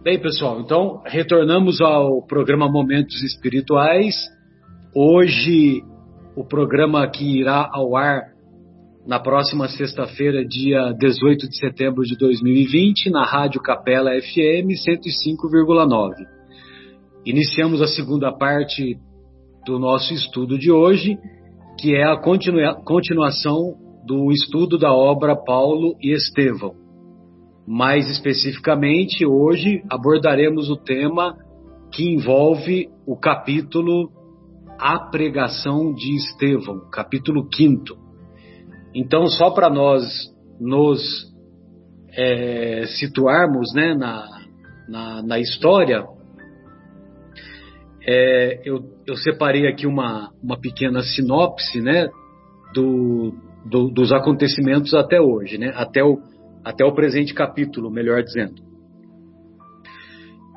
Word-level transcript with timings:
Bem, 0.00 0.16
pessoal, 0.20 0.60
então 0.60 1.02
retornamos 1.04 1.80
ao 1.80 2.22
programa 2.22 2.70
Momentos 2.70 3.20
Espirituais. 3.20 4.14
Hoje, 4.94 5.82
o 6.36 6.44
programa 6.44 7.04
que 7.10 7.40
irá 7.40 7.68
ao 7.72 7.96
ar 7.96 8.32
na 9.04 9.18
próxima 9.18 9.66
sexta-feira, 9.66 10.46
dia 10.46 10.92
18 10.92 11.48
de 11.48 11.58
setembro 11.58 12.04
de 12.04 12.16
2020, 12.16 13.10
na 13.10 13.24
Rádio 13.24 13.60
Capela 13.60 14.10
FM 14.12 14.70
105,9. 14.70 16.12
Iniciamos 17.26 17.82
a 17.82 17.88
segunda 17.88 18.30
parte 18.30 18.96
do 19.66 19.80
nosso 19.80 20.14
estudo 20.14 20.56
de 20.56 20.70
hoje, 20.70 21.18
que 21.76 21.96
é 21.96 22.04
a 22.04 22.16
continua 22.16 22.74
continuação 22.84 23.74
do 24.06 24.30
estudo 24.30 24.78
da 24.78 24.92
obra 24.92 25.34
Paulo 25.34 25.96
e 26.00 26.12
Estevão. 26.12 26.87
Mais 27.70 28.08
especificamente, 28.08 29.26
hoje 29.26 29.82
abordaremos 29.90 30.70
o 30.70 30.76
tema 30.76 31.36
que 31.92 32.14
envolve 32.14 32.88
o 33.06 33.14
capítulo 33.14 34.10
A 34.78 34.98
Pregação 35.10 35.92
de 35.92 36.16
Estevão, 36.16 36.88
capítulo 36.90 37.46
5 37.54 38.08
então, 38.94 39.26
só 39.26 39.50
para 39.50 39.68
nós 39.68 40.04
nos 40.60 41.00
é, 42.16 42.84
situarmos 42.98 43.72
né, 43.74 43.94
na, 43.94 44.26
na, 44.88 45.22
na 45.22 45.38
história, 45.38 46.04
é, 48.06 48.60
eu, 48.64 48.82
eu, 49.06 49.16
separei 49.16 49.68
aqui 49.68 49.86
uma, 49.86 50.32
uma 50.42 50.58
pequena 50.58 51.02
sinopse 51.02 51.80
né, 51.80 52.08
do, 52.74 53.34
do, 53.66 53.90
dos 53.90 54.10
acontecimentos 54.10 54.94
até 54.94 55.20
hoje, 55.20 55.58
né, 55.58 55.72
até, 55.76 56.02
o, 56.02 56.18
até 56.68 56.84
o 56.84 56.92
presente 56.92 57.32
capítulo, 57.32 57.90
melhor 57.90 58.22
dizendo. 58.22 58.62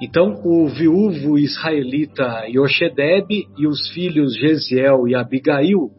Então, 0.01 0.41
o 0.43 0.67
viúvo 0.67 1.39
israelita 1.39 2.47
Yoshedeb 2.49 3.47
e 3.57 3.65
os 3.65 3.87
filhos 3.93 4.35
Gesiel 4.35 5.07
e 5.07 5.15
Abigail 5.15 5.89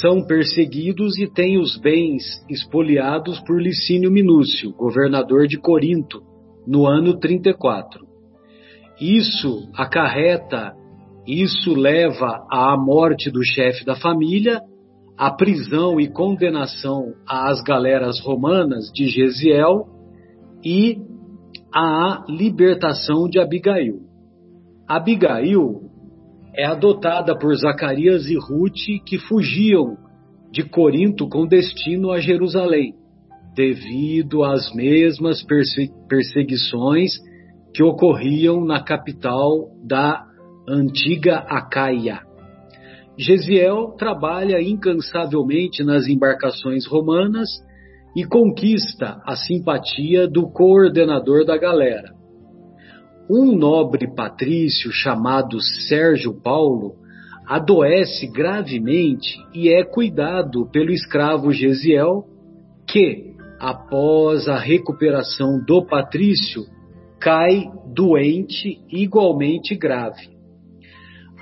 são 0.00 0.24
perseguidos 0.24 1.18
e 1.18 1.26
têm 1.26 1.58
os 1.58 1.76
bens 1.76 2.22
expoliados 2.48 3.40
por 3.40 3.60
Licínio 3.60 4.12
Minúcio, 4.12 4.70
governador 4.74 5.48
de 5.48 5.58
Corinto, 5.58 6.22
no 6.64 6.86
ano 6.86 7.18
34. 7.18 8.06
Isso 9.00 9.68
acarreta, 9.74 10.72
isso 11.26 11.74
leva 11.74 12.46
à 12.48 12.76
morte 12.76 13.28
do 13.28 13.42
chefe 13.42 13.84
da 13.84 13.96
família, 13.96 14.60
à 15.16 15.30
prisão 15.30 16.00
e 16.00 16.08
condenação 16.08 17.12
às 17.28 17.62
galeras 17.62 18.20
romanas 18.20 18.90
de 18.92 19.06
Gesiel 19.08 19.86
e 20.64 20.98
à 21.74 22.24
libertação 22.28 23.28
de 23.28 23.38
Abigail. 23.38 24.00
Abigail 24.88 25.82
é 26.54 26.66
adotada 26.66 27.36
por 27.38 27.54
Zacarias 27.54 28.26
e 28.26 28.36
Ruth, 28.36 29.04
que 29.06 29.18
fugiam 29.18 29.96
de 30.50 30.62
Corinto 30.62 31.28
com 31.28 31.46
destino 31.46 32.10
a 32.10 32.20
Jerusalém, 32.20 32.94
devido 33.54 34.44
às 34.44 34.72
mesmas 34.74 35.42
perseguições 36.08 37.12
que 37.74 37.82
ocorriam 37.82 38.62
na 38.64 38.82
capital 38.82 39.70
da 39.82 40.22
antiga 40.68 41.38
Acaia. 41.48 42.20
Gesiel 43.18 43.94
trabalha 43.98 44.60
incansavelmente 44.60 45.84
nas 45.84 46.06
embarcações 46.08 46.86
romanas 46.86 47.48
e 48.16 48.24
conquista 48.24 49.20
a 49.24 49.36
simpatia 49.36 50.26
do 50.26 50.50
coordenador 50.50 51.44
da 51.44 51.56
galera, 51.56 52.12
um 53.30 53.56
nobre 53.56 54.12
patrício 54.14 54.90
chamado 54.90 55.60
Sérgio 55.88 56.34
Paulo 56.42 56.96
adoece 57.46 58.26
gravemente 58.26 59.36
e 59.54 59.68
é 59.68 59.84
cuidado 59.84 60.68
pelo 60.70 60.90
escravo 60.90 61.52
Gesiel, 61.52 62.24
que, 62.86 63.34
após 63.58 64.48
a 64.48 64.58
recuperação 64.58 65.64
do 65.64 65.86
patrício, 65.86 66.64
cai 67.20 67.70
doente 67.94 68.80
igualmente 68.90 69.74
grave. 69.74 70.31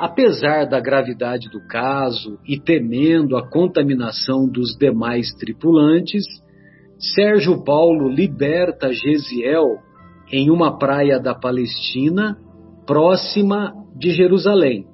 Apesar 0.01 0.65
da 0.65 0.81
gravidade 0.81 1.51
do 1.51 1.61
caso 1.61 2.39
e 2.49 2.59
temendo 2.59 3.37
a 3.37 3.47
contaminação 3.47 4.49
dos 4.49 4.75
demais 4.75 5.31
tripulantes, 5.35 6.25
Sérgio 6.99 7.63
Paulo 7.63 8.09
liberta 8.09 8.91
Gesiel 8.95 9.77
em 10.33 10.51
uma 10.51 10.79
praia 10.79 11.21
da 11.21 11.35
Palestina, 11.35 12.39
próxima 12.87 13.75
de 13.95 14.13
Jerusalém, 14.13 14.87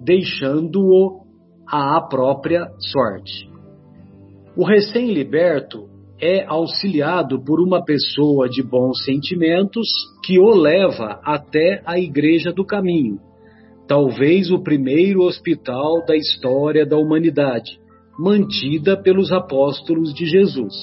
deixando-o 0.00 1.26
à 1.70 2.00
própria 2.00 2.68
sorte. 2.90 3.50
O 4.56 4.64
recém-liberto 4.64 5.90
é 6.18 6.46
auxiliado 6.46 7.44
por 7.44 7.60
uma 7.60 7.84
pessoa 7.84 8.48
de 8.48 8.62
bons 8.62 9.04
sentimentos 9.04 9.86
que 10.24 10.38
o 10.38 10.54
leva 10.54 11.20
até 11.22 11.82
a 11.84 11.98
Igreja 11.98 12.50
do 12.50 12.64
Caminho, 12.64 13.27
talvez 13.88 14.50
o 14.50 14.62
primeiro 14.62 15.22
hospital 15.22 16.04
da 16.04 16.14
história 16.14 16.84
da 16.84 16.98
humanidade, 16.98 17.80
mantida 18.18 19.00
pelos 19.02 19.32
apóstolos 19.32 20.12
de 20.12 20.26
Jesus. 20.26 20.74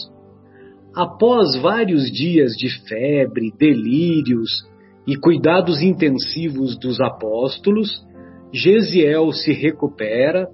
Após 0.96 1.56
vários 1.62 2.12
dias 2.12 2.54
de 2.54 2.68
febre, 2.88 3.54
delírios 3.60 4.50
e 5.06 5.16
cuidados 5.16 5.82
intensivos 5.84 6.80
dos 6.80 7.00
apóstolos, 7.00 8.04
Gesiel 8.52 9.32
se 9.34 9.54
recupera, 9.54 10.48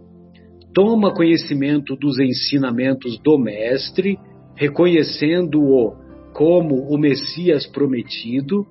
toma 0.74 1.14
conhecimento 1.14 1.96
dos 1.96 2.20
ensinamentos 2.20 3.18
do 3.24 3.38
Mestre, 3.38 4.18
reconhecendo-o 4.56 5.96
como 6.34 6.88
o 6.90 6.98
Messias 6.98 7.66
prometido, 7.68 8.66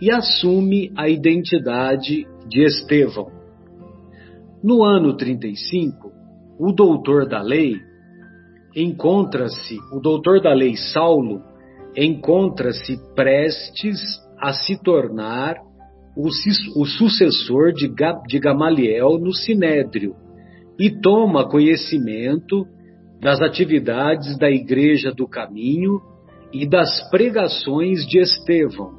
e 0.00 0.10
assume 0.10 0.90
a 0.96 1.08
identidade 1.08 2.26
de 2.50 2.64
Estevão. 2.64 3.30
No 4.62 4.84
ano 4.84 5.16
35, 5.16 6.12
o 6.58 6.72
doutor 6.72 7.26
da 7.26 7.40
lei, 7.40 7.76
encontra-se, 8.76 9.78
o 9.92 10.00
doutor 10.00 10.42
da 10.42 10.52
lei 10.52 10.76
Saulo, 10.76 11.42
encontra-se 11.96 12.98
prestes 13.14 13.98
a 14.38 14.52
se 14.52 14.82
tornar 14.82 15.56
o, 16.16 16.26
o 16.26 16.84
sucessor 16.84 17.72
de, 17.72 17.88
de 18.26 18.38
Gamaliel 18.38 19.18
no 19.18 19.32
Sinédrio 19.32 20.14
e 20.78 20.90
toma 20.90 21.48
conhecimento 21.48 22.66
das 23.20 23.40
atividades 23.40 24.36
da 24.38 24.50
Igreja 24.50 25.12
do 25.12 25.26
Caminho 25.28 26.00
e 26.52 26.68
das 26.68 27.08
pregações 27.10 28.06
de 28.06 28.18
Estevão. 28.18 28.98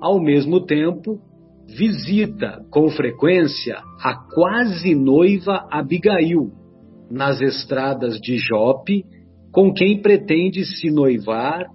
Ao 0.00 0.20
mesmo 0.20 0.60
tempo, 0.60 1.20
visita 1.68 2.64
com 2.70 2.88
frequência 2.88 3.76
a 4.00 4.14
quase 4.34 4.94
noiva 4.94 5.66
Abigail, 5.70 6.52
nas 7.10 7.40
estradas 7.40 8.18
de 8.20 8.38
Jope 8.38 9.04
com 9.52 9.72
quem 9.72 10.02
pretende 10.02 10.64
se 10.64 10.90
noivar 10.90 11.66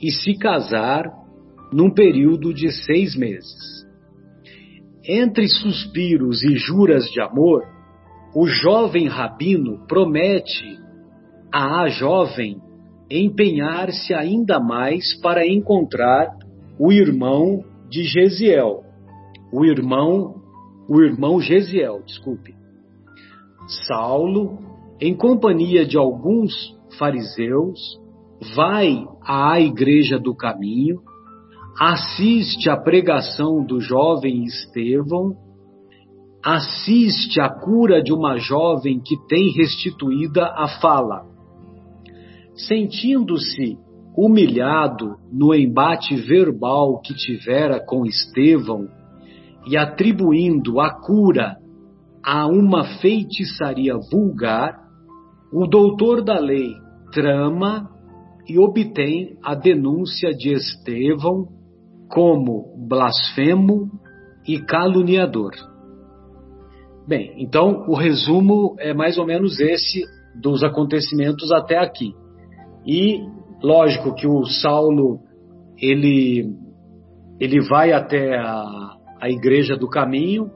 e 0.00 0.10
se 0.10 0.34
casar 0.34 1.04
num 1.72 1.90
período 1.90 2.52
de 2.52 2.70
seis 2.84 3.16
meses. 3.16 3.86
Entre 5.04 5.48
suspiros 5.48 6.44
e 6.44 6.56
juras 6.56 7.04
de 7.06 7.20
amor, 7.22 7.62
o 8.34 8.46
jovem 8.46 9.08
rabino 9.08 9.86
promete 9.86 10.78
à 11.52 11.88
jovem 11.88 12.58
empenhar-se 13.10 14.14
ainda 14.14 14.60
mais 14.60 15.18
para 15.20 15.46
encontrar 15.46 16.28
o 16.78 16.92
irmão 16.92 17.64
de 17.88 18.04
Gesiel, 18.04 18.84
o 19.52 19.64
irmão, 19.64 20.36
o 20.88 21.00
irmão 21.00 21.40
Gesiel, 21.40 22.02
desculpe. 22.04 22.54
Saulo 23.86 24.58
em 25.04 25.16
companhia 25.16 25.84
de 25.84 25.98
alguns 25.98 26.52
fariseus, 26.96 28.00
vai 28.54 29.04
à 29.20 29.60
igreja 29.60 30.16
do 30.16 30.32
caminho, 30.32 31.00
assiste 31.76 32.70
à 32.70 32.76
pregação 32.76 33.64
do 33.64 33.80
jovem 33.80 34.44
Estevão, 34.44 35.32
assiste 36.44 37.40
à 37.40 37.48
cura 37.48 38.00
de 38.00 38.12
uma 38.12 38.38
jovem 38.38 39.00
que 39.00 39.16
tem 39.26 39.50
restituída 39.52 40.46
a 40.56 40.68
fala. 40.80 41.26
Sentindo-se 42.54 43.76
humilhado 44.16 45.16
no 45.32 45.52
embate 45.52 46.14
verbal 46.14 47.00
que 47.00 47.12
tivera 47.12 47.84
com 47.84 48.06
Estevão 48.06 48.86
e 49.66 49.76
atribuindo 49.76 50.80
a 50.80 50.90
cura 50.90 51.56
a 52.24 52.46
uma 52.46 52.84
feitiçaria 53.00 53.94
vulgar, 54.10 54.78
o 55.52 55.66
doutor 55.66 56.22
da 56.22 56.38
lei 56.38 56.72
trama 57.12 57.90
e 58.48 58.58
obtém 58.58 59.36
a 59.42 59.54
denúncia 59.54 60.30
de 60.30 60.52
Estevão 60.52 61.46
como 62.08 62.74
blasfemo 62.88 63.90
e 64.46 64.58
caluniador. 64.58 65.52
Bem, 67.06 67.34
então 67.38 67.84
o 67.88 67.94
resumo 67.94 68.76
é 68.78 68.94
mais 68.94 69.18
ou 69.18 69.26
menos 69.26 69.60
esse 69.60 70.04
dos 70.40 70.62
acontecimentos 70.62 71.50
até 71.52 71.78
aqui. 71.78 72.14
E 72.86 73.20
lógico 73.62 74.14
que 74.14 74.26
o 74.26 74.44
Saulo 74.44 75.20
ele 75.78 76.54
ele 77.40 77.60
vai 77.60 77.92
até 77.92 78.38
a, 78.38 78.96
a 79.22 79.30
igreja 79.30 79.76
do 79.76 79.88
caminho 79.88 80.50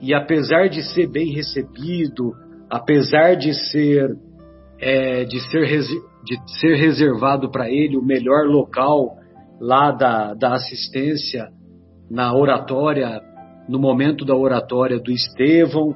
e 0.00 0.14
apesar 0.14 0.70
de 0.70 0.82
ser 0.82 1.06
bem 1.06 1.34
recebido, 1.34 2.32
apesar 2.70 3.34
de 3.34 3.52
ser 3.70 4.16
é, 4.78 5.24
de 5.24 5.38
ser 5.50 5.66
de 6.24 6.58
ser 6.58 6.76
reservado 6.76 7.50
para 7.50 7.70
ele 7.70 7.98
o 7.98 8.02
melhor 8.02 8.46
local 8.46 9.16
lá 9.60 9.90
da, 9.90 10.32
da 10.32 10.54
assistência 10.54 11.48
na 12.10 12.34
oratória 12.34 13.20
no 13.68 13.78
momento 13.78 14.24
da 14.24 14.34
oratória 14.34 14.98
do 14.98 15.12
Estevão, 15.12 15.94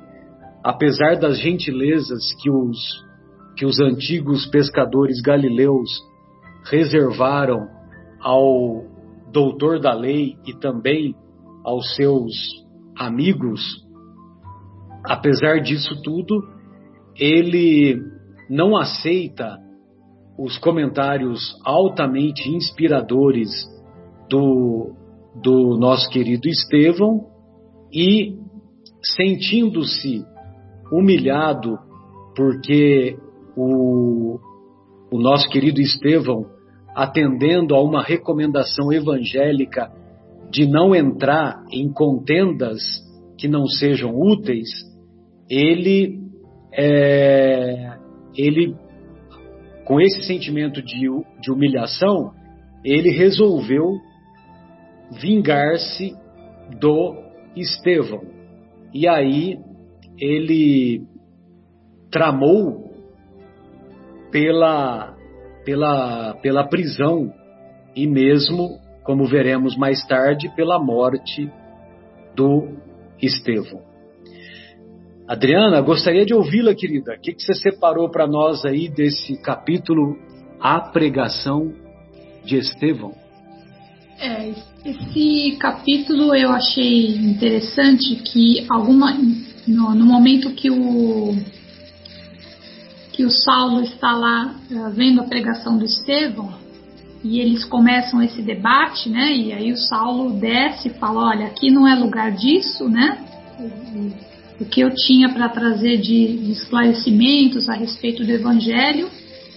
apesar 0.62 1.17
das 1.17 1.41
gentilezas 1.41 2.23
que 2.43 2.51
os, 2.51 2.79
que 3.56 3.65
os 3.65 3.81
antigos 3.81 4.47
pescadores 4.47 5.23
galileus 5.23 5.91
reservaram 6.71 7.67
ao 8.21 8.85
doutor 9.33 9.81
da 9.81 9.95
lei 9.95 10.37
e 10.47 10.53
também 10.53 11.17
aos 11.65 11.95
seus 11.95 12.33
amigos, 12.97 13.61
apesar 15.05 15.61
disso 15.61 16.01
tudo, 16.03 16.43
ele 17.17 18.01
não 18.51 18.77
aceita 18.77 19.59
os 20.39 20.59
comentários 20.59 21.41
altamente 21.65 22.49
inspiradores 22.51 23.51
do, 24.29 24.93
do 25.43 25.77
nosso 25.79 26.11
querido 26.11 26.49
Estevão 26.49 27.27
e 27.93 28.37
sentindo-se 29.17 30.25
humilhado 30.91 31.79
porque 32.37 33.17
o, 33.57 34.39
o 35.13 35.19
nosso 35.19 35.49
querido 35.49 35.81
Estevão, 35.81 36.47
atendendo 36.95 37.75
a 37.75 37.83
uma 37.83 38.03
recomendação 38.03 38.93
evangélica 38.93 39.93
de 40.55 40.69
não 40.69 40.95
entrar 40.95 41.65
em 41.73 41.93
contendas 41.93 42.81
que 43.37 43.49
não 43.49 43.67
sejam 43.67 44.15
úteis, 44.15 44.69
ele, 45.51 46.21
é, 46.73 47.99
ele 48.37 48.77
com 49.85 50.01
esse 50.01 50.23
sentimento 50.23 50.81
de, 50.81 51.09
de 51.41 51.51
humilhação, 51.51 52.31
ele 52.85 53.11
resolveu 53.11 53.99
vingar-se 55.21 56.15
do 56.79 57.17
Estevão. 57.56 58.23
E 58.95 59.09
aí 59.09 59.59
ele 60.17 61.03
tramou 62.12 62.93
pela, 64.31 65.17
pela, 65.65 66.35
pela 66.41 66.69
prisão 66.69 67.33
e 67.97 68.06
mesmo, 68.06 68.79
como 69.05 69.27
veremos 69.27 69.77
mais 69.77 70.05
tarde, 70.06 70.51
pela 70.56 70.83
morte 70.83 71.49
do 72.35 72.69
Estevão. 73.23 73.83
Adriana, 75.29 75.81
gostaria 75.81 76.25
de 76.25 76.35
ouvi-la, 76.35 76.75
querida. 76.75 77.15
O 77.15 77.21
que, 77.21 77.35
que 77.35 77.43
você 77.43 77.55
separou 77.55 78.11
para 78.11 78.27
nós 78.27 78.65
aí 78.65 78.89
desse 78.89 79.41
capítulo 79.41 80.19
A 80.61 80.81
Pregação 80.81 81.73
de 82.45 82.56
Estevão? 82.56 83.15
É, 84.19 84.53
esse 84.85 85.56
capítulo 85.59 86.35
eu 86.35 86.51
achei 86.51 87.09
interessante 87.17 88.17
que 88.17 88.67
alguma 88.71 89.12
no, 89.67 89.95
no 89.95 90.06
momento 90.06 90.51
que 90.55 90.71
o 90.71 91.35
que 93.12 93.25
o 93.25 93.31
Saulo 93.31 93.83
está 93.83 94.12
lá 94.12 94.55
uh, 94.71 94.91
vendo 94.91 95.21
a 95.21 95.25
pregação 95.25 95.79
do 95.79 95.85
Estevão 95.85 96.64
e 97.25 97.41
eles 97.41 97.65
começam 97.65 98.23
esse 98.23 98.43
debate, 98.43 99.09
né? 99.09 99.35
E 99.35 99.50
aí 99.50 99.73
o 99.73 99.79
Saulo 99.79 100.38
desce 100.38 100.88
e 100.88 100.94
fala, 100.94 101.31
olha, 101.31 101.47
aqui 101.47 101.71
não 101.71 101.88
é 101.88 101.94
lugar 101.94 102.31
disso, 102.32 102.87
né? 102.87 103.19
O 104.61 104.67
que 104.67 104.82
eu 104.82 104.94
tinha 104.94 105.31
para 105.31 105.49
trazer 105.49 105.97
de, 105.97 106.37
de 106.37 106.53
esclarecimentos 106.53 107.67
a 107.69 107.73
respeito 107.73 108.23
do 108.23 108.31
Evangelho 108.31 109.09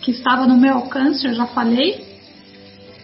que 0.02 0.12
estava 0.12 0.48
no 0.48 0.58
meu 0.58 0.76
alcance, 0.76 1.28
eu 1.28 1.34
já 1.34 1.46
falei, 1.48 2.02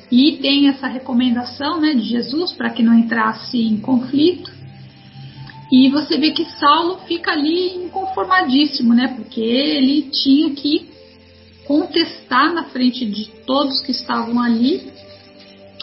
e 0.10 0.38
tem 0.38 0.70
essa 0.70 0.88
recomendação 0.88 1.82
né, 1.82 1.94
de 1.94 2.04
Jesus 2.04 2.54
para 2.54 2.70
que 2.70 2.82
não 2.82 2.98
entrasse 2.98 3.58
em 3.58 3.78
conflito. 3.78 4.50
E 5.70 5.90
você 5.90 6.18
vê 6.18 6.32
que 6.32 6.46
Saulo 6.46 7.00
fica 7.06 7.32
ali 7.32 7.76
inconformadíssimo, 7.76 8.94
né? 8.94 9.08
Porque 9.18 9.42
ele 9.42 10.04
tinha 10.04 10.52
que 10.52 10.93
contestar 11.66 12.54
na 12.54 12.66
frente 12.66 13.06
de 13.06 13.26
todos 13.46 13.82
que 13.82 13.92
estavam 13.92 14.40
ali 14.42 14.92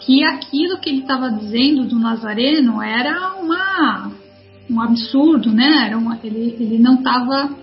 que 0.05 0.23
aquilo 0.23 0.79
que 0.79 0.89
ele 0.89 1.01
estava 1.01 1.29
dizendo 1.29 1.85
do 1.85 1.99
Nazareno 1.99 2.81
era 2.81 3.35
uma, 3.35 4.11
um 4.69 4.81
absurdo, 4.81 5.51
né? 5.51 5.85
Era 5.87 5.97
uma, 5.97 6.19
ele, 6.23 6.55
ele 6.59 6.79
não 6.79 6.95
estava 6.95 7.45
uh, 7.45 7.57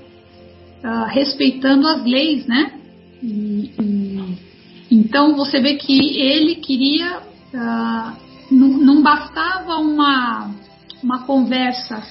ah, 0.84 1.06
respeitando 1.08 1.86
as 1.88 2.04
leis, 2.04 2.46
né? 2.46 2.72
E, 3.22 3.72
e 3.80 4.38
então 4.90 5.36
você 5.36 5.60
vê 5.60 5.74
que 5.74 6.18
ele 6.18 6.56
queria, 6.56 7.18
uh, 7.18 8.16
não, 8.50 8.68
não, 8.68 9.02
bastava 9.02 9.76
uma, 9.76 10.50
uma 11.02 11.24
conversa 11.24 12.02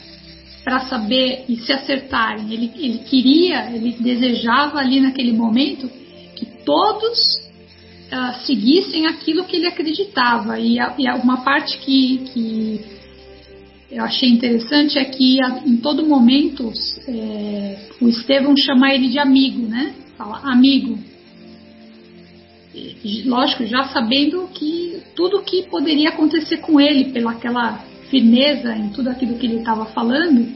para 0.68 0.82
saber 0.82 1.46
e 1.48 1.56
se 1.56 1.72
acertarem. 1.72 2.52
Ele, 2.52 2.70
ele 2.76 2.98
queria, 2.98 3.72
ele 3.74 3.94
desejava 4.02 4.80
ali 4.80 5.00
naquele 5.00 5.32
momento 5.32 5.90
que 6.36 6.46
todos 6.66 7.18
uh, 8.12 8.46
seguissem 8.46 9.06
aquilo 9.06 9.46
que 9.46 9.56
ele 9.56 9.68
acreditava. 9.68 10.60
E, 10.60 10.78
a, 10.78 10.94
e 11.00 11.10
uma 11.24 11.38
parte 11.38 11.78
que, 11.78 12.18
que 12.34 12.82
eu 13.90 14.04
achei 14.04 14.28
interessante 14.28 15.00
é 15.00 15.06
que 15.06 15.40
em 15.66 15.78
todo 15.78 16.06
momento 16.06 16.70
é, 17.08 17.88
o 18.02 18.10
Estevão 18.10 18.54
chama 18.58 18.94
ele 18.94 19.08
de 19.08 19.20
amigo, 19.20 19.66
né? 19.66 19.94
Fala, 20.18 20.52
amigo, 20.52 21.00
lógico, 23.26 23.66
já 23.66 23.86
sabendo 23.86 24.50
que 24.54 25.02
tudo 25.16 25.44
que 25.44 25.64
poderia 25.70 26.10
acontecer 26.10 26.58
com 26.58 26.78
ele, 26.78 27.06
pela 27.14 27.32
aquela 27.32 27.86
firmeza 28.10 28.76
em 28.76 28.90
tudo 28.90 29.10
aquilo 29.10 29.38
que 29.38 29.46
ele 29.46 29.58
estava 29.60 29.86
falando, 29.88 30.48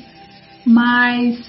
mas 0.66 1.40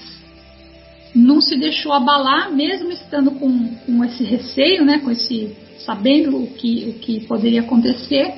não 1.13 1.39
se 1.41 1.57
deixou 1.57 1.93
abalar, 1.93 2.51
mesmo 2.51 2.91
estando 2.91 3.31
com, 3.31 3.67
com 3.85 4.03
esse 4.03 4.23
receio, 4.23 4.83
né, 4.83 4.99
com 4.99 5.11
esse 5.11 5.55
sabendo 5.85 6.37
o 6.37 6.47
que, 6.47 6.89
o 6.89 6.99
que 6.99 7.25
poderia 7.27 7.61
acontecer, 7.61 8.33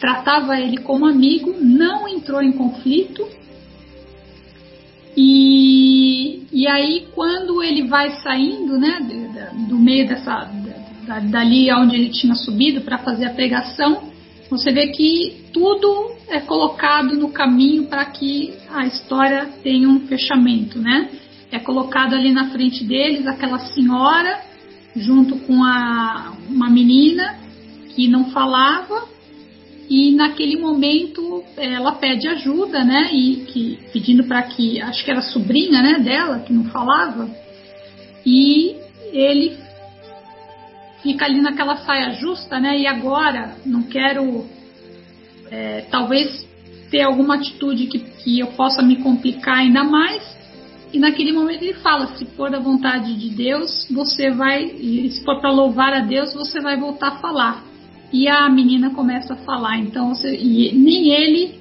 tratava 0.00 0.58
ele 0.58 0.78
como 0.78 1.06
amigo, 1.06 1.54
não 1.60 2.08
entrou 2.08 2.42
em 2.42 2.52
conflito. 2.52 3.26
E, 5.16 6.42
e 6.52 6.66
aí, 6.66 7.06
quando 7.14 7.62
ele 7.62 7.86
vai 7.86 8.10
saindo 8.22 8.78
né, 8.78 8.98
do, 9.68 9.78
meio 9.78 10.08
dessa, 10.08 10.50
dali 11.30 11.70
onde 11.72 11.96
ele 11.96 12.10
tinha 12.10 12.34
subido 12.34 12.80
para 12.80 12.98
fazer 12.98 13.26
a 13.26 13.34
pregação, 13.34 14.11
você 14.52 14.70
vê 14.70 14.88
que 14.88 15.46
tudo 15.50 16.12
é 16.28 16.38
colocado 16.38 17.16
no 17.16 17.30
caminho 17.30 17.86
para 17.86 18.04
que 18.04 18.52
a 18.70 18.86
história 18.86 19.48
tenha 19.62 19.88
um 19.88 20.00
fechamento, 20.00 20.78
né? 20.78 21.08
É 21.50 21.58
colocado 21.58 22.14
ali 22.14 22.30
na 22.30 22.50
frente 22.50 22.84
deles 22.84 23.26
aquela 23.26 23.58
senhora 23.58 24.42
junto 24.94 25.36
com 25.36 25.64
a, 25.64 26.34
uma 26.50 26.68
menina 26.68 27.38
que 27.94 28.06
não 28.08 28.26
falava 28.26 29.08
e 29.88 30.12
naquele 30.12 30.60
momento 30.60 31.42
ela 31.56 31.92
pede 31.92 32.28
ajuda, 32.28 32.84
né? 32.84 33.08
E 33.10 33.46
que 33.46 33.78
pedindo 33.90 34.24
para 34.24 34.42
que 34.42 34.82
acho 34.82 35.02
que 35.02 35.10
era 35.10 35.22
sobrinha, 35.22 35.80
né, 35.82 35.98
dela 35.98 36.40
que 36.40 36.52
não 36.52 36.64
falava 36.64 37.26
e 38.24 38.76
ele 39.14 39.61
fica 41.02 41.24
ali 41.24 41.40
naquela 41.40 41.76
saia 41.78 42.12
justa, 42.12 42.58
né? 42.58 42.78
E 42.78 42.86
agora 42.86 43.56
não 43.66 43.82
quero, 43.82 44.46
é, 45.50 45.82
talvez, 45.90 46.46
ter 46.90 47.02
alguma 47.02 47.34
atitude 47.34 47.86
que, 47.86 47.98
que 47.98 48.38
eu 48.38 48.48
possa 48.48 48.82
me 48.82 48.96
complicar 48.96 49.58
ainda 49.58 49.82
mais. 49.82 50.22
E 50.92 50.98
naquele 50.98 51.32
momento 51.32 51.62
ele 51.62 51.74
fala: 51.74 52.06
se 52.16 52.24
for 52.36 52.50
da 52.50 52.58
vontade 52.58 53.14
de 53.14 53.30
Deus, 53.30 53.88
você 53.90 54.30
vai, 54.30 54.68
se 54.68 55.22
for 55.24 55.40
para 55.40 55.50
louvar 55.50 55.92
a 55.92 56.00
Deus, 56.00 56.32
você 56.34 56.60
vai 56.60 56.78
voltar 56.78 57.08
a 57.08 57.16
falar. 57.16 57.64
E 58.12 58.28
a 58.28 58.48
menina 58.48 58.90
começa 58.90 59.32
a 59.32 59.38
falar. 59.38 59.78
Então, 59.78 60.10
você, 60.10 60.30
nem 60.30 61.10
ele, 61.10 61.54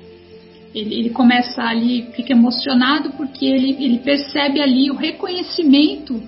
ele, 0.76 0.96
ele 0.96 1.10
começa 1.12 1.64
ali, 1.64 2.10
fica 2.14 2.34
emocionado 2.34 3.12
porque 3.12 3.46
ele, 3.46 3.78
ele 3.80 4.00
percebe 4.00 4.62
ali 4.62 4.92
o 4.92 4.96
reconhecimento 4.96 6.22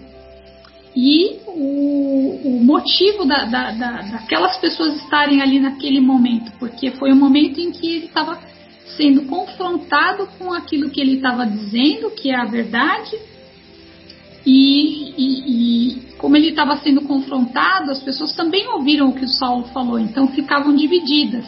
e 0.95 1.39
o, 1.47 2.41
o 2.43 2.63
motivo 2.63 3.25
da, 3.25 3.45
da, 3.45 3.71
da, 3.71 4.01
daquelas 4.01 4.57
pessoas 4.57 4.95
estarem 4.97 5.41
ali 5.41 5.59
naquele 5.59 5.99
momento, 5.99 6.51
porque 6.59 6.91
foi 6.91 7.11
o 7.11 7.15
momento 7.15 7.59
em 7.59 7.71
que 7.71 7.87
ele 7.87 8.05
estava 8.05 8.39
sendo 8.95 9.23
confrontado 9.23 10.27
com 10.37 10.53
aquilo 10.53 10.89
que 10.89 11.01
ele 11.01 11.15
estava 11.15 11.45
dizendo, 11.45 12.11
que 12.11 12.29
é 12.29 12.35
a 12.35 12.45
verdade, 12.45 13.17
e, 14.45 15.13
e, 15.17 15.93
e 15.97 16.01
como 16.17 16.35
ele 16.35 16.49
estava 16.49 16.77
sendo 16.77 17.01
confrontado, 17.01 17.91
as 17.91 18.03
pessoas 18.03 18.35
também 18.35 18.67
ouviram 18.67 19.09
o 19.09 19.13
que 19.13 19.25
o 19.25 19.29
Saulo 19.29 19.65
falou, 19.73 19.97
então 19.97 20.27
ficavam 20.27 20.75
divididas. 20.75 21.45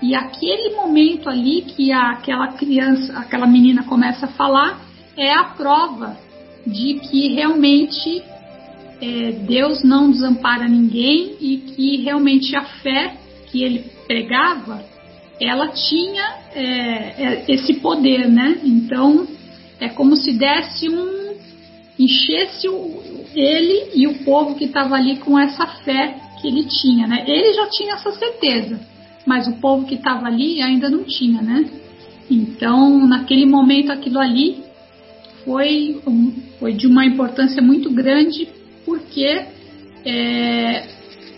E 0.00 0.14
aquele 0.14 0.76
momento 0.76 1.28
ali 1.28 1.62
que 1.62 1.90
a, 1.90 2.10
aquela 2.12 2.52
criança, 2.52 3.18
aquela 3.18 3.46
menina 3.46 3.82
começa 3.82 4.26
a 4.26 4.28
falar, 4.28 4.80
é 5.16 5.32
a 5.32 5.44
prova 5.44 6.16
de 6.64 6.94
que 7.00 7.34
realmente 7.34 8.22
é, 9.00 9.32
Deus 9.32 9.82
não 9.82 10.10
desampara 10.10 10.66
ninguém 10.68 11.36
e 11.40 11.56
que 11.58 11.96
realmente 11.98 12.54
a 12.56 12.64
fé 12.64 13.16
que 13.46 13.62
ele 13.62 13.84
pregava, 14.06 14.84
ela 15.40 15.68
tinha 15.68 16.34
é, 16.54 16.62
é, 16.62 17.44
esse 17.48 17.74
poder, 17.74 18.28
né? 18.28 18.60
Então 18.64 19.26
é 19.80 19.88
como 19.88 20.16
se 20.16 20.32
desse 20.32 20.88
um 20.88 21.36
enchesse 21.98 22.68
o, 22.68 23.02
ele 23.34 23.90
e 23.94 24.06
o 24.06 24.24
povo 24.24 24.54
que 24.54 24.64
estava 24.64 24.96
ali 24.96 25.16
com 25.18 25.38
essa 25.38 25.66
fé 25.66 26.16
que 26.40 26.48
ele 26.48 26.64
tinha, 26.64 27.06
né? 27.06 27.24
Ele 27.26 27.52
já 27.52 27.68
tinha 27.70 27.94
essa 27.94 28.10
certeza, 28.12 28.80
mas 29.24 29.46
o 29.46 29.60
povo 29.60 29.86
que 29.86 29.94
estava 29.94 30.26
ali 30.26 30.60
ainda 30.60 30.90
não 30.90 31.04
tinha, 31.04 31.40
né? 31.40 31.68
Então, 32.30 33.06
naquele 33.06 33.46
momento, 33.46 33.90
aquilo 33.90 34.18
ali 34.18 34.62
foi, 35.44 36.00
foi 36.58 36.74
de 36.74 36.86
uma 36.86 37.06
importância 37.06 37.62
muito 37.62 37.90
grande 37.90 38.48
porque 38.88 39.44
é, 40.02 40.88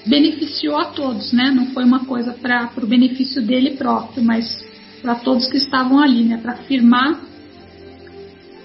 beneficiou 0.07 0.79
a 0.79 0.85
todos, 0.87 1.33
né? 1.33 1.51
Não 1.51 1.67
foi 1.73 1.83
uma 1.83 2.05
coisa 2.05 2.33
para 2.33 2.71
o 2.81 2.87
benefício 2.87 3.43
dele 3.43 3.73
próprio, 3.73 4.23
mas 4.23 4.65
para 5.03 5.17
todos 5.17 5.51
que 5.51 5.57
estavam 5.57 5.99
ali, 5.99 6.23
né? 6.23 6.39
Para 6.39 6.53
afirmar 6.53 7.21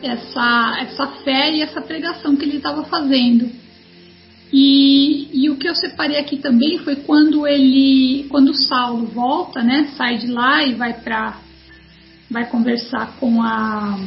essa, 0.03 0.77
essa 0.81 1.07
fé 1.23 1.51
e 1.51 1.61
essa 1.63 1.81
pregação 1.81 2.35
que 2.35 2.45
ele 2.45 2.57
estava 2.57 2.83
fazendo. 2.83 3.49
E, 4.53 5.29
e, 5.33 5.49
o 5.49 5.57
que 5.57 5.67
eu 5.67 5.73
separei 5.75 6.17
aqui 6.17 6.37
também 6.37 6.77
foi 6.77 6.97
quando 6.97 7.47
ele, 7.47 8.27
quando 8.29 8.53
Saulo 8.53 9.07
volta, 9.07 9.63
né? 9.63 9.89
Sai 9.97 10.19
de 10.19 10.27
lá 10.27 10.63
e 10.63 10.75
vai 10.75 10.93
para, 10.93 11.39
vai 12.29 12.45
conversar 12.45 13.17
com 13.19 13.41
a 13.41 13.99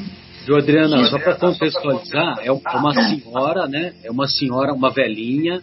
Viu, 0.48 0.56
Adriana, 0.56 1.04
só 1.10 1.18
para 1.18 1.34
contextualizar, 1.34 2.38
é 2.42 2.50
uma 2.50 2.94
senhora, 2.94 3.68
né? 3.68 3.92
É 4.02 4.10
uma 4.10 4.26
senhora, 4.26 4.72
uma 4.72 4.88
velhinha, 4.88 5.60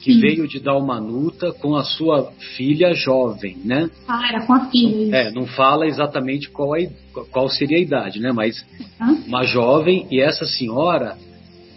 que 0.00 0.14
Sim. 0.14 0.20
veio 0.20 0.48
de 0.48 0.58
Dalmanuta 0.58 1.52
com 1.52 1.76
a 1.76 1.84
sua 1.84 2.32
filha 2.56 2.94
jovem, 2.94 3.58
né? 3.62 3.90
Ah, 4.08 4.26
era 4.30 4.46
com 4.46 4.54
a 4.54 4.70
filha. 4.70 5.14
É, 5.14 5.30
não 5.30 5.44
fala 5.44 5.86
exatamente 5.86 6.48
qual, 6.48 6.74
é, 6.74 6.88
qual 7.30 7.46
seria 7.50 7.76
a 7.76 7.80
idade, 7.80 8.20
né? 8.20 8.32
Mas 8.32 8.64
uhum. 8.98 9.22
uma 9.26 9.42
jovem 9.42 10.06
e 10.10 10.18
essa 10.18 10.46
senhora, 10.46 11.18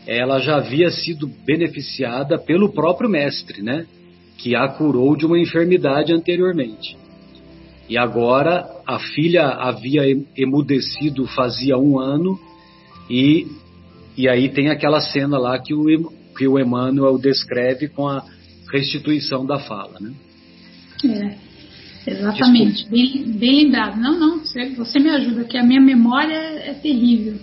ela 0.08 0.40
já 0.40 0.56
havia 0.56 0.90
sido 0.92 1.28
beneficiada 1.46 2.40
pelo 2.40 2.72
próprio 2.72 3.10
mestre, 3.10 3.62
né? 3.62 3.86
Que 4.38 4.56
a 4.56 4.66
curou 4.70 5.18
de 5.18 5.26
uma 5.26 5.38
enfermidade 5.38 6.14
anteriormente. 6.14 6.96
E 7.88 7.98
agora 7.98 8.66
a 8.86 9.00
filha 9.00 9.46
havia 9.48 10.04
emudecido 10.36 11.28
fazia 11.28 11.78
um 11.78 12.00
ano 12.00 12.40
e, 13.10 13.48
e 14.18 14.28
aí 14.28 14.50
tem 14.50 14.70
aquela 14.70 15.00
cena 15.00 15.38
lá 15.38 15.60
que 15.60 15.74
o, 15.74 16.12
que 16.36 16.48
o 16.48 16.60
Emmanuel 16.60 17.18
descreve 17.20 17.88
com 17.88 18.08
a 18.08 18.24
restituição 18.72 19.46
da 19.46 19.60
fala, 19.60 20.00
né? 20.00 20.14
É, 21.04 22.12
exatamente, 22.12 22.90
bem, 22.90 23.24
bem, 23.34 23.66
lembrado. 23.66 24.00
Não, 24.00 24.20
não, 24.20 24.40
você, 24.40 24.70
você, 24.72 25.00
me 25.00 25.10
ajuda, 25.10 25.44
que 25.44 25.58
a 25.58 25.64
minha 25.64 25.82
memória 25.82 26.34
é, 26.34 26.70
é 26.70 26.74
terrível. 26.74 27.38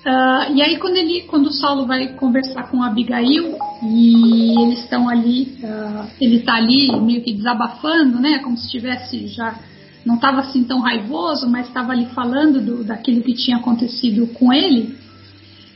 Uh, 0.00 0.54
e 0.54 0.62
aí 0.62 0.78
quando 0.78 0.96
ele, 0.96 1.22
quando 1.22 1.48
o 1.48 1.52
Saulo 1.52 1.86
vai 1.86 2.14
conversar 2.14 2.70
com 2.70 2.82
Abigail 2.82 3.58
e 3.82 4.62
eles 4.62 4.78
estão 4.80 5.10
ali, 5.10 5.58
uh, 5.62 6.08
ele 6.18 6.36
está 6.36 6.54
ali 6.54 6.90
meio 7.02 7.22
que 7.22 7.34
desabafando, 7.34 8.18
né, 8.18 8.38
como 8.38 8.56
se 8.56 8.64
estivesse 8.64 9.26
já 9.28 9.58
não 10.04 10.14
estava 10.14 10.40
assim 10.40 10.64
tão 10.64 10.80
raivoso, 10.80 11.46
mas 11.48 11.68
estava 11.68 11.92
ali 11.92 12.06
falando 12.06 12.60
do, 12.60 12.82
daquilo 12.82 13.22
que 13.22 13.34
tinha 13.34 13.58
acontecido 13.58 14.26
com 14.28 14.50
ele. 14.50 14.98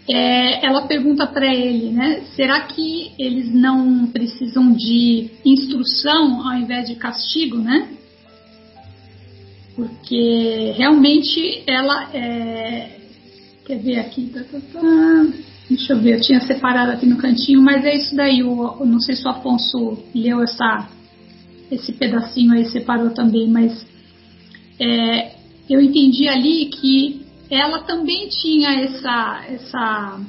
É, 0.09 0.65
ela 0.65 0.87
pergunta 0.87 1.27
para 1.27 1.47
ele, 1.47 1.91
né, 1.91 2.23
será 2.35 2.61
que 2.61 3.13
eles 3.19 3.53
não 3.55 4.07
precisam 4.07 4.73
de 4.73 5.31
instrução 5.45 6.47
ao 6.47 6.57
invés 6.57 6.89
de 6.89 6.95
castigo, 6.95 7.59
né? 7.59 7.89
Porque 9.75 10.73
realmente 10.77 11.63
ela 11.67 12.11
é, 12.15 13.04
Quer 13.65 13.79
ver 13.79 13.99
aqui? 13.99 14.27
Tá, 14.27 14.41
tá, 14.45 14.61
tá. 14.73 15.27
Deixa 15.69 15.95
eu 15.95 16.01
ver, 16.01 16.17
eu 16.17 16.21
tinha 16.21 16.41
separado 16.41 16.93
aqui 16.93 17.07
no 17.07 17.17
cantinho, 17.17 17.63
mas 17.63 17.83
é 17.85 17.95
isso 17.97 18.15
daí. 18.15 18.43
O, 18.43 18.85
não 18.85 19.01
sei 19.01 19.17
se 19.17 19.27
o 19.27 19.31
Afonso 19.31 19.99
leu 20.15 20.43
essa, 20.43 20.89
esse 21.71 21.93
pedacinho 21.93 22.53
aí, 22.53 22.67
separou 22.67 23.11
também, 23.11 23.49
mas 23.49 23.87
é, 24.79 25.33
eu 25.69 25.81
entendi 25.81 26.29
ali 26.29 26.67
que 26.67 27.23
ela 27.51 27.79
também 27.81 28.29
tinha 28.29 28.83
essa, 28.83 29.45
essa. 29.49 30.21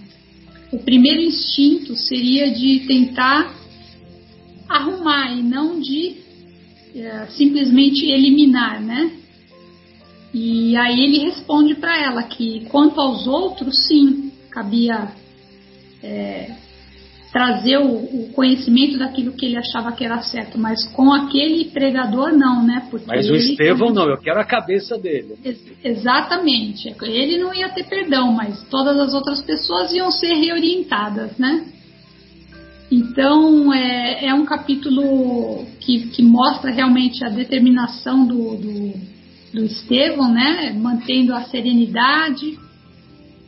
O 0.72 0.80
primeiro 0.80 1.22
instinto 1.22 1.96
seria 1.96 2.52
de 2.52 2.86
tentar 2.88 3.54
arrumar 4.70 5.32
e 5.34 5.44
não 5.44 5.80
de 5.80 6.16
é, 6.96 7.26
simplesmente 7.28 8.06
eliminar, 8.06 8.82
né? 8.82 9.12
E 10.38 10.76
aí 10.76 11.00
ele 11.00 11.20
responde 11.20 11.76
para 11.76 11.98
ela 11.98 12.22
que 12.24 12.66
quanto 12.66 13.00
aos 13.00 13.26
outros, 13.26 13.88
sim, 13.88 14.34
cabia 14.52 15.08
é, 16.04 16.52
trazer 17.32 17.78
o, 17.78 17.94
o, 17.94 18.34
conhecimento 18.34 18.98
daquilo 18.98 19.32
que 19.32 19.46
ele 19.46 19.56
achava 19.56 19.94
que 19.94 20.04
era 20.04 20.22
certo, 20.22 20.60
mas 20.60 20.86
com 20.88 21.14
aquele 21.14 21.64
pregador 21.72 22.34
não, 22.34 22.68
né? 22.68 22.86
Porque 22.92 23.08
mas 23.08 23.30
o 23.30 23.36
Estevão 23.36 23.94
não, 23.94 24.10
eu 24.10 24.18
quero 24.18 24.38
a 24.38 24.44
cabeça 24.44 24.98
dele. 24.98 25.36
Ex 25.42 25.58
exatamente, 25.82 26.94
ele 27.04 27.38
não 27.38 27.54
ia 27.54 27.70
ter 27.70 27.86
perdão, 27.86 28.34
mas 28.34 28.62
todas 28.70 29.00
as 29.00 29.14
outras 29.14 29.40
pessoas 29.40 29.94
iam 29.94 30.12
ser 30.12 30.34
reorientadas, 30.34 31.38
né? 31.38 31.66
Então 32.92 33.74
é, 33.74 34.26
é 34.26 34.34
um 34.34 34.44
capítulo 34.44 35.66
que, 35.80 36.08
que 36.08 36.22
mostra 36.22 36.72
realmente 36.72 37.24
a 37.24 37.30
determinação 37.30 38.28
do, 38.28 38.58
do 38.58 39.15
do 39.56 39.64
Estevão, 39.64 40.32
né? 40.32 40.74
Mantendo 40.74 41.34
a 41.34 41.46
serenidade, 41.46 42.60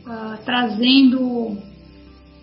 uh, 0.06 0.38
trazendo, 0.42 1.20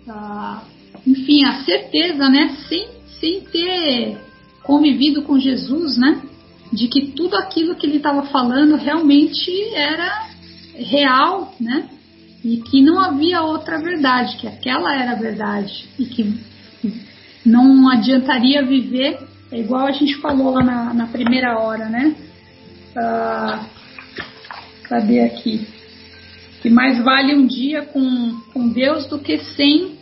uh, 0.06 0.60
enfim, 1.04 1.44
a 1.44 1.64
certeza, 1.64 2.28
né? 2.28 2.56
Sem, 2.68 2.86
sem 3.20 3.40
ter 3.40 4.18
convivido 4.62 5.22
com 5.22 5.38
Jesus, 5.38 5.98
né? 5.98 6.22
De 6.72 6.86
que 6.86 7.08
tudo 7.08 7.36
aquilo 7.36 7.74
que 7.74 7.86
ele 7.86 7.96
estava 7.96 8.22
falando 8.26 8.76
realmente 8.76 9.50
era 9.74 10.28
real, 10.74 11.52
né? 11.60 11.88
E 12.44 12.58
que 12.58 12.80
não 12.80 13.00
havia 13.00 13.42
outra 13.42 13.78
verdade, 13.78 14.36
que 14.36 14.46
aquela 14.46 14.94
era 14.94 15.12
a 15.12 15.16
verdade 15.16 15.88
e 15.98 16.04
que 16.04 16.34
não 17.44 17.88
adiantaria 17.90 18.64
viver, 18.64 19.18
é 19.50 19.58
igual 19.58 19.86
a 19.86 19.92
gente 19.92 20.16
falou 20.16 20.52
lá 20.52 20.62
na, 20.62 20.94
na 20.94 21.06
primeira 21.08 21.58
hora, 21.58 21.88
né? 21.88 22.14
Ah, 22.96 23.66
cadê 24.84 25.20
aqui? 25.20 25.66
Que 26.62 26.70
mais 26.70 27.02
vale 27.04 27.34
um 27.34 27.46
dia 27.46 27.82
com, 27.82 28.40
com 28.52 28.68
Deus 28.68 29.06
do 29.06 29.18
que 29.18 29.38
sem, 29.38 29.96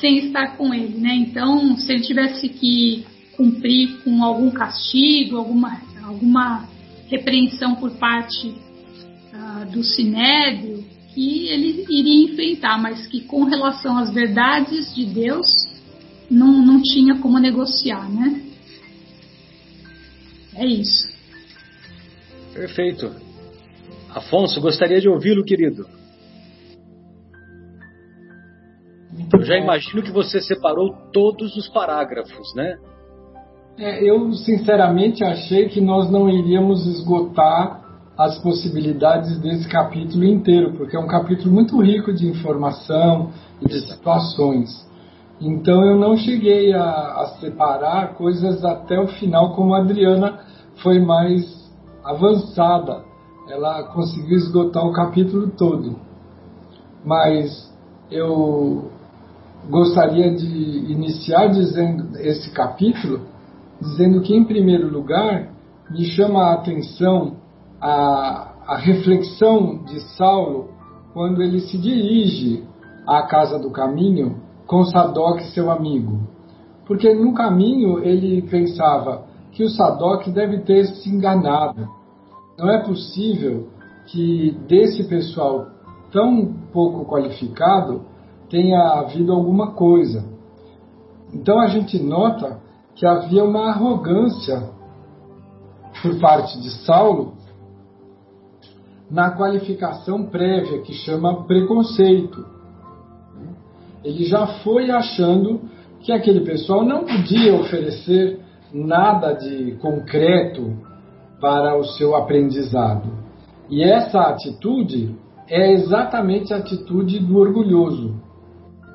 sem 0.00 0.26
estar 0.26 0.56
com 0.56 0.74
Ele, 0.74 0.98
né? 0.98 1.14
Então, 1.14 1.76
se 1.76 1.92
ele 1.92 2.02
tivesse 2.02 2.48
que 2.48 3.06
cumprir 3.36 4.02
com 4.02 4.24
algum 4.24 4.50
castigo, 4.50 5.36
alguma, 5.36 5.80
alguma 6.02 6.68
repreensão 7.08 7.76
por 7.76 7.92
parte 7.92 8.52
ah, 9.32 9.64
do 9.70 9.84
Sinédrio, 9.84 10.84
que 11.14 11.48
ele 11.48 11.86
iria 11.88 12.24
enfrentar, 12.24 12.82
mas 12.82 13.06
que 13.06 13.20
com 13.20 13.44
relação 13.44 13.96
às 13.96 14.12
verdades 14.12 14.92
de 14.92 15.04
Deus, 15.04 15.46
não, 16.28 16.64
não 16.64 16.82
tinha 16.82 17.16
como 17.18 17.38
negociar, 17.38 18.10
né? 18.10 18.42
É 20.56 20.66
isso. 20.66 21.17
Perfeito. 22.58 23.12
Afonso, 24.12 24.60
gostaria 24.60 25.00
de 25.00 25.08
ouvi-lo, 25.08 25.44
querido. 25.44 25.86
Eu 29.32 29.42
já 29.44 29.56
imagino 29.56 30.02
que 30.02 30.10
você 30.10 30.40
separou 30.40 30.92
todos 31.12 31.56
os 31.56 31.68
parágrafos, 31.68 32.52
né? 32.56 32.76
É, 33.78 34.02
eu 34.02 34.32
sinceramente 34.32 35.22
achei 35.22 35.68
que 35.68 35.80
nós 35.80 36.10
não 36.10 36.28
iríamos 36.28 36.84
esgotar 36.84 37.80
as 38.18 38.36
possibilidades 38.42 39.38
desse 39.38 39.68
capítulo 39.68 40.24
inteiro, 40.24 40.72
porque 40.72 40.96
é 40.96 40.98
um 40.98 41.06
capítulo 41.06 41.54
muito 41.54 41.80
rico 41.80 42.12
de 42.12 42.26
informação 42.26 43.30
e 43.62 43.68
de 43.68 43.80
situações. 43.86 44.68
Então 45.40 45.84
eu 45.84 45.96
não 45.96 46.16
cheguei 46.16 46.72
a, 46.72 46.82
a 46.82 47.36
separar 47.38 48.14
coisas 48.14 48.64
até 48.64 48.98
o 48.98 49.06
final, 49.06 49.54
como 49.54 49.74
a 49.74 49.78
Adriana 49.78 50.40
foi 50.82 50.98
mais 50.98 51.57
avançada. 52.08 53.04
Ela 53.48 53.84
conseguiu 53.84 54.36
esgotar 54.36 54.84
o 54.84 54.92
capítulo 54.92 55.50
todo. 55.50 55.96
Mas 57.04 57.72
eu 58.10 58.90
gostaria 59.68 60.34
de 60.34 60.46
iniciar 60.92 61.48
dizendo 61.48 62.16
esse 62.18 62.50
capítulo, 62.52 63.20
dizendo 63.80 64.20
que, 64.22 64.34
em 64.34 64.44
primeiro 64.44 64.88
lugar, 64.88 65.50
me 65.90 66.04
chama 66.04 66.44
a 66.44 66.54
atenção 66.54 67.36
a, 67.80 68.52
a 68.66 68.76
reflexão 68.76 69.84
de 69.84 70.00
Saulo 70.16 70.68
quando 71.12 71.42
ele 71.42 71.60
se 71.60 71.78
dirige 71.78 72.64
à 73.06 73.22
casa 73.22 73.58
do 73.58 73.70
caminho 73.70 74.40
com 74.66 74.84
Sadoc, 74.84 75.40
seu 75.54 75.70
amigo. 75.70 76.20
Porque 76.86 77.12
no 77.14 77.32
caminho 77.32 77.98
ele 78.04 78.42
pensava 78.42 79.24
que 79.52 79.64
o 79.64 79.68
Sadoc 79.68 80.28
deve 80.28 80.58
ter 80.60 80.86
se 80.86 81.08
enganado. 81.08 81.88
Não 82.58 82.68
é 82.68 82.82
possível 82.82 83.68
que 84.06 84.50
desse 84.66 85.04
pessoal 85.04 85.68
tão 86.10 86.52
pouco 86.72 87.04
qualificado 87.04 88.02
tenha 88.50 88.80
havido 88.94 89.32
alguma 89.32 89.74
coisa. 89.74 90.24
Então 91.32 91.60
a 91.60 91.68
gente 91.68 92.02
nota 92.02 92.60
que 92.96 93.06
havia 93.06 93.44
uma 93.44 93.70
arrogância 93.70 94.70
por 96.02 96.18
parte 96.18 96.60
de 96.60 96.70
Saulo 96.84 97.34
na 99.08 99.30
qualificação 99.30 100.24
prévia 100.24 100.82
que 100.82 100.94
chama 100.94 101.44
preconceito. 101.44 102.44
Ele 104.02 104.24
já 104.24 104.46
foi 104.64 104.90
achando 104.90 105.60
que 106.00 106.10
aquele 106.10 106.40
pessoal 106.40 106.84
não 106.84 107.04
podia 107.04 107.54
oferecer 107.54 108.40
nada 108.72 109.32
de 109.34 109.76
concreto 109.80 110.87
para 111.40 111.78
o 111.78 111.84
seu 111.84 112.16
aprendizado. 112.16 113.10
E 113.70 113.82
essa 113.82 114.20
atitude 114.20 115.14
é 115.48 115.72
exatamente 115.72 116.52
a 116.52 116.58
atitude 116.58 117.18
do 117.18 117.38
orgulhoso. 117.38 118.14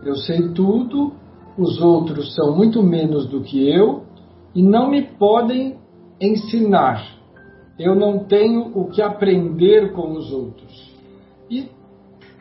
Eu 0.03 0.15
sei 0.15 0.50
tudo, 0.50 1.13
os 1.57 1.81
outros 1.81 2.33
são 2.35 2.55
muito 2.55 2.81
menos 2.81 3.27
do 3.27 3.41
que 3.41 3.69
eu 3.69 4.03
e 4.53 4.62
não 4.62 4.89
me 4.89 5.01
podem 5.01 5.77
ensinar. 6.19 7.03
Eu 7.77 7.95
não 7.95 8.19
tenho 8.19 8.71
o 8.77 8.89
que 8.89 9.01
aprender 9.01 9.93
com 9.93 10.12
os 10.12 10.31
outros. 10.31 10.91
E, 11.50 11.67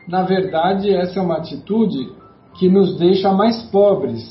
na 0.07 0.23
verdade, 0.23 0.93
essa 0.93 1.19
é 1.19 1.21
uma 1.21 1.37
atitude 1.37 2.11
que 2.55 2.69
nos 2.69 2.97
deixa 2.97 3.31
mais 3.31 3.63
pobres, 3.71 4.21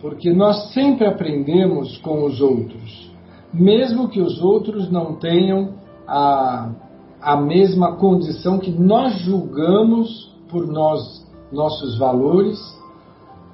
porque 0.00 0.32
nós 0.32 0.72
sempre 0.72 1.06
aprendemos 1.06 1.98
com 1.98 2.24
os 2.24 2.40
outros, 2.40 3.03
mesmo 3.54 4.08
que 4.08 4.20
os 4.20 4.42
outros 4.42 4.90
não 4.90 5.16
tenham 5.16 5.74
a, 6.06 6.70
a 7.20 7.36
mesma 7.36 7.96
condição 7.96 8.58
que 8.58 8.70
nós 8.70 9.18
julgamos 9.20 10.34
por 10.48 10.66
nós, 10.66 11.00
nossos 11.52 11.96
valores 11.98 12.58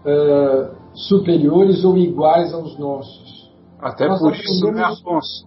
uh, 0.04 0.74
superiores 0.94 1.84
ou 1.84 1.96
iguais 1.96 2.52
aos 2.52 2.78
nossos. 2.78 3.50
Até 3.78 4.08
nós 4.08 4.20
por 4.20 4.34
isso, 4.34 4.70
né, 4.72 4.82
Afonso, 4.82 5.46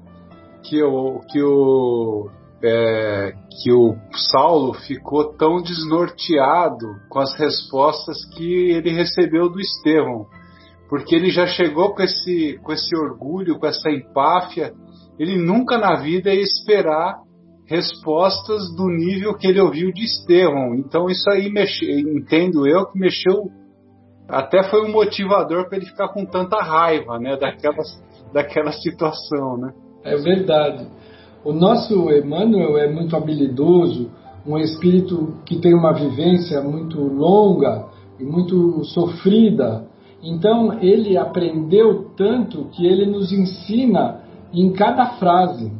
que 0.63 0.81
o, 0.81 1.19
que 1.29 1.41
o 1.41 2.29
é, 2.63 3.33
que 3.61 3.73
o 3.73 3.95
Saulo 4.31 4.73
ficou 4.73 5.33
tão 5.33 5.61
desnorteado 5.61 6.95
com 7.09 7.19
as 7.19 7.33
respostas 7.35 8.23
que 8.33 8.71
ele 8.71 8.89
recebeu 8.91 9.49
do 9.49 9.59
Estevão, 9.59 10.25
porque 10.93 11.15
ele 11.15 11.31
já 11.31 11.47
chegou 11.47 11.95
com 11.95 12.03
esse, 12.03 12.59
com 12.61 12.71
esse 12.71 12.95
orgulho, 12.95 13.57
com 13.57 13.65
essa 13.65 13.89
empáfia, 13.89 14.73
ele 15.17 15.43
nunca 15.43 15.75
na 15.75 15.99
vida 15.99 16.31
ia 16.31 16.39
esperar 16.39 17.15
respostas 17.65 18.61
do 18.75 18.87
nível 18.89 19.35
que 19.35 19.47
ele 19.47 19.59
ouviu 19.59 19.91
de 19.91 20.03
Estevão. 20.03 20.75
Então 20.75 21.09
isso 21.09 21.27
aí 21.31 21.51
mexe, 21.51 21.83
entendo 21.99 22.67
eu 22.67 22.85
que 22.85 22.99
mexeu 22.99 23.49
até 24.29 24.61
foi 24.69 24.87
um 24.87 24.91
motivador 24.91 25.67
para 25.67 25.79
ele 25.79 25.87
ficar 25.87 26.09
com 26.09 26.27
tanta 26.27 26.57
raiva, 26.61 27.17
né, 27.17 27.37
daquela, 27.37 27.81
daquela 28.31 28.71
situação, 28.71 29.57
né? 29.57 29.73
É 30.03 30.15
verdade. 30.15 30.85
O 31.43 31.53
nosso 31.53 32.07
Emmanuel 32.11 32.77
é 32.77 32.87
muito 32.87 33.15
habilidoso, 33.15 34.11
um 34.45 34.59
espírito 34.59 35.39
que 35.43 35.59
tem 35.59 35.73
uma 35.73 35.91
vivência 35.91 36.61
muito 36.61 37.01
longa 37.01 37.87
e 38.19 38.23
muito 38.23 38.83
sofrida. 38.83 39.91
Então 40.23 40.81
ele 40.81 41.17
aprendeu 41.17 42.11
tanto 42.15 42.65
que 42.69 42.85
ele 42.85 43.05
nos 43.05 43.33
ensina 43.33 44.21
em 44.53 44.71
cada 44.71 45.17
frase. 45.17 45.71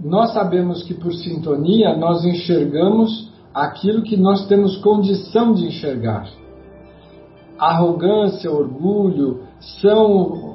Nós 0.00 0.32
sabemos 0.32 0.84
que 0.84 0.94
por 0.94 1.12
sintonia 1.12 1.96
nós 1.96 2.24
enxergamos 2.24 3.32
aquilo 3.52 4.02
que 4.02 4.16
nós 4.16 4.46
temos 4.46 4.76
condição 4.76 5.52
de 5.52 5.66
enxergar. 5.66 6.28
Arrogância, 7.58 8.50
orgulho 8.50 9.42
são 9.80 10.54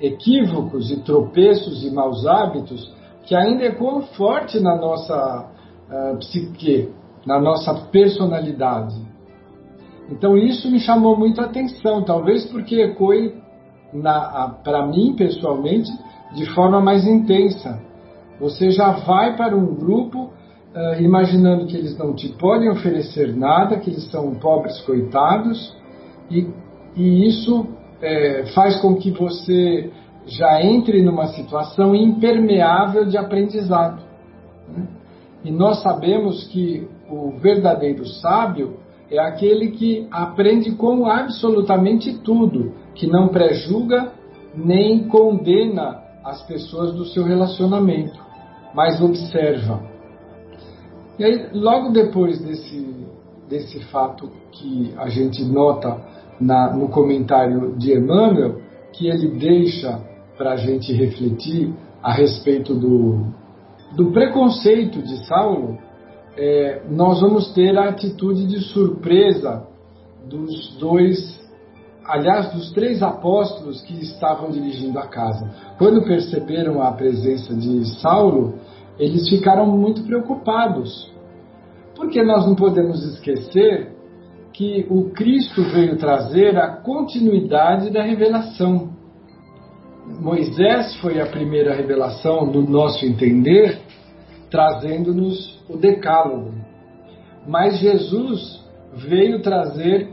equívocos 0.00 0.90
e 0.90 1.00
tropeços 1.00 1.84
e 1.84 1.90
maus 1.90 2.26
hábitos 2.26 2.92
que 3.24 3.34
ainda 3.34 3.64
ecoam 3.64 4.02
forte 4.02 4.58
na 4.60 4.76
nossa 4.76 5.48
uh, 5.88 6.18
psique, 6.18 6.92
na 7.24 7.40
nossa 7.40 7.72
personalidade. 7.90 8.96
Então 10.10 10.36
isso 10.36 10.70
me 10.70 10.80
chamou 10.80 11.16
muito 11.16 11.40
a 11.40 11.44
atenção, 11.44 12.02
talvez 12.02 12.44
porque 12.46 12.80
ecoe 12.80 13.34
para 14.64 14.86
mim 14.86 15.14
pessoalmente 15.16 15.90
de 16.34 16.46
forma 16.54 16.80
mais 16.80 17.06
intensa. 17.06 17.80
Você 18.40 18.70
já 18.70 18.90
vai 18.90 19.36
para 19.36 19.56
um 19.56 19.74
grupo 19.74 20.30
uh, 20.74 21.00
imaginando 21.00 21.66
que 21.66 21.76
eles 21.76 21.96
não 21.96 22.14
te 22.14 22.28
podem 22.30 22.70
oferecer 22.70 23.36
nada, 23.36 23.78
que 23.78 23.90
eles 23.90 24.10
são 24.10 24.34
pobres 24.34 24.80
coitados, 24.80 25.76
e, 26.30 26.48
e 26.96 27.26
isso 27.26 27.66
é, 28.00 28.46
faz 28.54 28.80
com 28.80 28.96
que 28.96 29.10
você 29.10 29.90
já 30.26 30.62
entre 30.62 31.02
numa 31.02 31.28
situação 31.28 31.94
impermeável 31.94 33.04
de 33.04 33.16
aprendizado. 33.18 34.02
Né? 34.68 34.86
E 35.44 35.50
nós 35.50 35.82
sabemos 35.82 36.44
que 36.48 36.88
o 37.10 37.32
verdadeiro 37.38 38.06
sábio 38.06 38.76
é 39.12 39.18
aquele 39.18 39.72
que 39.72 40.08
aprende 40.10 40.72
com 40.72 41.06
absolutamente 41.06 42.18
tudo, 42.20 42.72
que 42.94 43.06
não 43.06 43.28
prejulga 43.28 44.12
nem 44.54 45.06
condena 45.06 46.02
as 46.24 46.42
pessoas 46.46 46.94
do 46.94 47.04
seu 47.04 47.22
relacionamento, 47.22 48.18
mas 48.74 49.02
observa. 49.02 49.82
E 51.18 51.24
aí, 51.24 51.48
logo 51.52 51.90
depois 51.90 52.40
desse, 52.40 53.06
desse 53.48 53.80
fato 53.84 54.30
que 54.50 54.94
a 54.96 55.08
gente 55.10 55.44
nota 55.44 56.00
na, 56.40 56.74
no 56.74 56.88
comentário 56.88 57.76
de 57.76 57.92
Emmanuel, 57.92 58.60
que 58.92 59.08
ele 59.08 59.28
deixa 59.38 60.00
para 60.38 60.52
a 60.52 60.56
gente 60.56 60.90
refletir 60.92 61.72
a 62.02 62.12
respeito 62.12 62.74
do, 62.74 63.26
do 63.94 64.10
preconceito 64.10 65.02
de 65.02 65.26
Saulo, 65.26 65.78
é, 66.36 66.82
nós 66.88 67.20
vamos 67.20 67.52
ter 67.52 67.76
a 67.76 67.88
atitude 67.88 68.46
de 68.46 68.60
surpresa 68.60 69.66
dos 70.28 70.76
dois, 70.78 71.40
aliás, 72.04 72.52
dos 72.52 72.72
três 72.72 73.02
apóstolos 73.02 73.82
que 73.82 73.94
estavam 74.02 74.50
dirigindo 74.50 74.98
a 74.98 75.06
casa. 75.06 75.50
Quando 75.78 76.02
perceberam 76.04 76.80
a 76.82 76.92
presença 76.92 77.54
de 77.54 77.84
Saulo, 78.00 78.54
eles 78.98 79.28
ficaram 79.28 79.66
muito 79.66 80.02
preocupados, 80.04 81.12
porque 81.94 82.22
nós 82.22 82.46
não 82.46 82.54
podemos 82.54 83.04
esquecer 83.04 83.92
que 84.52 84.86
o 84.90 85.10
Cristo 85.10 85.62
veio 85.64 85.96
trazer 85.96 86.58
a 86.58 86.68
continuidade 86.68 87.90
da 87.90 88.02
revelação. 88.02 88.90
Moisés 90.20 90.94
foi 90.96 91.20
a 91.20 91.26
primeira 91.26 91.74
revelação, 91.74 92.44
no 92.46 92.62
nosso 92.62 93.04
entender, 93.06 93.80
trazendo-nos 94.50 95.51
o 95.68 95.76
Decálogo. 95.76 96.52
Mas 97.46 97.78
Jesus 97.78 98.62
veio 98.94 99.42
trazer 99.42 100.10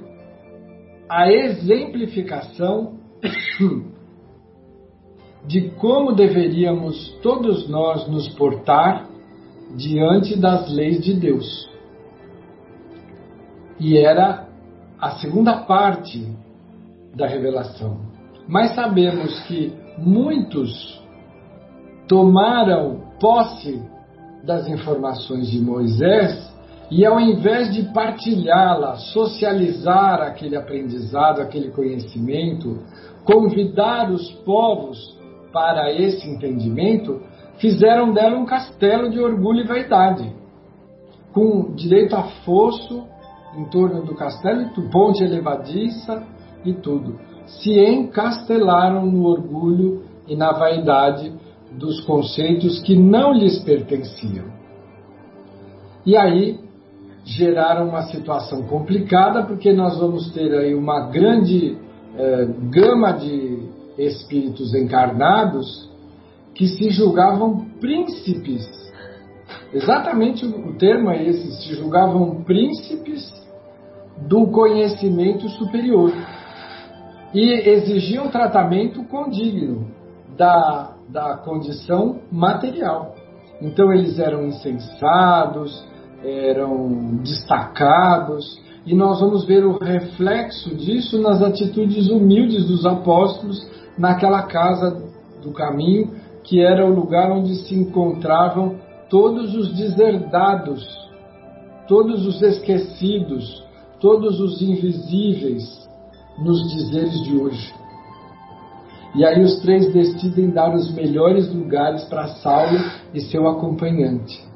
a 1.09 1.31
exemplificação 1.31 2.97
de 5.45 5.69
como 5.71 6.13
deveríamos 6.13 7.09
todos 7.21 7.67
nós 7.67 8.07
nos 8.07 8.29
portar 8.35 9.07
diante 9.75 10.39
das 10.39 10.71
leis 10.71 11.03
de 11.03 11.13
Deus. 11.13 11.69
E 13.79 13.97
era 13.97 14.47
a 14.99 15.11
segunda 15.11 15.63
parte 15.63 16.27
da 17.15 17.27
revelação. 17.27 18.01
Mas 18.47 18.75
sabemos 18.75 19.39
que 19.41 19.73
muitos 19.97 21.01
tomaram 22.07 23.01
posse 23.19 23.81
das 24.43 24.67
informações 24.67 25.49
de 25.49 25.59
Moisés 25.59 26.49
E 26.91 27.05
ao 27.05 27.19
invés 27.19 27.71
de 27.71 27.83
partilhá-la, 27.93 28.95
socializar 28.95 30.21
aquele 30.21 30.55
aprendizado, 30.55 31.39
aquele 31.39 31.69
conhecimento, 31.69 32.79
convidar 33.23 34.09
os 34.11 34.31
povos 34.43 34.97
para 35.53 35.93
esse 35.93 36.27
entendimento, 36.27 37.21
fizeram 37.59 38.11
dela 38.11 38.37
um 38.37 38.45
castelo 38.45 39.09
de 39.11 39.19
orgulho 39.19 39.61
e 39.61 39.67
vaidade, 39.67 40.33
com 41.31 41.75
direito 41.75 42.15
a 42.15 42.23
fosso 42.43 43.03
em 43.55 43.65
torno 43.65 44.03
do 44.03 44.15
castelo, 44.15 44.69
ponte 44.91 45.23
elevadiça 45.23 46.23
e 46.65 46.73
tudo. 46.73 47.19
Se 47.45 47.79
encastelaram 47.79 49.05
no 49.05 49.25
orgulho 49.25 50.03
e 50.27 50.35
na 50.35 50.51
vaidade 50.51 51.33
dos 51.71 52.01
conceitos 52.01 52.79
que 52.81 52.95
não 52.95 53.33
lhes 53.33 53.59
pertenciam. 53.59 54.45
E 56.05 56.17
aí 56.17 56.59
geraram 57.23 57.89
uma 57.89 58.03
situação 58.03 58.63
complicada, 58.63 59.43
porque 59.43 59.71
nós 59.71 59.97
vamos 59.99 60.31
ter 60.31 60.51
aí 60.53 60.73
uma 60.73 61.07
grande 61.09 61.77
eh, 62.17 62.47
gama 62.71 63.11
de 63.11 63.69
espíritos 63.97 64.73
encarnados 64.73 65.89
que 66.55 66.67
se 66.67 66.89
julgavam 66.89 67.65
príncipes. 67.79 68.67
Exatamente 69.73 70.45
o 70.45 70.73
termo 70.77 71.09
é 71.11 71.23
esse: 71.23 71.51
se 71.63 71.75
julgavam 71.75 72.43
príncipes 72.43 73.31
do 74.27 74.47
conhecimento 74.47 75.47
superior 75.49 76.11
e 77.33 77.69
exigiam 77.69 78.29
tratamento 78.29 79.03
condigno 79.03 79.87
da, 80.35 80.95
da 81.11 81.37
condição 81.37 82.19
material. 82.31 83.15
Então 83.61 83.91
eles 83.91 84.19
eram 84.19 84.45
insensados, 84.45 85.83
eram 86.23 87.17
destacados, 87.23 88.61
e 88.85 88.95
nós 88.95 89.19
vamos 89.19 89.45
ver 89.45 89.65
o 89.65 89.77
reflexo 89.77 90.75
disso 90.75 91.21
nas 91.21 91.41
atitudes 91.41 92.09
humildes 92.09 92.65
dos 92.65 92.85
apóstolos 92.85 93.67
naquela 93.97 94.43
casa 94.43 95.03
do 95.41 95.51
caminho, 95.51 96.11
que 96.43 96.61
era 96.61 96.85
o 96.85 96.93
lugar 96.93 97.31
onde 97.31 97.55
se 97.55 97.75
encontravam 97.75 98.77
todos 99.09 99.53
os 99.55 99.73
deserdados, 99.75 100.87
todos 101.87 102.25
os 102.25 102.41
esquecidos, 102.41 103.63
todos 103.99 104.39
os 104.39 104.61
invisíveis 104.61 105.89
nos 106.37 106.71
dizeres 106.71 107.21
de 107.23 107.35
hoje. 107.35 107.73
E 109.15 109.25
aí 109.25 109.41
os 109.41 109.59
três 109.61 109.91
decidem 109.91 110.49
dar 110.49 110.73
os 110.73 110.93
melhores 110.93 111.51
lugares 111.53 112.03
para 112.05 112.27
Saulo 112.27 112.77
e 113.13 113.19
seu 113.21 113.47
acompanhante. 113.47 114.47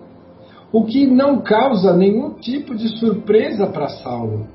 O 0.71 0.85
que 0.85 1.05
não 1.05 1.41
causa 1.41 1.95
nenhum 1.95 2.35
tipo 2.35 2.75
de 2.75 2.87
surpresa 2.99 3.67
para 3.67 3.89
Saulo. 3.89 4.47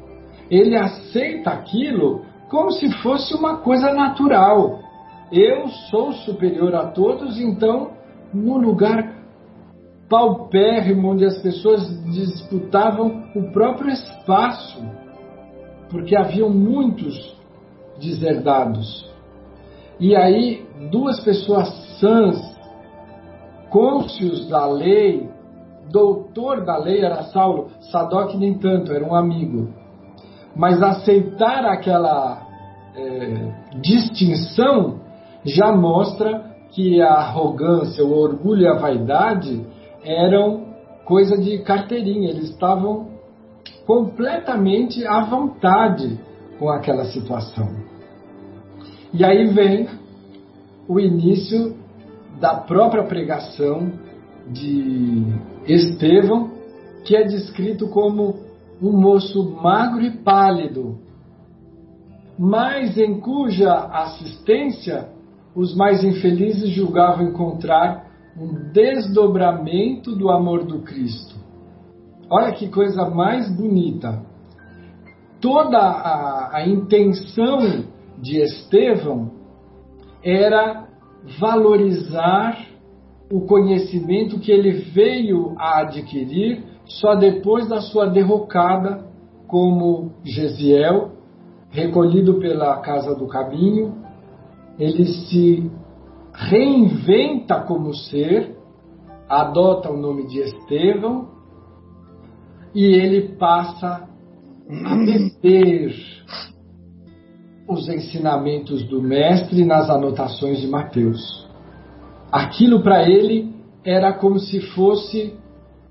Ele 0.50 0.76
aceita 0.76 1.50
aquilo 1.50 2.22
como 2.48 2.72
se 2.72 2.90
fosse 3.02 3.34
uma 3.34 3.58
coisa 3.58 3.92
natural. 3.92 4.80
Eu 5.30 5.68
sou 5.90 6.12
superior 6.12 6.74
a 6.74 6.86
todos, 6.86 7.38
então, 7.38 7.90
no 8.32 8.56
lugar 8.56 9.18
paupérrimo 10.08 11.12
onde 11.12 11.24
as 11.24 11.38
pessoas 11.42 11.86
disputavam 12.04 13.24
o 13.34 13.52
próprio 13.52 13.90
espaço, 13.90 14.82
porque 15.90 16.16
haviam 16.16 16.48
muitos 16.48 17.36
deserdados. 18.00 19.06
E 20.00 20.14
aí, 20.14 20.64
duas 20.90 21.18
pessoas 21.20 21.68
sãs, 21.98 22.56
cônscios 23.68 24.48
da 24.48 24.66
lei, 24.66 25.28
doutor 25.90 26.64
da 26.64 26.76
lei 26.76 27.04
era 27.04 27.24
Saulo, 27.24 27.68
Sadoc 27.90 28.34
nem 28.34 28.54
tanto, 28.54 28.92
era 28.92 29.04
um 29.04 29.14
amigo. 29.14 29.68
Mas 30.54 30.82
aceitar 30.82 31.64
aquela 31.64 32.46
é, 32.96 33.52
distinção 33.80 35.00
já 35.44 35.72
mostra 35.72 36.44
que 36.70 37.00
a 37.00 37.14
arrogância, 37.14 38.04
o 38.04 38.12
orgulho 38.12 38.62
e 38.62 38.68
a 38.68 38.78
vaidade 38.78 39.66
eram 40.04 40.66
coisa 41.04 41.36
de 41.36 41.58
carteirinha, 41.58 42.30
eles 42.30 42.50
estavam 42.50 43.08
completamente 43.86 45.06
à 45.06 45.22
vontade 45.22 46.20
com 46.58 46.68
aquela 46.68 47.04
situação. 47.06 47.97
E 49.18 49.24
aí 49.24 49.48
vem 49.48 49.88
o 50.86 51.00
início 51.00 51.74
da 52.40 52.54
própria 52.54 53.02
pregação 53.02 53.90
de 54.46 55.24
Estevão, 55.66 56.52
que 57.04 57.16
é 57.16 57.24
descrito 57.24 57.88
como 57.88 58.36
um 58.80 58.92
moço 58.92 59.56
magro 59.60 60.02
e 60.02 60.18
pálido, 60.18 61.00
mas 62.38 62.96
em 62.96 63.18
cuja 63.18 63.72
assistência 63.72 65.08
os 65.52 65.74
mais 65.74 66.04
infelizes 66.04 66.70
julgavam 66.70 67.26
encontrar 67.26 68.06
um 68.40 68.70
desdobramento 68.70 70.14
do 70.14 70.30
amor 70.30 70.64
do 70.64 70.82
Cristo. 70.82 71.34
Olha 72.30 72.52
que 72.52 72.68
coisa 72.68 73.10
mais 73.10 73.50
bonita. 73.50 74.22
Toda 75.40 75.76
a, 75.76 76.58
a 76.58 76.68
intenção 76.68 77.97
de 78.20 78.40
Estevão 78.40 79.30
era 80.22 80.88
valorizar 81.38 82.66
o 83.30 83.42
conhecimento 83.42 84.38
que 84.38 84.50
ele 84.50 84.72
veio 84.72 85.54
a 85.58 85.80
adquirir 85.80 86.64
só 86.84 87.14
depois 87.14 87.68
da 87.68 87.80
sua 87.80 88.06
derrocada 88.06 89.06
como 89.46 90.12
Gesiel, 90.24 91.12
recolhido 91.70 92.38
pela 92.38 92.78
Casa 92.78 93.14
do 93.14 93.26
Caminho, 93.26 93.94
ele 94.78 95.06
se 95.06 95.70
reinventa 96.32 97.60
como 97.60 97.94
ser, 97.94 98.56
adota 99.28 99.90
o 99.90 99.96
nome 99.96 100.26
de 100.26 100.40
Estevão 100.40 101.28
e 102.74 102.84
ele 102.84 103.36
passa 103.36 104.08
a 104.84 104.96
beber 104.96 105.94
os 107.68 107.88
ensinamentos 107.88 108.82
do 108.84 109.02
Mestre 109.02 109.64
nas 109.64 109.90
anotações 109.90 110.60
de 110.60 110.66
Mateus. 110.66 111.46
Aquilo 112.32 112.82
para 112.82 113.08
ele 113.08 113.54
era 113.84 114.12
como 114.12 114.38
se 114.38 114.60
fosse 114.60 115.34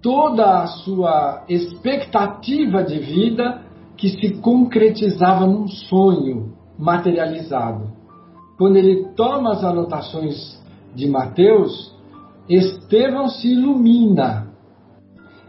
toda 0.02 0.62
a 0.62 0.68
sua 0.68 1.46
expectativa 1.48 2.84
de 2.84 2.98
vida 2.98 3.62
que 3.96 4.10
se 4.10 4.42
concretizava 4.42 5.46
num 5.46 5.68
sonho 5.68 6.54
materializado. 6.78 7.92
Quando 8.58 8.78
ele 8.78 9.10
toma 9.16 9.54
as 9.54 9.64
anotações 9.64 10.60
de 10.96 11.08
Mateus, 11.08 11.96
Estevão 12.50 13.28
se 13.28 13.52
ilumina 13.52 14.48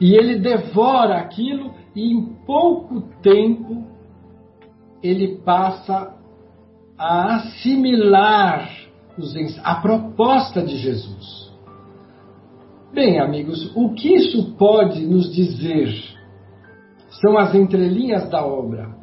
e 0.01 0.14
ele 0.14 0.38
devora 0.38 1.19
aquilo 1.19 1.71
e 1.95 2.12
em 2.12 2.25
pouco 2.45 3.03
tempo 3.23 3.85
ele 5.03 5.37
passa 5.45 6.18
a 6.99 7.37
assimilar 7.37 8.79
a 9.65 9.75
proposta 9.77 10.63
de 10.63 10.77
Jesus. 10.77 11.53
Bem, 12.93 13.21
amigos, 13.21 13.71
o 13.75 13.93
que 13.93 14.15
isso 14.15 14.55
pode 14.57 15.05
nos 15.07 15.33
dizer? 15.33 15.93
São 17.21 17.37
as 17.37 17.55
entrelinhas 17.55 18.29
da 18.31 18.45
obra. 18.45 18.97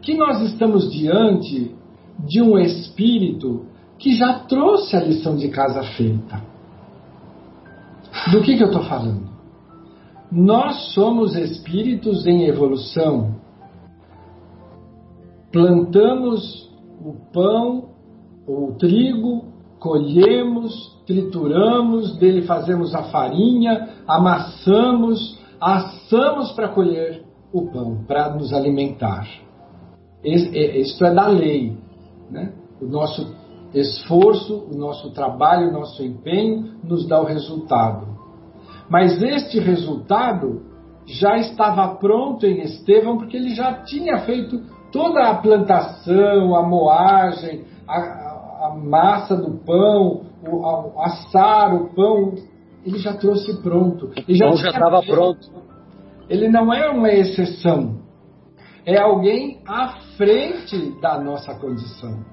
Que 0.00 0.14
nós 0.14 0.40
estamos 0.42 0.92
diante 0.92 1.74
de 2.18 2.42
um 2.42 2.58
espírito 2.58 3.66
que 3.98 4.16
já 4.16 4.40
trouxe 4.40 4.96
a 4.96 5.00
lição 5.00 5.36
de 5.36 5.48
casa 5.48 5.82
feita. 5.96 6.42
Do 8.32 8.42
que, 8.42 8.56
que 8.56 8.62
eu 8.62 8.66
estou 8.66 8.82
falando? 8.82 9.30
Nós 10.30 10.92
somos 10.92 11.36
espíritos 11.36 12.26
em 12.26 12.46
evolução. 12.46 13.36
Plantamos 15.52 16.71
o 17.04 17.32
pão 17.32 17.92
o 18.46 18.72
trigo, 18.78 19.44
colhemos, 19.78 20.72
trituramos, 21.06 22.16
dele 22.18 22.42
fazemos 22.42 22.94
a 22.94 23.04
farinha, 23.04 23.88
amassamos, 24.06 25.38
assamos 25.60 26.52
para 26.52 26.68
colher 26.68 27.24
o 27.52 27.70
pão, 27.70 28.04
para 28.06 28.34
nos 28.34 28.52
alimentar. 28.52 29.28
É, 30.24 30.78
isto 30.80 31.04
é 31.04 31.14
da 31.14 31.26
lei. 31.26 31.76
Né? 32.30 32.52
O 32.80 32.86
nosso 32.86 33.34
esforço, 33.74 34.66
o 34.70 34.76
nosso 34.76 35.10
trabalho, 35.12 35.68
o 35.68 35.72
nosso 35.72 36.02
empenho 36.02 36.74
nos 36.82 37.06
dá 37.06 37.20
o 37.20 37.24
resultado. 37.24 38.06
Mas 38.88 39.22
este 39.22 39.58
resultado 39.58 40.62
já 41.06 41.36
estava 41.38 41.96
pronto 41.96 42.46
em 42.46 42.60
Estevão, 42.60 43.18
porque 43.18 43.36
ele 43.36 43.54
já 43.54 43.82
tinha 43.84 44.18
feito 44.20 44.60
toda 44.92 45.28
a 45.28 45.34
plantação, 45.34 46.54
a 46.54 46.62
moagem, 46.62 47.64
a, 47.88 48.66
a 48.66 48.74
massa 48.76 49.34
do 49.34 49.58
pão, 49.64 50.22
o, 50.46 51.00
assar 51.00 51.74
o 51.74 51.94
pão, 51.94 52.34
ele 52.84 52.98
já 52.98 53.14
trouxe 53.14 53.60
pronto. 53.62 54.10
Ele 54.28 54.38
já 54.38 54.50
estava 54.50 55.02
pronto. 55.02 55.50
Ele 56.28 56.48
não 56.48 56.72
é 56.72 56.88
uma 56.90 57.10
exceção. 57.10 58.00
É 58.84 58.98
alguém 58.98 59.60
à 59.66 60.00
frente 60.16 61.00
da 61.00 61.18
nossa 61.18 61.54
condição. 61.54 62.24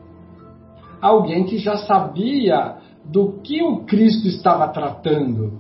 Alguém 1.02 1.46
que 1.46 1.58
já 1.58 1.78
sabia 1.78 2.78
do 3.06 3.40
que 3.42 3.64
o 3.64 3.86
Cristo 3.86 4.28
estava 4.28 4.68
tratando. 4.70 5.60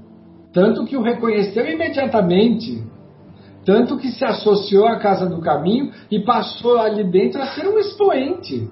Tanto 0.51 0.85
que 0.85 0.97
o 0.97 1.01
reconheceu 1.01 1.65
imediatamente. 1.65 2.83
Tanto 3.65 3.97
que 3.97 4.09
se 4.09 4.23
associou 4.23 4.87
à 4.87 4.97
Casa 4.97 5.27
do 5.27 5.41
Caminho 5.41 5.91
e 6.09 6.19
passou 6.19 6.77
ali 6.77 7.03
dentro 7.03 7.41
a 7.41 7.47
ser 7.47 7.67
um 7.67 7.77
expoente. 7.77 8.69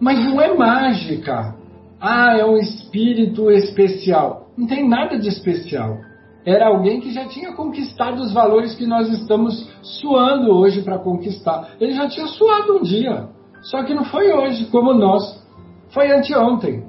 Mas 0.00 0.24
não 0.24 0.40
é 0.40 0.54
mágica. 0.54 1.54
Ah, 2.00 2.36
é 2.36 2.44
um 2.44 2.56
espírito 2.56 3.50
especial. 3.50 4.48
Não 4.56 4.66
tem 4.66 4.88
nada 4.88 5.18
de 5.18 5.28
especial. 5.28 5.98
Era 6.44 6.68
alguém 6.68 7.00
que 7.00 7.12
já 7.12 7.26
tinha 7.26 7.52
conquistado 7.52 8.20
os 8.20 8.32
valores 8.32 8.74
que 8.74 8.86
nós 8.86 9.08
estamos 9.10 9.68
suando 9.82 10.50
hoje 10.52 10.82
para 10.82 10.98
conquistar. 10.98 11.70
Ele 11.80 11.92
já 11.92 12.08
tinha 12.08 12.26
suado 12.26 12.78
um 12.78 12.82
dia. 12.82 13.28
Só 13.62 13.82
que 13.82 13.92
não 13.92 14.04
foi 14.04 14.32
hoje, 14.32 14.66
como 14.66 14.94
nós. 14.94 15.44
Foi 15.90 16.10
anteontem. 16.10 16.84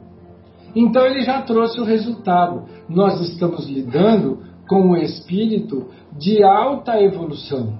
Então 0.75 1.05
ele 1.05 1.21
já 1.21 1.41
trouxe 1.41 1.79
o 1.79 1.83
resultado. 1.83 2.65
Nós 2.87 3.19
estamos 3.21 3.67
lidando 3.67 4.39
com 4.67 4.91
um 4.91 4.95
espírito 4.95 5.87
de 6.19 6.43
alta 6.43 7.01
evolução, 7.01 7.79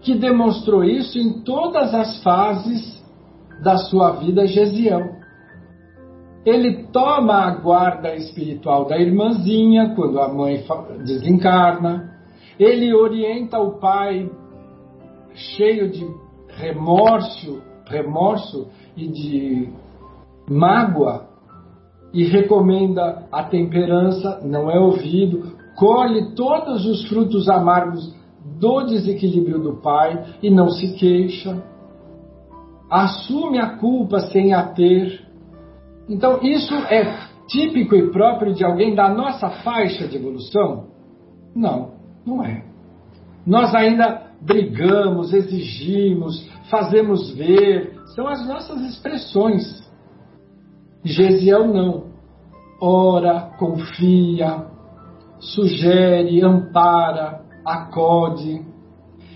que 0.00 0.14
demonstrou 0.14 0.82
isso 0.82 1.18
em 1.18 1.42
todas 1.42 1.94
as 1.94 2.22
fases 2.22 3.04
da 3.62 3.76
sua 3.76 4.12
vida 4.12 4.46
Gesiel. 4.46 5.14
Ele 6.44 6.84
toma 6.92 7.44
a 7.44 7.50
guarda 7.50 8.14
espiritual 8.14 8.86
da 8.86 8.98
irmãzinha 8.98 9.94
quando 9.94 10.18
a 10.20 10.28
mãe 10.28 10.62
desencarna. 11.04 12.12
Ele 12.58 12.94
orienta 12.94 13.58
o 13.58 13.78
pai 13.78 14.30
cheio 15.34 15.90
de 15.90 16.06
remorso, 16.48 17.62
remorso 17.86 18.68
e 18.96 19.08
de 19.08 19.68
mágoa 20.48 21.28
e 22.12 22.24
recomenda 22.24 23.26
a 23.32 23.42
temperança, 23.42 24.40
não 24.44 24.70
é 24.70 24.78
ouvido, 24.78 25.53
colhe 25.76 26.34
todos 26.34 26.86
os 26.86 27.08
frutos 27.08 27.48
amargos 27.48 28.14
do 28.58 28.84
desequilíbrio 28.84 29.58
do 29.58 29.80
pai 29.80 30.36
e 30.42 30.50
não 30.50 30.68
se 30.68 30.94
queixa, 30.96 31.62
assume 32.90 33.58
a 33.58 33.76
culpa 33.76 34.20
sem 34.20 34.52
a 34.52 34.62
ter. 34.68 35.26
Então, 36.08 36.40
isso 36.42 36.74
é 36.74 37.28
típico 37.48 37.94
e 37.94 38.10
próprio 38.10 38.54
de 38.54 38.64
alguém 38.64 38.94
da 38.94 39.08
nossa 39.08 39.48
faixa 39.48 40.06
de 40.06 40.16
evolução? 40.16 40.88
Não, 41.54 41.94
não 42.26 42.44
é. 42.44 42.64
Nós 43.46 43.74
ainda 43.74 44.30
brigamos, 44.40 45.32
exigimos, 45.32 46.48
fazemos 46.70 47.34
ver, 47.34 47.94
são 48.14 48.26
as 48.28 48.46
nossas 48.46 48.80
expressões. 48.82 49.82
Gesiel 51.02 51.66
não. 51.66 52.14
Ora, 52.80 53.52
confia, 53.58 54.66
sugere, 55.38 56.42
ampara, 56.42 57.40
acode. 57.64 58.62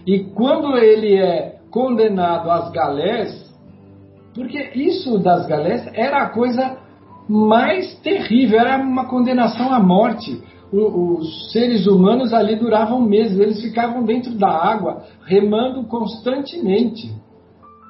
E 0.06 0.20
quando 0.34 0.76
ele 0.76 1.16
é 1.16 1.58
condenado 1.70 2.50
às 2.50 2.70
galés, 2.70 3.54
porque 4.34 4.70
isso 4.74 5.18
das 5.18 5.46
galés 5.46 5.86
era 5.94 6.22
a 6.22 6.30
coisa 6.30 6.78
mais 7.28 7.94
terrível, 8.00 8.60
era 8.60 8.78
uma 8.78 9.06
condenação 9.06 9.72
à 9.72 9.80
morte. 9.80 10.42
os 10.72 11.50
seres 11.52 11.86
humanos 11.86 12.32
ali 12.32 12.56
duravam 12.56 13.00
meses, 13.00 13.38
eles 13.38 13.60
ficavam 13.60 14.04
dentro 14.04 14.34
da 14.34 14.48
água, 14.48 15.02
remando 15.24 15.84
constantemente, 15.84 17.10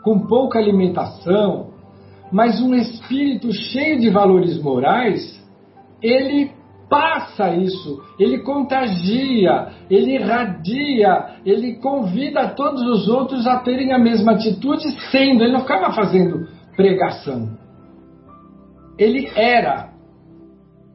com 0.03 0.21
pouca 0.27 0.59
alimentação, 0.59 1.71
mas 2.31 2.61
um 2.61 2.75
espírito 2.75 3.53
cheio 3.53 3.99
de 3.99 4.11
valores 4.11 4.61
morais, 4.63 5.39
ele 6.01 6.53
passa 6.89 7.55
isso, 7.55 8.03
ele 8.19 8.39
contagia, 8.39 9.69
ele 9.91 10.15
irradia, 10.15 11.37
ele 11.45 11.77
convida 11.77 12.49
todos 12.49 12.83
os 12.83 13.09
outros 13.09 13.47
a 13.47 13.59
terem 13.59 13.93
a 13.93 13.99
mesma 13.99 14.33
atitude, 14.33 14.91
sendo, 15.11 15.45
ele 15.45 15.53
não 15.53 15.61
ficava 15.61 15.93
fazendo 15.93 16.49
pregação. 16.77 17.57
Ele 18.99 19.31
era. 19.35 19.91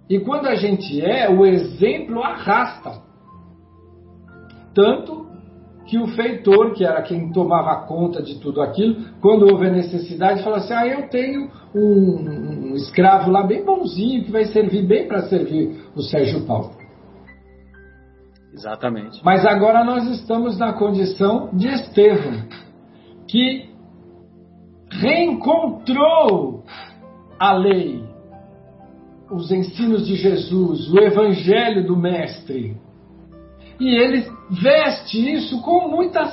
E 0.10 0.20
quando 0.20 0.48
a 0.48 0.56
gente 0.56 1.02
é, 1.02 1.30
o 1.30 1.46
exemplo 1.46 2.22
arrasta. 2.22 3.02
Tanto 4.76 5.33
que 5.86 5.98
o 5.98 6.08
feitor, 6.08 6.74
que 6.74 6.86
era 6.86 7.02
quem 7.02 7.32
tomava 7.32 7.86
conta 7.86 8.22
de 8.22 8.40
tudo 8.40 8.62
aquilo, 8.62 9.04
quando 9.22 9.46
houve 9.46 9.68
a 9.68 9.72
necessidade, 9.72 10.44
falou 10.44 10.60
assim: 10.60 10.74
Ah, 10.74 10.88
eu 10.88 11.10
tenho 11.10 11.50
um, 11.76 12.72
um 12.72 12.76
escravo 12.76 13.30
lá 13.30 13.44
bem 13.44 13.64
bonzinho 13.64 14.24
que 14.24 14.32
vai 14.32 14.46
servir 14.46 14.86
bem 14.86 15.08
para 15.08 15.24
servir 15.24 15.84
o 15.96 16.02
Sérgio 16.02 16.46
Paulo. 16.46 16.72
Exatamente. 18.54 19.20
Mas 19.24 19.46
agora 19.46 19.84
nós 19.84 20.08
estamos 20.12 20.58
na 20.58 20.74
condição 20.74 21.50
de 21.54 21.68
Estevão, 21.68 22.44
que 23.28 23.70
reencontrou 24.92 26.64
a 27.40 27.52
lei, 27.54 28.04
os 29.32 29.52
ensinos 29.52 30.06
de 30.06 30.16
Jesus, 30.16 30.88
o 30.92 31.00
evangelho 31.00 31.86
do 31.86 31.98
Mestre 31.98 32.78
e 33.80 33.90
ele 33.96 34.28
veste 34.50 35.34
isso 35.34 35.62
com 35.62 35.88
muita 35.90 36.32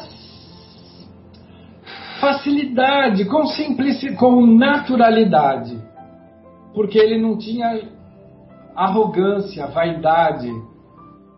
facilidade, 2.20 3.24
com 3.24 3.46
simplicidade, 3.46 4.16
com 4.16 4.46
naturalidade. 4.46 5.78
Porque 6.74 6.98
ele 6.98 7.20
não 7.20 7.36
tinha 7.36 7.82
arrogância, 8.76 9.66
vaidade. 9.66 10.50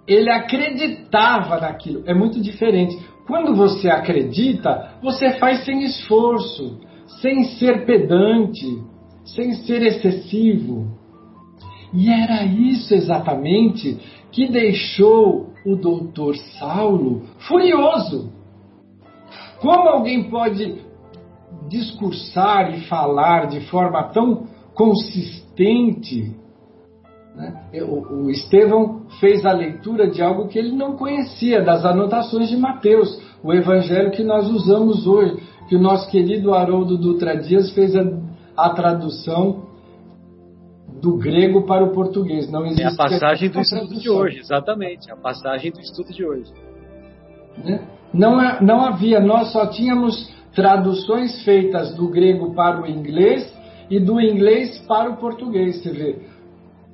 Ele 0.07 0.31
acreditava 0.31 1.61
naquilo. 1.61 2.03
É 2.07 2.13
muito 2.13 2.41
diferente. 2.41 2.99
Quando 3.27 3.55
você 3.55 3.89
acredita, 3.89 4.97
você 5.01 5.33
faz 5.39 5.65
sem 5.65 5.85
esforço, 5.85 6.81
sem 7.21 7.45
ser 7.45 7.87
pedante, 7.87 8.83
sem 9.25 9.53
ser 9.53 9.83
excessivo. 9.83 10.89
E 11.95 12.11
era 12.11 12.45
isso 12.45 12.95
exatamente 12.95 13.99
que 14.33 14.49
deixou 14.49 15.52
o 15.65 15.77
doutor 15.77 16.37
Saulo 16.59 17.23
furioso. 17.47 18.31
Como 19.61 19.89
alguém 19.89 20.29
pode 20.29 20.83
discursar 21.69 22.75
e 22.75 22.81
falar 22.83 23.47
de 23.47 23.61
forma 23.69 24.03
tão 24.13 24.47
consistente? 24.75 26.35
Né? 27.35 27.83
O, 27.83 28.25
o 28.25 28.31
Estevão 28.31 29.03
fez 29.21 29.47
a 29.47 29.53
leitura 29.53 30.11
de 30.11 30.23
algo 30.23 30.49
que 30.49 30.59
ele 30.59 30.73
não 30.73 30.97
conhecia, 30.97 31.63
das 31.63 31.85
anotações 31.85 32.49
de 32.49 32.57
Mateus, 32.57 33.21
o 33.43 33.53
evangelho 33.53 34.11
que 34.11 34.23
nós 34.23 34.49
usamos 34.51 35.07
hoje, 35.07 35.43
que 35.69 35.77
o 35.77 35.81
nosso 35.81 36.11
querido 36.11 36.55
Haroldo 36.55 36.99
Dutra 36.99 37.37
Dias 37.37 37.71
fez 37.73 37.95
a, 37.97 38.03
a 38.57 38.71
tradução 38.71 39.72
do 41.03 41.17
grego 41.17 41.67
para 41.67 41.85
o 41.85 41.93
português. 41.93 42.49
Não 42.49 42.65
existe 42.65 42.85
é 42.85 42.87
a 42.87 42.97
passagem 42.97 43.51
do 43.51 43.61
estudo 43.61 44.01
de 44.01 44.09
hoje, 44.09 44.39
exatamente. 44.39 45.11
A 45.11 45.17
passagem 45.17 45.73
do 45.73 45.81
estudo 45.81 46.13
de 46.13 46.25
hoje. 46.25 46.53
Né? 47.65 47.85
Não, 48.15 48.61
não 48.61 48.85
havia, 48.85 49.19
nós 49.19 49.53
só 49.53 49.67
tínhamos 49.67 50.33
traduções 50.55 51.43
feitas 51.45 51.93
do 51.97 52.09
grego 52.09 52.55
para 52.55 52.81
o 52.81 52.87
inglês 52.87 53.53
e 53.91 53.99
do 53.99 54.21
inglês 54.21 54.79
para 54.87 55.11
o 55.11 55.17
português. 55.17 55.83
Você 55.83 55.91
vê, 55.91 56.19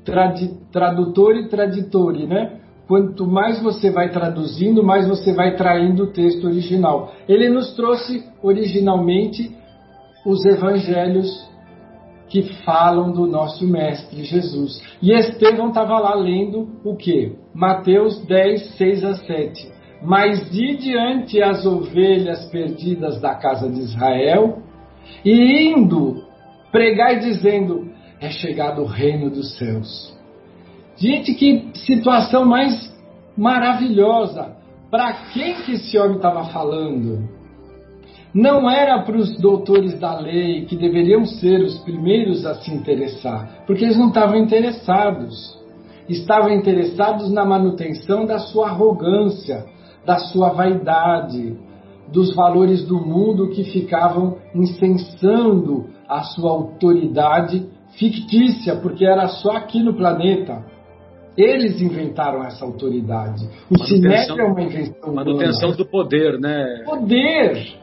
Tradi, 0.04 0.56
tradutor 0.72 1.36
e 1.36 1.48
traditore, 1.48 2.26
né? 2.26 2.60
Quanto 2.86 3.26
mais 3.26 3.62
você 3.62 3.90
vai 3.90 4.08
traduzindo, 4.08 4.82
mais 4.82 5.06
você 5.06 5.34
vai 5.34 5.54
traindo 5.54 6.04
o 6.04 6.12
texto 6.12 6.46
original. 6.46 7.12
Ele 7.28 7.50
nos 7.50 7.74
trouxe 7.74 8.24
originalmente 8.42 9.54
os 10.24 10.46
evangelhos 10.46 11.46
que 12.28 12.42
falam 12.64 13.12
do 13.12 13.26
nosso 13.26 13.66
Mestre 13.66 14.24
Jesus. 14.24 14.82
E 15.02 15.12
Estevão 15.12 15.68
estava 15.68 15.98
lá 15.98 16.14
lendo 16.14 16.68
o 16.84 16.96
que? 16.96 17.32
Mateus 17.54 18.24
10, 18.26 18.76
6 18.76 19.04
a 19.04 19.14
7. 19.14 19.72
Mas 20.02 20.50
de 20.50 20.76
diante 20.76 21.42
as 21.42 21.66
ovelhas 21.66 22.44
perdidas 22.46 23.20
da 23.20 23.34
casa 23.34 23.68
de 23.68 23.80
Israel, 23.80 24.62
e 25.24 25.72
indo 25.72 26.22
pregar 26.70 27.14
e 27.14 27.20
dizendo: 27.20 27.90
É 28.20 28.30
chegado 28.30 28.82
o 28.82 28.86
reino 28.86 29.30
dos 29.30 29.56
céus. 29.56 30.16
Gente, 30.96 31.34
que 31.34 31.70
situação 31.74 32.44
mais 32.44 32.92
maravilhosa! 33.36 34.56
Para 34.90 35.12
quem 35.32 35.54
que 35.62 35.72
esse 35.72 35.98
homem 35.98 36.16
estava 36.16 36.44
falando? 36.44 37.37
Não 38.34 38.68
era 38.70 39.02
para 39.02 39.16
os 39.16 39.38
doutores 39.38 39.98
da 39.98 40.18
lei, 40.18 40.64
que 40.66 40.76
deveriam 40.76 41.24
ser 41.24 41.60
os 41.60 41.78
primeiros 41.78 42.44
a 42.44 42.54
se 42.56 42.72
interessar, 42.72 43.64
porque 43.66 43.84
eles 43.84 43.96
não 43.96 44.08
estavam 44.08 44.36
interessados. 44.36 45.56
estavam 46.08 46.50
interessados 46.50 47.30
na 47.30 47.44
manutenção 47.44 48.24
da 48.24 48.38
sua 48.38 48.68
arrogância, 48.68 49.66
da 50.06 50.18
sua 50.18 50.50
vaidade, 50.50 51.54
dos 52.10 52.34
valores 52.34 52.86
do 52.86 52.98
mundo 52.98 53.50
que 53.50 53.64
ficavam 53.64 54.38
incensando 54.54 55.86
a 56.08 56.22
sua 56.22 56.50
autoridade 56.50 57.66
fictícia, 57.98 58.76
porque 58.76 59.04
era 59.04 59.28
só 59.28 59.52
aqui 59.52 59.82
no 59.82 59.94
planeta. 59.94 60.64
Eles 61.36 61.80
inventaram 61.80 62.42
essa 62.42 62.64
autoridade. 62.64 63.48
O 63.70 63.78
Sinédrio 63.84 64.40
é 64.40 64.44
uma 64.44 64.62
invenção 64.62 65.14
Manutenção 65.14 65.68
humana. 65.68 65.76
do 65.76 65.86
poder, 65.86 66.40
né? 66.40 66.82
Poder! 66.84 67.78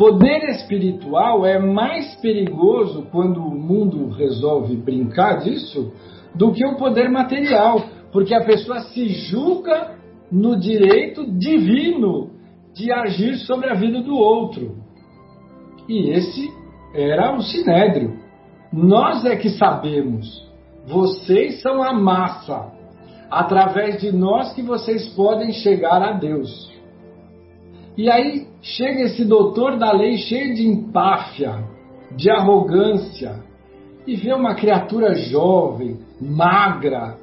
Poder 0.00 0.48
espiritual 0.48 1.44
é 1.44 1.58
mais 1.58 2.14
perigoso 2.22 3.06
quando 3.12 3.38
o 3.38 3.50
mundo 3.54 4.08
resolve 4.08 4.74
brincar 4.74 5.40
disso 5.40 5.92
do 6.34 6.52
que 6.52 6.66
o 6.66 6.76
poder 6.76 7.10
material, 7.10 7.84
porque 8.10 8.34
a 8.34 8.42
pessoa 8.42 8.80
se 8.80 9.10
julga 9.10 9.98
no 10.32 10.58
direito 10.58 11.30
divino 11.30 12.30
de 12.74 12.90
agir 12.90 13.36
sobre 13.40 13.68
a 13.68 13.74
vida 13.74 14.00
do 14.00 14.16
outro. 14.16 14.74
E 15.86 16.08
esse 16.12 16.48
era 16.94 17.36
o 17.36 17.42
sinédrio. 17.42 18.16
Nós 18.72 19.26
é 19.26 19.36
que 19.36 19.50
sabemos. 19.50 20.50
Vocês 20.86 21.60
são 21.60 21.82
a 21.82 21.92
massa. 21.92 22.72
Através 23.30 24.00
de 24.00 24.10
nós 24.10 24.54
que 24.54 24.62
vocês 24.62 25.10
podem 25.10 25.52
chegar 25.52 26.00
a 26.00 26.12
Deus. 26.12 26.72
E 27.96 28.10
aí 28.10 28.46
chega 28.62 29.02
esse 29.02 29.24
doutor 29.24 29.78
da 29.78 29.92
lei 29.92 30.16
cheio 30.16 30.54
de 30.54 30.66
empáfia, 30.66 31.64
de 32.16 32.30
arrogância, 32.30 33.42
e 34.06 34.16
vê 34.16 34.32
uma 34.32 34.54
criatura 34.54 35.14
jovem, 35.14 35.98
magra, 36.20 37.16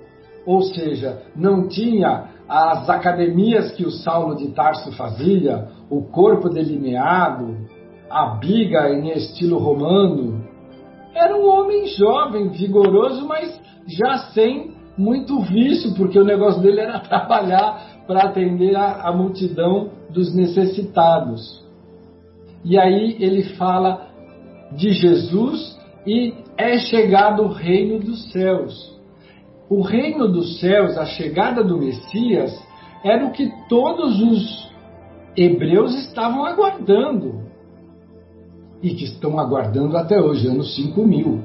ou 0.46 0.62
seja, 0.62 1.24
não 1.36 1.68
tinha 1.68 2.30
as 2.48 2.90
academias 2.90 3.74
que 3.74 3.86
o 3.86 3.92
Saulo 3.92 4.36
de 4.36 4.50
Tarso 4.50 4.92
fazia, 4.94 5.68
o 5.90 6.04
corpo 6.04 6.50
delineado, 6.50 7.58
a 8.10 8.36
biga 8.36 8.90
em 8.90 9.10
estilo 9.12 9.58
romano. 9.58 10.46
Era 11.14 11.36
um 11.36 11.48
homem 11.50 11.88
jovem, 11.88 12.50
vigoroso, 12.50 13.28
mas 13.28 13.60
já 13.86 14.18
sem 14.30 14.76
muito 14.98 15.42
vício, 15.42 15.94
porque 15.96 16.18
o 16.18 16.24
negócio 16.24 16.62
dele 16.62 16.80
era 16.80 17.00
trabalhar 17.04 18.04
para 18.08 18.24
atender 18.24 18.76
a, 18.76 19.02
a 19.10 19.12
multidão 19.12 19.97
dos 20.10 20.34
necessitados. 20.34 21.66
E 22.64 22.78
aí 22.78 23.18
ele 23.20 23.44
fala 23.56 24.08
de 24.72 24.92
Jesus 24.92 25.78
e 26.06 26.34
é 26.58 26.78
chegado 26.80 27.44
o 27.44 27.48
reino 27.48 28.00
dos 28.00 28.32
céus. 28.32 28.98
O 29.70 29.82
reino 29.82 30.28
dos 30.28 30.60
céus, 30.60 30.98
a 30.98 31.06
chegada 31.06 31.64
do 31.64 31.78
Messias, 31.78 32.58
era 33.04 33.26
o 33.26 33.32
que 33.32 33.52
todos 33.68 34.22
os 34.22 34.72
hebreus 35.36 35.94
estavam 35.96 36.46
aguardando. 36.46 37.46
E 38.82 38.94
que 38.94 39.06
estão 39.06 39.40
aguardando 39.40 39.98
até 39.98 40.20
hoje, 40.20 40.48
anos 40.48 40.76
5000. 40.76 41.42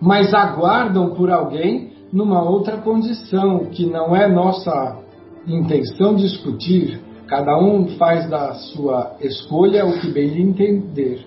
Mas 0.00 0.32
aguardam 0.32 1.14
por 1.14 1.30
alguém 1.30 1.92
numa 2.12 2.42
outra 2.42 2.76
condição, 2.78 3.66
que 3.66 3.86
não 3.86 4.14
é 4.14 4.28
nossa 4.28 5.05
intenção 5.46 6.14
discutir. 6.14 7.00
Cada 7.26 7.58
um 7.58 7.88
faz 7.96 8.28
da 8.28 8.54
sua 8.54 9.16
escolha 9.20 9.84
o 9.84 9.98
que 10.00 10.10
bem 10.10 10.28
lhe 10.28 10.42
entender. 10.42 11.26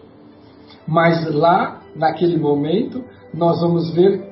Mas 0.88 1.34
lá, 1.34 1.82
naquele 1.96 2.38
momento, 2.38 3.04
nós 3.34 3.60
vamos 3.62 3.94
ver 3.94 4.28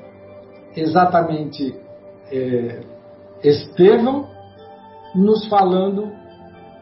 exatamente 0.75 1.75
é, 2.31 2.81
Estevão 3.43 4.27
nos 5.13 5.45
falando 5.47 6.11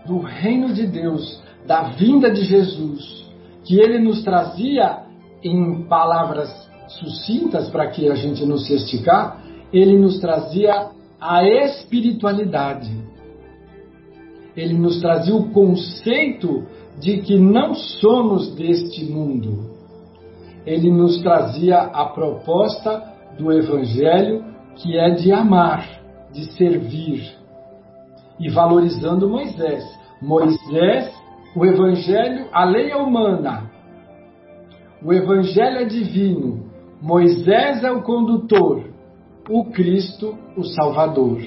do 0.06 0.20
reino 0.20 0.74
de 0.74 0.86
Deus, 0.86 1.41
da 1.65 1.84
vinda 1.84 2.30
de 2.32 2.44
Jesus, 2.44 3.30
que 3.63 3.80
ele 3.80 4.00
nos 4.00 4.24
trazia 4.24 5.04
em 5.44 5.84
palavras 5.84 6.50
sucintas 6.88 7.70
para 7.70 7.88
que 7.88 8.10
a 8.10 8.15
gente 8.15 8.46
não 8.46 8.58
se 8.58 8.74
esticar, 8.74 9.44
ele 9.74 9.98
nos 9.98 10.20
trazia 10.20 10.91
a 11.19 11.43
espiritualidade. 11.45 12.91
Ele 14.56 14.73
nos 14.73 15.01
trazia 15.01 15.36
o 15.36 15.49
conceito 15.51 16.65
de 16.99 17.17
que 17.21 17.38
não 17.38 17.73
somos 17.75 18.56
deste 18.56 19.06
mundo. 19.06 19.75
Ele 20.65 20.89
nos 20.89 21.21
trazia 21.21 21.78
a 21.78 22.06
proposta 22.06 23.13
do 23.38 23.51
Evangelho, 23.51 24.45
que 24.75 24.97
é 24.97 25.10
de 25.12 25.32
amar, 25.32 25.88
de 26.32 26.45
servir. 26.54 27.36
E 28.39 28.49
valorizando 28.49 29.30
Moisés. 29.30 29.84
Moisés, 30.21 31.13
o 31.56 31.65
Evangelho, 31.65 32.47
a 32.51 32.65
lei 32.65 32.91
é 32.91 32.97
humana. 32.97 33.69
O 35.04 35.13
Evangelho 35.13 35.78
é 35.78 35.86
divino. 35.86 36.65
Moisés 37.01 37.84
é 37.84 37.91
o 37.91 38.01
condutor. 38.01 38.85
O 39.47 39.65
Cristo, 39.65 40.36
o 40.58 40.63
Salvador. 40.63 41.39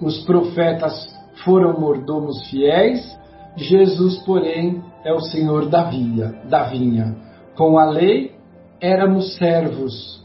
Os 0.00 0.24
profetas 0.24 1.06
foram 1.44 1.80
mordomos 1.80 2.48
fiéis. 2.48 3.04
Jesus, 3.56 4.18
porém, 4.24 4.80
é 5.04 5.12
o 5.12 5.20
Senhor 5.20 5.68
da, 5.68 5.84
via, 5.84 6.40
da 6.48 6.64
vinha. 6.64 7.16
Com 7.56 7.78
a 7.78 7.86
lei, 7.86 8.36
éramos 8.80 9.34
servos 9.34 10.24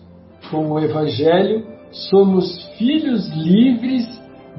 com 0.51 0.71
o 0.71 0.79
Evangelho, 0.79 1.65
somos 1.91 2.63
filhos 2.77 3.29
livres 3.29 4.05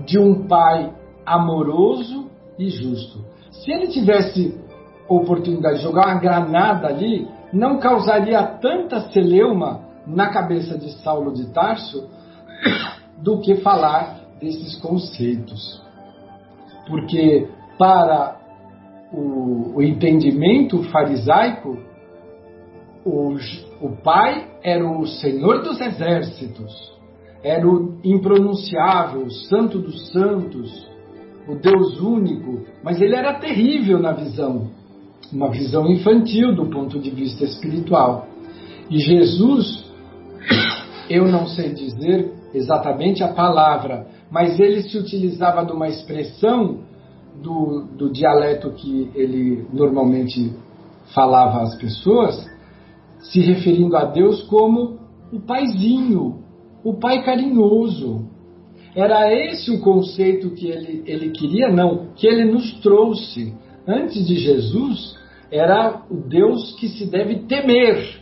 de 0.05 0.19
um 0.19 0.49
Pai 0.49 0.93
amoroso 1.25 2.29
e 2.59 2.71
justo. 2.71 3.25
Se 3.51 3.71
ele 3.71 3.87
tivesse 3.89 4.59
oportunidade 5.09 5.77
de 5.77 5.83
jogar 5.85 6.09
uma 6.09 6.21
granada 6.21 6.89
ali, 6.89 7.29
não 7.53 7.79
causaria 7.79 8.43
tanta 8.43 9.01
celeuma 9.13 9.81
na 10.07 10.31
cabeça 10.31 10.77
de 10.77 10.91
Saulo 11.03 11.33
de 11.33 11.53
Tarso 11.53 12.09
do 13.23 13.41
que 13.41 13.57
falar 13.57 14.21
desses 14.41 14.77
conceitos. 14.77 15.83
Porque 16.87 17.49
para 17.79 18.41
o, 19.13 19.77
o 19.77 19.83
entendimento 19.83 20.83
farisaico, 20.85 21.79
o, 23.05 23.37
o 23.81 23.97
Pai 24.03 24.49
era 24.63 24.85
o 24.85 25.07
Senhor 25.07 25.63
dos 25.63 25.81
Exércitos, 25.81 26.93
era 27.43 27.67
o 27.67 27.99
impronunciável, 28.05 29.23
o 29.23 29.31
Santo 29.31 29.79
dos 29.79 30.11
Santos, 30.11 30.89
o 31.49 31.57
Deus 31.57 32.01
único, 32.01 32.65
mas 32.83 33.01
ele 33.01 33.17
era 33.17 33.35
terrível 33.35 33.99
na 33.99 34.13
visão, 34.13 34.71
uma 35.33 35.51
visão 35.51 35.91
infantil 35.91 36.55
do 36.55 36.67
ponto 36.67 36.99
de 37.01 37.11
vista 37.11 37.45
espiritual. 37.45 38.29
E 38.89 38.99
Jesus, 38.99 39.85
eu 41.11 41.27
não 41.27 41.47
sei 41.47 41.71
dizer 41.71 42.42
exatamente 42.55 43.23
a 43.23 43.29
palavra, 43.29 44.07
mas 44.31 44.59
ele 44.59 44.83
se 44.83 44.99
utilizava 44.99 45.65
de 45.65 45.73
uma 45.73 45.89
expressão 45.89 46.81
do, 47.43 47.87
do 47.97 48.13
dialeto 48.13 48.71
que 48.71 49.11
ele 49.15 49.67
normalmente 49.73 50.53
falava 51.15 51.63
às 51.63 51.75
pessoas, 51.77 52.51
se 53.21 53.41
referindo 53.41 53.97
a 53.97 54.05
Deus 54.05 54.43
como 54.43 54.99
o 55.33 55.41
paizinho, 55.41 56.43
o 56.85 56.95
pai 56.95 57.25
carinhoso. 57.25 58.27
Era 58.95 59.33
esse 59.33 59.71
o 59.71 59.81
conceito 59.81 60.51
que 60.51 60.69
ele, 60.69 61.03
ele 61.07 61.31
queria, 61.31 61.71
não, 61.71 62.09
que 62.15 62.27
ele 62.27 62.45
nos 62.45 62.75
trouxe. 62.81 63.55
Antes 63.87 64.27
de 64.27 64.37
Jesus, 64.37 65.19
era 65.51 66.03
o 66.11 66.17
Deus 66.17 66.75
que 66.77 66.89
se 66.89 67.07
deve 67.07 67.47
temer. 67.47 68.21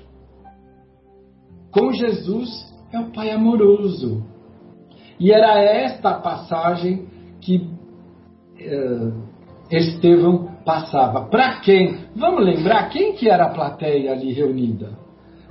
Com 1.72 1.92
Jesus, 1.92 2.69
é 2.92 2.98
o 2.98 3.10
Pai 3.12 3.30
amoroso. 3.30 4.22
E 5.18 5.32
era 5.32 5.62
esta 5.62 6.14
passagem 6.14 7.06
que 7.40 7.68
eh, 8.58 9.12
Estevão 9.70 10.50
passava. 10.64 11.26
Para 11.28 11.60
quem? 11.60 11.98
Vamos 12.16 12.44
lembrar 12.44 12.88
quem 12.90 13.14
que 13.14 13.28
era 13.28 13.46
a 13.46 13.50
plateia 13.50 14.12
ali 14.12 14.32
reunida? 14.32 14.98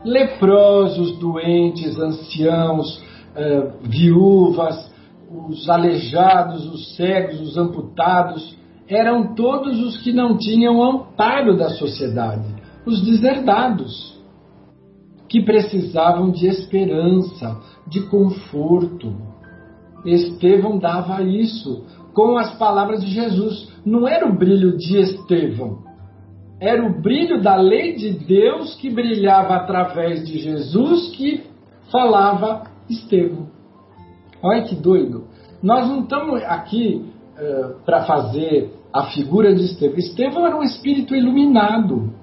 Leprosos, 0.04 1.18
doentes, 1.20 1.98
anciãos, 2.00 3.02
uh, 3.36 3.72
viúvas, 3.82 4.90
os 5.30 5.70
aleijados, 5.70 6.66
os 6.66 6.96
cegos, 6.96 7.42
os 7.42 7.58
amputados, 7.58 8.58
eram 8.88 9.36
todos 9.36 9.80
os 9.82 10.02
que 10.02 10.12
não 10.12 10.38
tinham 10.38 10.82
amparo 10.82 11.58
da 11.58 11.70
sociedade, 11.70 12.48
os 12.86 13.02
deserdados, 13.06 14.19
que 15.30 15.42
precisavam 15.42 16.32
de 16.32 16.48
esperança, 16.48 17.62
de 17.88 18.02
conforto. 18.08 19.16
Estevão 20.04 20.80
dava 20.80 21.22
isso 21.22 21.86
com 22.14 22.38
as 22.38 22.58
palavras 22.58 23.02
de 23.02 23.12
Jesus. 23.12 23.72
Não 23.86 24.08
era 24.08 24.28
o 24.28 24.36
brilho 24.36 24.76
de 24.76 24.98
Estevão, 24.98 25.84
era 26.60 26.84
o 26.84 27.02
brilho 27.02 27.42
da 27.42 27.56
lei 27.56 27.96
de 27.96 28.12
Deus 28.12 28.76
que 28.76 28.90
brilhava 28.90 29.56
através 29.56 30.28
de 30.28 30.40
Jesus, 30.40 31.16
que 31.16 31.44
falava 31.92 32.64
Estevão. 32.90 33.48
Olha 34.42 34.64
que 34.64 34.76
doido. 34.76 35.28
Nós 35.62 35.88
não 35.88 36.02
estamos 36.02 36.42
aqui 36.44 37.06
uh, 37.38 37.84
para 37.86 38.04
fazer 38.04 38.74
a 38.92 39.04
figura 39.12 39.54
de 39.54 39.66
Estevão. 39.66 39.98
Estevão 39.98 40.48
era 40.48 40.58
um 40.58 40.64
espírito 40.64 41.16
iluminado 41.16 42.14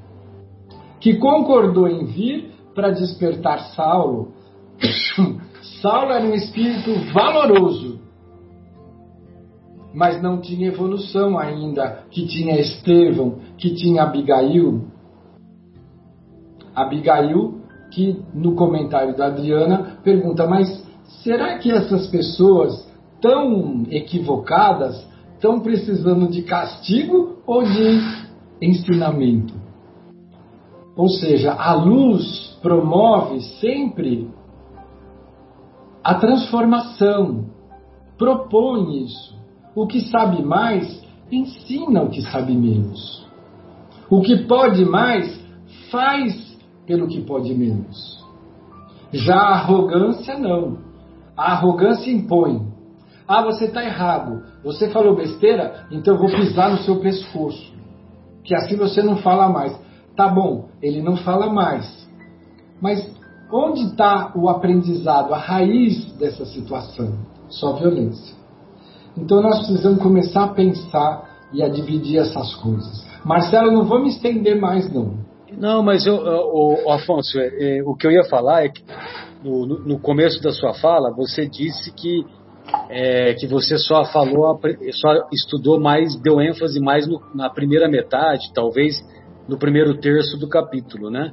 que 1.00 1.16
concordou 1.16 1.86
em 1.86 2.04
vir 2.06 2.55
para 2.76 2.90
despertar 2.90 3.58
Saulo. 3.74 4.32
Saulo 5.80 6.12
era 6.12 6.24
um 6.24 6.34
espírito 6.34 6.92
valoroso, 7.12 7.98
mas 9.94 10.22
não 10.22 10.38
tinha 10.40 10.68
evolução 10.68 11.38
ainda, 11.38 12.04
que 12.10 12.26
tinha 12.26 12.60
Estevão, 12.60 13.38
que 13.56 13.74
tinha 13.74 14.02
Abigail. 14.02 14.84
Abigail, 16.74 17.62
que 17.90 18.22
no 18.34 18.54
comentário 18.54 19.16
da 19.16 19.26
Adriana 19.26 19.98
pergunta, 20.04 20.46
mas 20.46 20.86
será 21.22 21.56
que 21.58 21.72
essas 21.72 22.06
pessoas 22.08 22.86
tão 23.22 23.84
equivocadas 23.90 25.02
estão 25.34 25.60
precisando 25.60 26.28
de 26.28 26.42
castigo 26.42 27.38
ou 27.46 27.62
de 27.62 28.00
ensinamento? 28.60 29.65
Ou 30.96 31.08
seja, 31.08 31.52
a 31.52 31.74
luz 31.74 32.58
promove 32.62 33.40
sempre 33.60 34.30
a 36.02 36.14
transformação, 36.14 37.46
propõe 38.16 39.04
isso. 39.04 39.36
O 39.74 39.86
que 39.86 40.00
sabe 40.08 40.42
mais 40.42 41.04
ensina 41.30 42.02
o 42.02 42.08
que 42.08 42.22
sabe 42.22 42.54
menos. 42.54 43.26
O 44.08 44.22
que 44.22 44.44
pode 44.46 44.84
mais 44.84 45.38
faz 45.90 46.56
pelo 46.86 47.08
que 47.08 47.20
pode 47.20 47.52
menos. 47.52 48.24
Já 49.12 49.36
a 49.36 49.54
arrogância 49.54 50.38
não. 50.38 50.78
A 51.36 51.52
arrogância 51.52 52.10
impõe. 52.10 52.66
Ah, 53.28 53.42
você 53.42 53.64
está 53.64 53.84
errado. 53.84 54.44
Você 54.62 54.88
falou 54.90 55.16
besteira, 55.16 55.86
então 55.90 56.14
eu 56.14 56.20
vou 56.20 56.30
pisar 56.30 56.70
no 56.70 56.78
seu 56.78 57.00
pescoço. 57.00 57.74
Que 58.44 58.54
assim 58.54 58.76
você 58.76 59.02
não 59.02 59.16
fala 59.16 59.48
mais. 59.48 59.76
Tá 60.16 60.28
bom, 60.28 60.68
ele 60.82 61.02
não 61.02 61.16
fala 61.16 61.52
mais. 61.52 62.08
Mas 62.80 63.06
onde 63.52 63.82
está 63.82 64.32
o 64.34 64.48
aprendizado, 64.48 65.34
a 65.34 65.38
raiz 65.38 66.12
dessa 66.12 66.46
situação? 66.46 67.18
Só 67.48 67.74
violência. 67.74 68.34
Então 69.16 69.40
nós 69.42 69.58
precisamos 69.58 70.02
começar 70.02 70.44
a 70.44 70.48
pensar 70.48 71.48
e 71.52 71.62
a 71.62 71.68
dividir 71.68 72.18
essas 72.18 72.54
coisas. 72.56 73.06
Marcelo, 73.24 73.70
não 73.70 73.84
vou 73.84 74.00
me 74.00 74.08
estender 74.08 74.60
mais 74.60 74.92
não. 74.92 75.26
Não, 75.56 75.82
mas 75.82 76.06
eu, 76.06 76.16
o, 76.16 76.90
Afonso, 76.90 77.38
é, 77.38 77.78
é, 77.78 77.82
o 77.82 77.94
que 77.94 78.06
eu 78.06 78.10
ia 78.10 78.24
falar 78.24 78.64
é 78.64 78.68
que 78.68 78.82
no, 79.42 79.66
no, 79.66 79.98
começo 79.98 80.42
da 80.42 80.50
sua 80.50 80.74
fala 80.74 81.14
você 81.14 81.46
disse 81.48 81.92
que 81.94 82.24
é, 82.90 83.34
que 83.34 83.46
você 83.46 83.78
só 83.78 84.04
falou, 84.04 84.58
só 84.92 85.28
estudou 85.32 85.80
mais, 85.80 86.20
deu 86.20 86.40
ênfase 86.40 86.80
mais 86.80 87.06
no, 87.06 87.20
na 87.34 87.48
primeira 87.48 87.88
metade, 87.88 88.52
talvez 88.52 88.96
no 89.48 89.58
primeiro 89.58 89.98
terço 89.98 90.38
do 90.38 90.48
capítulo, 90.48 91.10
né? 91.10 91.32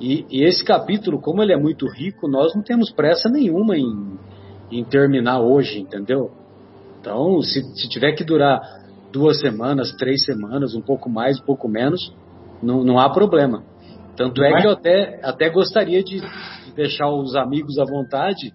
E, 0.00 0.24
e, 0.30 0.44
esse 0.44 0.64
capítulo, 0.64 1.20
como 1.20 1.42
ele 1.42 1.52
é 1.52 1.58
muito 1.58 1.86
rico, 1.86 2.26
nós 2.26 2.54
não 2.54 2.62
temos 2.62 2.90
pressa 2.90 3.28
nenhuma 3.28 3.76
em, 3.76 4.18
em 4.70 4.82
terminar 4.82 5.40
hoje, 5.40 5.78
entendeu? 5.78 6.30
Então, 6.98 7.42
se, 7.42 7.62
se, 7.74 7.88
tiver 7.88 8.12
que 8.12 8.24
durar 8.24 8.60
duas 9.12 9.38
semanas, 9.40 9.92
três 9.96 10.24
semanas, 10.24 10.74
um 10.74 10.80
pouco 10.80 11.10
mais, 11.10 11.38
um 11.38 11.44
pouco 11.44 11.68
menos, 11.68 12.14
não, 12.62 12.82
não 12.82 12.98
há 12.98 13.10
problema. 13.10 13.62
Tanto 14.16 14.42
é 14.42 14.60
que 14.60 14.66
eu 14.66 14.72
até, 14.72 15.20
até 15.22 15.50
gostaria 15.50 16.02
de, 16.02 16.20
de 16.20 16.72
deixar 16.74 17.10
os 17.10 17.36
amigos 17.36 17.78
à 17.78 17.84
vontade, 17.84 18.52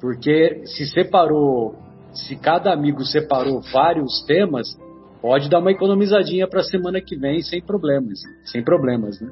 porque 0.00 0.62
se 0.66 0.86
separou, 0.86 1.76
se 2.12 2.34
cada 2.36 2.72
amigo 2.72 3.04
separou 3.04 3.60
vários 3.72 4.24
temas, 4.26 4.76
pode 5.20 5.48
dar 5.48 5.60
uma 5.60 5.70
economizadinha 5.70 6.48
para 6.48 6.60
a 6.60 6.64
semana 6.64 7.00
que 7.00 7.16
vem 7.16 7.40
sem 7.42 7.62
problemas, 7.62 8.20
sem 8.44 8.62
problemas, 8.62 9.20
né? 9.20 9.30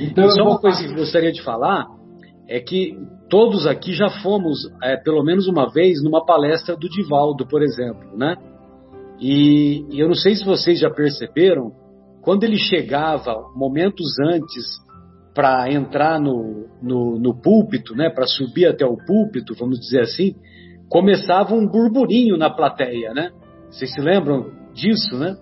Então, 0.00 0.28
só 0.30 0.42
uma 0.42 0.58
coisa 0.58 0.82
que 0.82 0.90
eu 0.90 0.96
gostaria 0.96 1.32
de 1.32 1.42
falar 1.42 1.86
é 2.48 2.60
que 2.60 2.96
todos 3.28 3.66
aqui 3.66 3.92
já 3.92 4.08
fomos, 4.22 4.70
é, 4.82 4.96
pelo 4.96 5.22
menos 5.24 5.46
uma 5.46 5.70
vez, 5.70 6.02
numa 6.02 6.24
palestra 6.24 6.76
do 6.76 6.88
Divaldo, 6.88 7.46
por 7.46 7.62
exemplo, 7.62 8.16
né? 8.16 8.36
E, 9.20 9.86
e 9.90 10.00
eu 10.00 10.08
não 10.08 10.14
sei 10.14 10.34
se 10.34 10.44
vocês 10.44 10.80
já 10.80 10.90
perceberam, 10.90 11.72
quando 12.22 12.44
ele 12.44 12.58
chegava 12.58 13.34
momentos 13.54 14.18
antes 14.20 14.64
para 15.34 15.70
entrar 15.70 16.20
no, 16.20 16.66
no, 16.82 17.18
no, 17.18 17.34
púlpito, 17.34 17.94
né, 17.94 18.08
para 18.08 18.26
subir 18.26 18.66
até 18.66 18.86
o 18.86 18.96
púlpito, 18.96 19.54
vamos 19.58 19.80
dizer 19.80 20.02
assim, 20.02 20.36
começava 20.88 21.54
um 21.54 21.66
burburinho 21.66 22.36
na 22.36 22.48
plateia, 22.48 23.12
né? 23.12 23.30
Vocês 23.68 23.92
se 23.92 24.00
lembram 24.00 24.63
disso, 24.74 25.16
né? 25.16 25.36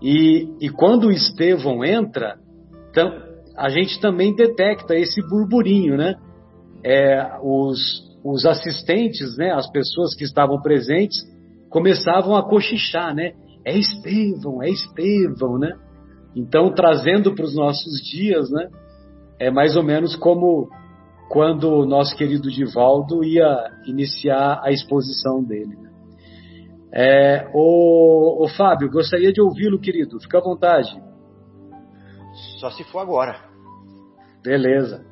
E, 0.00 0.48
e 0.60 0.68
quando 0.70 1.08
o 1.08 1.12
Estevão 1.12 1.84
entra, 1.84 2.38
a 3.56 3.68
gente 3.68 4.00
também 4.00 4.34
detecta 4.34 4.94
esse 4.94 5.20
burburinho, 5.28 5.96
né? 5.96 6.14
É, 6.84 7.38
os, 7.42 7.78
os 8.24 8.44
assistentes, 8.44 9.36
né, 9.38 9.50
as 9.52 9.70
pessoas 9.70 10.14
que 10.14 10.24
estavam 10.24 10.60
presentes, 10.60 11.16
começavam 11.70 12.36
a 12.36 12.48
cochichar, 12.48 13.14
né? 13.14 13.32
É 13.64 13.76
Estevão, 13.76 14.62
é 14.62 14.68
Estevão, 14.68 15.58
né? 15.58 15.72
Então, 16.36 16.72
trazendo 16.72 17.34
para 17.34 17.44
os 17.44 17.54
nossos 17.54 18.00
dias, 18.02 18.50
né? 18.50 18.68
É 19.38 19.50
mais 19.50 19.76
ou 19.76 19.82
menos 19.82 20.14
como 20.16 20.68
quando 21.28 21.68
o 21.68 21.86
nosso 21.86 22.16
querido 22.16 22.50
Divaldo 22.50 23.24
ia 23.24 23.70
iniciar 23.86 24.60
a 24.62 24.70
exposição 24.70 25.42
dele. 25.42 25.74
Né? 25.76 25.90
É, 26.96 27.48
o, 27.52 28.44
o 28.44 28.48
Fábio, 28.48 28.88
gostaria 28.88 29.32
de 29.32 29.40
ouvi-lo, 29.40 29.80
querido. 29.80 30.20
Fica 30.20 30.38
à 30.38 30.40
vontade. 30.40 30.96
Só 32.60 32.70
se 32.70 32.84
for 32.84 33.00
agora. 33.00 33.36
Beleza. 34.44 35.04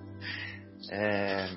É, 0.90 1.48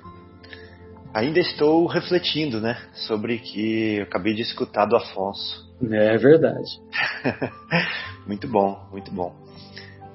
ainda 1.14 1.38
estou 1.38 1.86
refletindo, 1.86 2.60
né, 2.60 2.76
sobre 3.06 3.38
que 3.38 3.98
eu 3.98 4.02
acabei 4.04 4.34
de 4.34 4.42
escutar 4.42 4.86
do 4.86 4.96
Afonso. 4.96 5.64
É 5.82 6.16
verdade. 6.16 6.70
muito 8.26 8.48
bom, 8.48 8.88
muito 8.90 9.12
bom. 9.12 9.32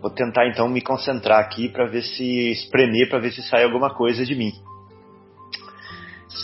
Vou 0.02 0.10
tentar 0.10 0.48
então 0.48 0.68
me 0.68 0.82
concentrar 0.82 1.40
aqui 1.40 1.70
para 1.70 1.86
ver 1.86 2.02
se 2.02 2.52
espremer, 2.52 3.08
para 3.10 3.20
ver 3.20 3.32
se 3.32 3.44
sai 3.44 3.64
alguma 3.64 3.94
coisa 3.94 4.26
de 4.26 4.36
mim. 4.36 4.52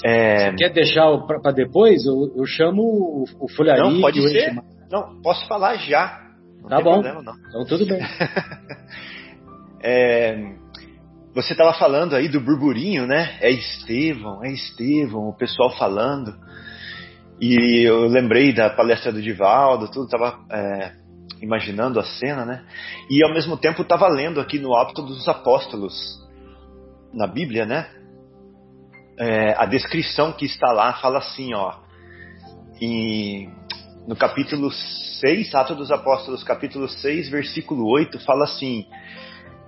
É... 0.03 0.51
Você 0.51 0.55
quer 0.57 0.69
deixar 0.73 1.17
para 1.19 1.51
depois? 1.51 2.05
Eu, 2.05 2.33
eu, 2.35 2.45
chamo 2.45 2.81
o, 2.81 3.25
o. 3.39 3.63
Não, 3.63 4.01
pode 4.01 4.21
ser. 4.29 4.53
Não, 4.91 5.21
posso 5.21 5.47
falar 5.47 5.75
já. 5.77 6.21
Não 6.61 6.69
tá 6.69 6.81
bom. 6.81 7.01
Problema, 7.01 7.33
então 7.47 7.65
tudo 7.65 7.85
bem. 7.85 7.99
é, 9.81 10.55
você 11.33 11.53
estava 11.53 11.73
falando 11.73 12.15
aí 12.15 12.27
do 12.27 12.41
burburinho, 12.41 13.05
né? 13.05 13.37
É 13.41 13.51
Estevão, 13.51 14.43
é 14.43 14.51
Estevão, 14.51 15.29
o 15.29 15.37
pessoal 15.37 15.69
falando. 15.77 16.33
E 17.39 17.87
eu 17.87 18.07
lembrei 18.07 18.51
da 18.51 18.69
palestra 18.69 19.11
do 19.11 19.21
Divaldo, 19.21 19.91
tudo 19.91 20.05
estava 20.05 20.39
é, 20.51 20.93
imaginando 21.41 21.99
a 21.99 22.03
cena, 22.03 22.45
né? 22.45 22.63
E 23.09 23.23
ao 23.23 23.33
mesmo 23.33 23.55
tempo 23.55 23.83
estava 23.83 24.07
lendo 24.07 24.41
aqui 24.41 24.57
no 24.57 24.75
Atos 24.75 25.05
dos 25.05 25.27
Apóstolos, 25.27 25.93
na 27.13 27.27
Bíblia, 27.27 27.65
né? 27.65 27.87
É, 29.19 29.55
a 29.57 29.65
descrição 29.65 30.31
que 30.31 30.45
está 30.45 30.71
lá 30.71 30.93
fala 30.93 31.17
assim, 31.17 31.53
ó, 31.53 31.73
em, 32.79 33.49
no 34.07 34.15
capítulo 34.15 34.71
6, 34.71 35.55
Atos 35.55 35.75
dos 35.75 35.91
Apóstolos, 35.91 36.43
capítulo 36.43 36.87
6, 36.87 37.29
versículo 37.29 37.89
8, 37.89 38.19
fala 38.19 38.43
assim: 38.43 38.85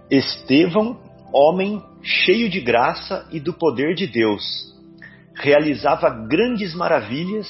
Estevão, 0.10 1.00
homem 1.34 1.84
cheio 2.04 2.47
de 2.47 2.62
graça 2.62 3.28
e 3.32 3.39
do 3.39 3.52
poder 3.52 3.95
de 3.95 4.06
Deus, 4.06 4.43
realizava 5.34 6.10
grandes 6.10 6.76
maravilhas 6.76 7.47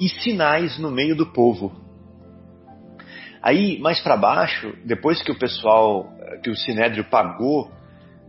e 0.00 0.08
sinais 0.08 0.78
no 0.78 0.90
meio 0.92 1.16
do 1.16 1.26
povo. 1.26 1.72
Aí, 3.42 3.80
mais 3.80 4.00
para 4.00 4.16
baixo, 4.16 4.72
depois 4.84 5.20
que 5.20 5.32
o 5.32 5.38
pessoal, 5.38 6.08
que 6.44 6.50
o 6.50 6.56
Sinédrio 6.56 7.04
pagou 7.04 7.68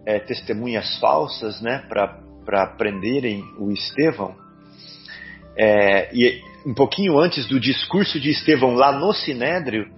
é, 0.03 0.18
testemunhas 0.18 0.97
falsas, 0.97 1.61
né, 1.61 1.86
para 1.88 2.22
prenderem 2.78 3.44
o 3.58 3.72
Estevão, 3.72 4.36
é, 5.56 6.10
e 6.14 6.41
um 6.66 6.74
pouquinho 6.74 7.20
antes 7.20 7.48
do 7.48 7.60
discurso 7.60 8.20
de 8.20 8.30
Estevão 8.30 8.74
lá 8.74 8.91
no 8.91 9.14
Sinédrio, 9.14 9.91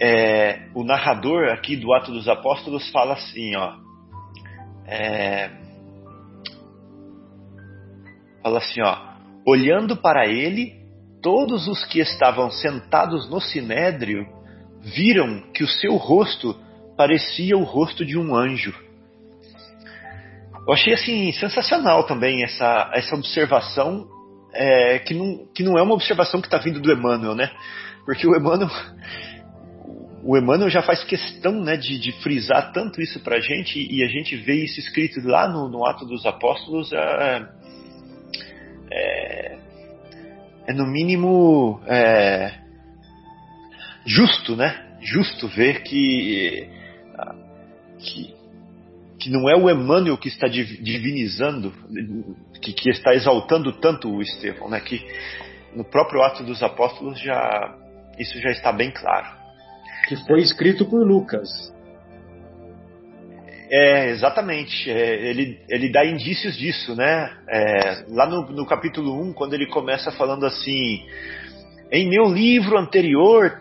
é, 0.00 0.68
o 0.74 0.84
narrador 0.84 1.48
aqui 1.52 1.76
do 1.76 1.92
Ato 1.92 2.12
dos 2.12 2.28
Apóstolos 2.28 2.90
fala 2.90 3.14
assim, 3.14 3.54
ó, 3.56 3.74
é, 4.86 5.50
fala 8.42 8.58
assim, 8.58 8.80
ó, 8.82 8.96
olhando 9.46 9.96
para 9.96 10.26
ele, 10.26 10.82
todos 11.22 11.68
os 11.68 11.84
que 11.84 12.00
estavam 12.00 12.50
sentados 12.50 13.30
no 13.30 13.40
sinédrio 13.40 14.26
viram 14.80 15.42
que 15.52 15.62
o 15.62 15.68
seu 15.68 15.94
rosto 15.96 16.58
parecia 16.96 17.56
o 17.56 17.62
rosto 17.62 18.04
de 18.04 18.18
um 18.18 18.34
anjo. 18.34 18.74
Eu 20.66 20.72
achei 20.72 20.94
assim 20.94 21.32
sensacional 21.32 22.04
também 22.04 22.44
essa, 22.44 22.90
essa 22.94 23.14
observação 23.14 24.06
é, 24.52 24.98
que, 25.00 25.14
não, 25.14 25.46
que 25.54 25.62
não 25.62 25.78
é 25.78 25.82
uma 25.82 25.94
observação 25.94 26.40
que 26.40 26.46
está 26.46 26.58
vindo 26.58 26.80
do 26.80 26.92
Emmanuel, 26.92 27.34
né? 27.34 27.50
Porque 28.04 28.26
o 28.26 28.36
Emmanuel, 28.36 28.70
o 30.22 30.36
Emmanuel 30.36 30.70
já 30.70 30.82
faz 30.82 31.02
questão 31.02 31.60
né, 31.62 31.76
de, 31.76 31.98
de 31.98 32.12
frisar 32.22 32.72
tanto 32.72 33.00
isso 33.00 33.20
para 33.20 33.36
a 33.36 33.40
gente 33.40 33.78
e 33.78 34.04
a 34.04 34.08
gente 34.08 34.36
vê 34.36 34.64
isso 34.64 34.78
escrito 34.78 35.20
lá 35.26 35.48
no, 35.48 35.68
no 35.68 35.84
Ato 35.84 36.06
dos 36.06 36.24
Apóstolos. 36.26 36.92
É, 36.92 37.48
é, 38.92 39.58
é 40.68 40.72
no 40.74 40.86
mínimo 40.86 41.80
é, 41.86 42.52
justo, 44.06 44.54
né? 44.54 44.96
Justo 45.00 45.48
ver 45.48 45.82
que, 45.82 46.68
que, 47.98 48.41
que 49.22 49.30
não 49.30 49.48
é 49.48 49.54
o 49.54 49.70
Emmanuel 49.70 50.18
que 50.18 50.26
está 50.26 50.48
divinizando, 50.48 51.72
que, 52.60 52.72
que 52.72 52.90
está 52.90 53.14
exaltando 53.14 53.72
tanto 53.74 54.10
o 54.10 54.20
Estevão, 54.20 54.68
né? 54.68 54.80
Que 54.80 55.00
no 55.76 55.84
próprio 55.84 56.22
Ato 56.22 56.42
dos 56.42 56.60
Apóstolos 56.60 57.20
já 57.20 57.78
isso 58.18 58.36
já 58.40 58.50
está 58.50 58.72
bem 58.72 58.90
claro. 58.90 59.28
Que 60.08 60.16
foi 60.26 60.40
escrito 60.40 60.84
por 60.86 61.06
Lucas. 61.06 61.48
É, 63.70 64.10
exatamente. 64.10 64.90
É, 64.90 65.30
ele, 65.30 65.60
ele 65.70 65.92
dá 65.92 66.04
indícios 66.04 66.56
disso, 66.56 66.96
né? 66.96 67.30
É, 67.48 68.04
lá 68.08 68.26
no, 68.26 68.42
no 68.50 68.66
capítulo 68.66 69.22
1, 69.22 69.34
quando 69.34 69.54
ele 69.54 69.66
começa 69.66 70.10
falando 70.10 70.44
assim: 70.44 71.06
Em 71.92 72.08
meu 72.08 72.24
livro 72.24 72.76
anterior, 72.76 73.60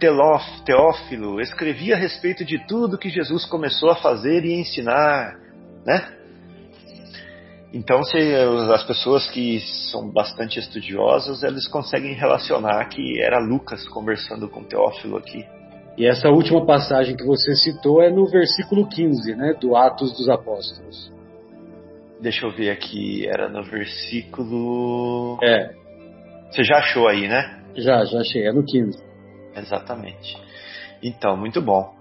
Teófilo, 0.66 1.39
escrevi 1.39 1.93
a 1.93 1.97
respeito 1.97 2.43
de 2.43 2.57
tudo 2.66 2.97
que 2.97 3.09
Jesus 3.09 3.45
começou 3.45 3.91
a 3.91 3.95
fazer 3.95 4.43
e 4.43 4.53
ensinar, 4.53 5.39
né? 5.86 6.17
Então, 7.73 8.03
se 8.03 8.17
as 8.73 8.84
pessoas 8.84 9.29
que 9.29 9.59
são 9.91 10.09
bastante 10.09 10.59
estudiosas, 10.59 11.41
eles 11.41 11.67
conseguem 11.67 12.13
relacionar 12.13 12.84
que 12.89 13.21
era 13.21 13.39
Lucas 13.39 13.88
conversando 13.88 14.49
com 14.49 14.63
Teófilo 14.63 15.17
aqui. 15.17 15.45
E 15.97 16.05
essa 16.05 16.29
última 16.29 16.65
passagem 16.65 17.15
que 17.15 17.23
você 17.23 17.55
citou 17.55 18.01
é 18.01 18.09
no 18.09 18.25
versículo 18.25 18.88
15, 18.88 19.36
né, 19.36 19.53
do 19.59 19.75
Atos 19.75 20.11
dos 20.17 20.27
Apóstolos. 20.27 21.11
Deixa 22.19 22.45
eu 22.45 22.51
ver 22.51 22.71
aqui, 22.71 23.25
era 23.27 23.49
no 23.49 23.63
versículo. 23.63 25.39
É. 25.41 25.73
Você 26.49 26.63
já 26.63 26.77
achou 26.77 27.07
aí, 27.07 27.27
né? 27.27 27.61
Já, 27.75 28.03
já 28.03 28.19
achei, 28.19 28.47
é 28.47 28.51
no 28.51 28.65
15. 28.65 29.01
Exatamente. 29.55 30.38
Então, 31.01 31.38
muito 31.38 31.61
bom. 31.61 31.95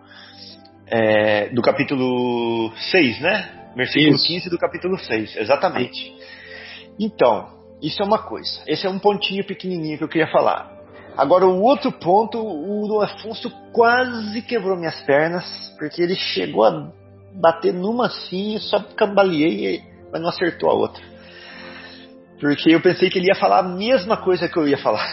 É, 0.87 1.49
do 1.51 1.63
capítulo 1.63 2.73
6, 2.91 3.21
né? 3.21 3.60
Versículo 3.75 4.17
isso. 4.17 4.27
15 4.27 4.51
do 4.51 4.59
capítulo 4.59 4.99
6, 4.99 5.37
exatamente. 5.37 6.15
Então, 6.99 7.49
isso 7.83 8.03
é 8.03 8.05
uma 8.05 8.19
coisa. 8.19 8.63
Esse 8.67 8.87
é 8.87 8.91
um 8.91 8.99
pontinho 8.99 9.45
pequenininho 9.45 9.99
que 9.99 10.05
eu 10.05 10.09
queria 10.09 10.31
falar. 10.31 10.79
Agora, 11.17 11.47
o 11.47 11.63
outro 11.63 11.91
ponto, 11.93 12.39
o 12.39 13.01
Afonso 13.01 13.51
quase 13.73 14.43
quebrou 14.43 14.77
minhas 14.77 15.01
pernas, 15.03 15.45
porque 15.79 16.03
ele 16.03 16.15
chegou 16.15 16.65
a 16.65 16.91
bater 17.35 17.73
numa 17.73 18.07
assim, 18.07 18.59
só 18.59 18.81
cambaleei, 18.97 19.83
mas 20.13 20.21
não 20.21 20.29
acertou 20.29 20.71
a 20.71 20.75
outra. 20.75 21.03
Porque 22.41 22.75
eu 22.75 22.81
pensei 22.81 23.11
que 23.11 23.19
ele 23.19 23.29
ia 23.29 23.35
falar 23.35 23.59
a 23.59 23.63
mesma 23.63 24.17
coisa 24.17 24.49
que 24.49 24.57
eu 24.57 24.67
ia 24.67 24.79
falar. 24.79 25.07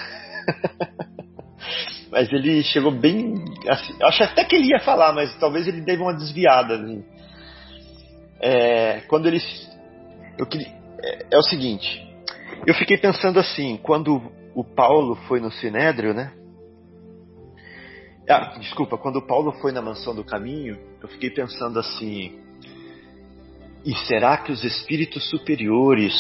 mas 2.10 2.32
ele 2.32 2.64
chegou 2.64 2.92
bem. 2.92 3.36
Assim, 3.68 3.94
acho 4.02 4.24
até 4.24 4.46
que 4.46 4.56
ele 4.56 4.70
ia 4.70 4.80
falar, 4.80 5.12
mas 5.14 5.36
talvez 5.38 5.68
ele 5.68 5.82
deve 5.82 6.02
uma 6.02 6.14
desviada. 6.14 6.76
Assim. 6.76 7.04
É, 8.40 9.02
quando 9.08 9.28
ele. 9.28 9.42
Eu, 10.38 10.48
é, 11.00 11.26
é 11.32 11.38
o 11.38 11.44
seguinte. 11.44 12.06
Eu 12.66 12.74
fiquei 12.74 12.98
pensando 12.98 13.40
assim, 13.40 13.78
quando 13.78 14.22
o 14.54 14.64
Paulo 14.64 15.16
foi 15.28 15.40
no 15.40 15.52
Sinédrio, 15.52 16.14
né? 16.14 16.34
Ah, 18.30 18.58
desculpa, 18.60 18.98
quando 18.98 19.18
o 19.18 19.26
Paulo 19.26 19.54
foi 19.54 19.72
na 19.72 19.82
mansão 19.82 20.14
do 20.14 20.24
caminho, 20.24 20.78
eu 21.02 21.08
fiquei 21.08 21.30
pensando 21.30 21.80
assim: 21.80 22.40
e 23.86 23.96
será 24.06 24.38
que 24.38 24.52
os 24.52 24.66
espíritos 24.66 25.30
superiores, 25.30 26.14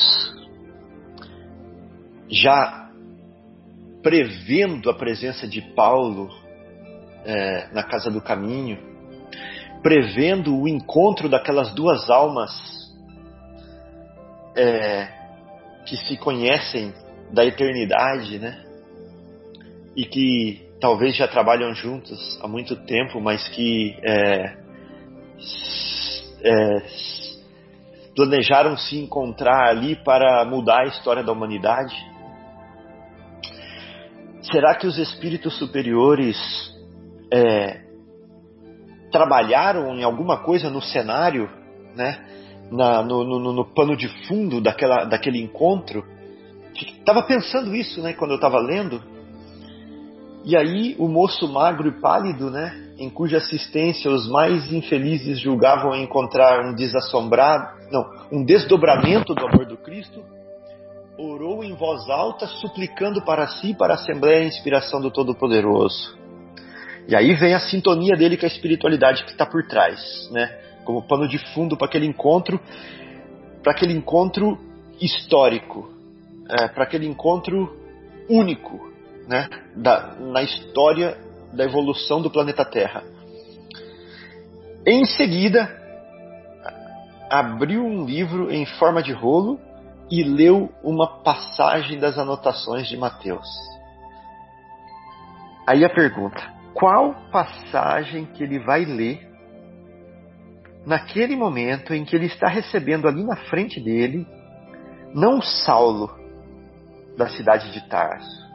já 2.30 2.90
prevendo 4.02 4.90
a 4.90 4.94
presença 4.94 5.46
de 5.46 5.62
Paulo 5.74 6.30
é, 7.26 7.68
na 7.74 7.84
casa 7.84 8.10
do 8.10 8.22
caminho, 8.22 8.80
prevendo 9.82 10.56
o 10.56 10.68
encontro 10.68 11.30
daquelas 11.30 11.74
duas 11.74 12.10
almas 12.10 12.52
é, 14.56 15.08
que 15.86 15.96
se 15.96 16.18
conhecem 16.18 16.94
da 17.32 17.46
eternidade, 17.46 18.40
né? 18.40 18.64
E 19.96 20.06
que 20.06 20.68
talvez 20.80 21.16
já 21.16 21.28
trabalham 21.28 21.74
juntos 21.74 22.40
há 22.42 22.48
muito 22.48 22.76
tempo, 22.76 23.20
mas 23.20 23.48
que 23.50 23.98
é, 24.04 24.58
é, 26.44 26.82
planejaram 28.16 28.78
se 28.78 28.98
encontrar 28.98 29.70
ali 29.70 29.96
para 29.96 30.44
mudar 30.46 30.82
a 30.82 30.88
história 30.88 31.24
da 31.24 31.32
humanidade? 31.32 31.96
Será 34.42 34.76
que 34.76 34.88
os 34.88 34.98
espíritos 34.98 35.58
superiores 35.58 36.38
é, 37.32 37.87
trabalharam 39.18 39.96
em 39.96 40.04
alguma 40.04 40.38
coisa 40.38 40.70
no 40.70 40.82
cenário, 40.82 41.50
né? 41.96 42.24
Na, 42.70 43.02
no, 43.02 43.24
no, 43.24 43.54
no, 43.54 43.66
pano 43.66 43.96
de 43.96 44.10
fundo 44.28 44.60
daquela, 44.60 45.06
daquele 45.06 45.42
encontro 45.42 46.04
Estava 46.86 47.24
pensando 47.24 47.76
isso, 47.76 48.02
né, 48.02 48.14
quando 48.14 48.32
eu 48.32 48.36
estava 48.36 48.60
lendo. 48.60 49.02
E 50.46 50.56
aí 50.56 50.96
o 51.00 51.08
moço 51.08 51.52
magro 51.52 51.88
e 51.88 52.00
pálido, 52.00 52.50
né, 52.50 52.94
em 52.98 53.10
cuja 53.10 53.38
assistência 53.38 54.12
os 54.12 54.30
mais 54.30 54.72
infelizes 54.72 55.40
julgavam 55.40 55.96
encontrar 55.96 56.66
um 56.66 56.76
desassombrado, 56.76 57.78
não, 57.92 58.06
um 58.32 58.44
desdobramento 58.44 59.34
do 59.34 59.46
amor 59.46 59.66
do 59.66 59.78
Cristo, 59.78 60.24
orou 61.18 61.64
em 61.64 61.74
voz 61.74 62.08
alta, 62.10 62.46
suplicando 62.46 63.24
para 63.24 63.48
si 63.48 63.72
e 63.72 63.76
para 63.76 63.94
a 63.94 63.96
Assembleia 63.96 64.42
a 64.42 64.48
inspiração 64.48 65.02
do 65.02 65.10
Todo-Poderoso. 65.10 66.17
E 67.08 67.16
aí 67.16 67.34
vem 67.34 67.54
a 67.54 67.60
sintonia 67.60 68.16
dele 68.18 68.36
com 68.36 68.46
a 68.46 68.50
espiritualidade 68.50 69.24
que 69.24 69.32
está 69.32 69.46
por 69.46 69.66
trás, 69.66 70.30
né? 70.32 70.48
Como 70.84 71.02
pano 71.02 71.28
de 71.28 71.38
fundo 71.54 71.78
para 71.78 71.88
aquele 71.88 72.06
encontro, 72.06 72.60
para 73.64 73.72
aquele 73.72 73.94
encontro 73.94 74.58
histórico, 75.00 75.90
é, 76.50 76.68
para 76.68 76.84
aquele 76.84 77.06
encontro 77.06 77.78
único 78.30 78.92
né, 79.28 79.50
da, 79.76 80.16
na 80.20 80.42
história 80.42 81.18
da 81.54 81.64
evolução 81.64 82.22
do 82.22 82.30
planeta 82.30 82.66
Terra. 82.66 83.04
Em 84.86 85.06
seguida, 85.06 85.70
abriu 87.30 87.86
um 87.86 88.06
livro 88.06 88.52
em 88.52 88.66
forma 88.66 89.02
de 89.02 89.12
rolo 89.12 89.60
e 90.10 90.24
leu 90.24 90.72
uma 90.84 91.22
passagem 91.24 92.00
das 92.00 92.18
anotações 92.18 92.88
de 92.88 92.96
Mateus. 92.96 93.48
Aí 95.66 95.84
a 95.84 95.90
pergunta: 95.90 96.57
qual 96.78 97.16
passagem 97.32 98.26
que 98.26 98.44
ele 98.44 98.60
vai 98.60 98.86
ler 98.86 99.28
naquele 100.86 101.36
momento 101.36 101.92
em 101.92 102.06
que 102.06 102.16
ele 102.16 102.28
está 102.28 102.48
recebendo 102.48 103.08
ali 103.08 103.24
na 103.24 103.36
frente 103.36 103.82
dele, 103.82 104.28
não 105.12 105.42
Saulo, 105.42 106.16
da 107.18 107.28
cidade 107.30 107.72
de 107.72 107.90
Tarso, 107.90 108.48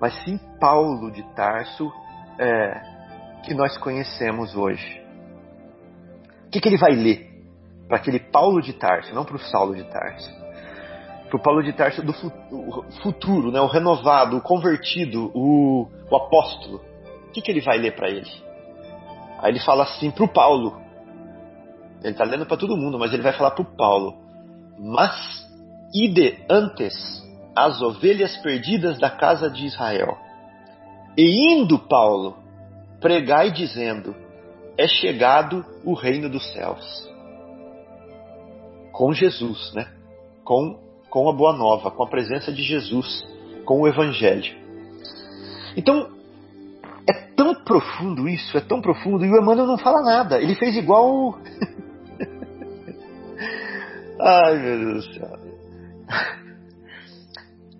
mas 0.00 0.14
sim 0.24 0.40
Paulo 0.58 1.10
de 1.10 1.22
Tarso, 1.34 1.92
é, 2.38 2.80
que 3.44 3.52
nós 3.52 3.76
conhecemos 3.76 4.56
hoje. 4.56 5.04
O 6.46 6.50
que, 6.50 6.62
que 6.62 6.68
ele 6.70 6.78
vai 6.78 6.92
ler 6.92 7.44
para 7.86 7.98
aquele 7.98 8.18
Paulo 8.18 8.62
de 8.62 8.72
Tarso, 8.72 9.14
não 9.14 9.26
para 9.26 9.36
o 9.36 9.40
Saulo 9.40 9.76
de 9.76 9.84
Tarso? 9.84 10.30
Para 11.28 11.36
o 11.36 11.42
Paulo 11.42 11.62
de 11.62 11.74
Tarso 11.74 12.02
do 12.02 12.14
futuro, 13.02 13.52
né, 13.52 13.60
o 13.60 13.66
renovado, 13.66 14.38
o 14.38 14.40
convertido, 14.40 15.30
o, 15.34 15.86
o 16.10 16.16
apóstolo. 16.16 16.87
Que, 17.38 17.42
que 17.42 17.50
ele 17.52 17.60
vai 17.60 17.78
ler 17.78 17.94
para 17.94 18.10
ele? 18.10 18.30
Aí 19.38 19.52
ele 19.52 19.60
fala 19.60 19.84
assim 19.84 20.10
para 20.10 20.24
o 20.24 20.28
Paulo. 20.28 20.80
Ele 22.02 22.12
está 22.12 22.24
lendo 22.24 22.46
para 22.46 22.56
todo 22.56 22.76
mundo, 22.76 22.98
mas 22.98 23.12
ele 23.12 23.22
vai 23.22 23.32
falar 23.32 23.52
para 23.52 23.62
o 23.62 23.76
Paulo. 23.76 24.16
Mas 24.78 25.46
ide 25.94 26.44
antes 26.50 26.94
as 27.54 27.80
ovelhas 27.80 28.36
perdidas 28.38 28.98
da 28.98 29.10
casa 29.10 29.48
de 29.48 29.66
Israel. 29.66 30.16
E 31.16 31.52
indo 31.52 31.78
Paulo, 31.78 32.36
pregai 33.00 33.52
dizendo: 33.52 34.14
É 34.76 34.88
chegado 34.88 35.64
o 35.84 35.94
reino 35.94 36.28
dos 36.28 36.52
céus. 36.52 37.08
Com 38.92 39.12
Jesus, 39.12 39.72
né? 39.74 39.86
Com, 40.44 40.80
com 41.08 41.28
a 41.28 41.32
boa 41.32 41.52
nova, 41.52 41.90
com 41.90 42.02
a 42.02 42.08
presença 42.08 42.52
de 42.52 42.62
Jesus, 42.62 43.24
com 43.64 43.82
o 43.82 43.88
evangelho. 43.88 44.56
Então, 45.76 46.17
é 47.08 47.12
tão 47.12 47.54
profundo 47.54 48.28
isso, 48.28 48.56
é 48.56 48.60
tão 48.60 48.80
profundo, 48.80 49.24
e 49.24 49.30
o 49.30 49.40
Emmanuel 49.40 49.66
não 49.66 49.78
fala 49.78 50.02
nada. 50.02 50.40
Ele 50.40 50.54
fez 50.54 50.76
igual 50.76 51.38
Ai, 54.20 54.58
meu 54.58 54.78
Deus 54.78 55.06
do 55.06 55.14
céu. 55.14 55.38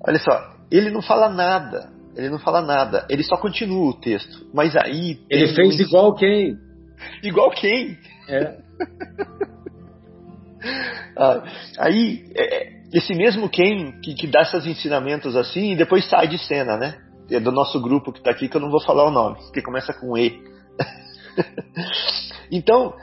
Olha 0.06 0.18
só, 0.18 0.54
ele 0.70 0.90
não 0.90 1.02
fala 1.02 1.28
nada. 1.28 1.90
Ele 2.16 2.30
não 2.30 2.38
fala 2.38 2.62
nada. 2.62 3.06
Ele 3.08 3.22
só 3.22 3.36
continua 3.36 3.90
o 3.90 4.00
texto. 4.00 4.46
Mas 4.52 4.76
aí. 4.76 5.20
Ele 5.28 5.54
fez 5.54 5.78
um... 5.78 5.82
igual 5.82 6.14
quem? 6.14 6.56
Igual 7.22 7.50
quem? 7.50 7.98
É. 8.28 8.56
ah, 11.16 11.42
aí, 11.78 12.24
é, 12.36 12.78
esse 12.92 13.14
mesmo 13.14 13.48
quem 13.48 14.00
que, 14.00 14.14
que 14.14 14.26
dá 14.26 14.42
esses 14.42 14.66
ensinamentos 14.66 15.36
assim 15.36 15.72
e 15.72 15.76
depois 15.76 16.08
sai 16.08 16.28
de 16.28 16.38
cena, 16.38 16.76
né? 16.76 16.98
É 17.30 17.38
do 17.38 17.52
nosso 17.52 17.80
grupo 17.80 18.12
que 18.12 18.18
está 18.18 18.30
aqui, 18.30 18.48
que 18.48 18.56
eu 18.56 18.60
não 18.60 18.70
vou 18.70 18.80
falar 18.80 19.04
o 19.04 19.10
nome, 19.10 19.38
que 19.52 19.62
começa 19.62 19.92
com 19.92 20.16
E. 20.16 20.42
então, 22.50 22.94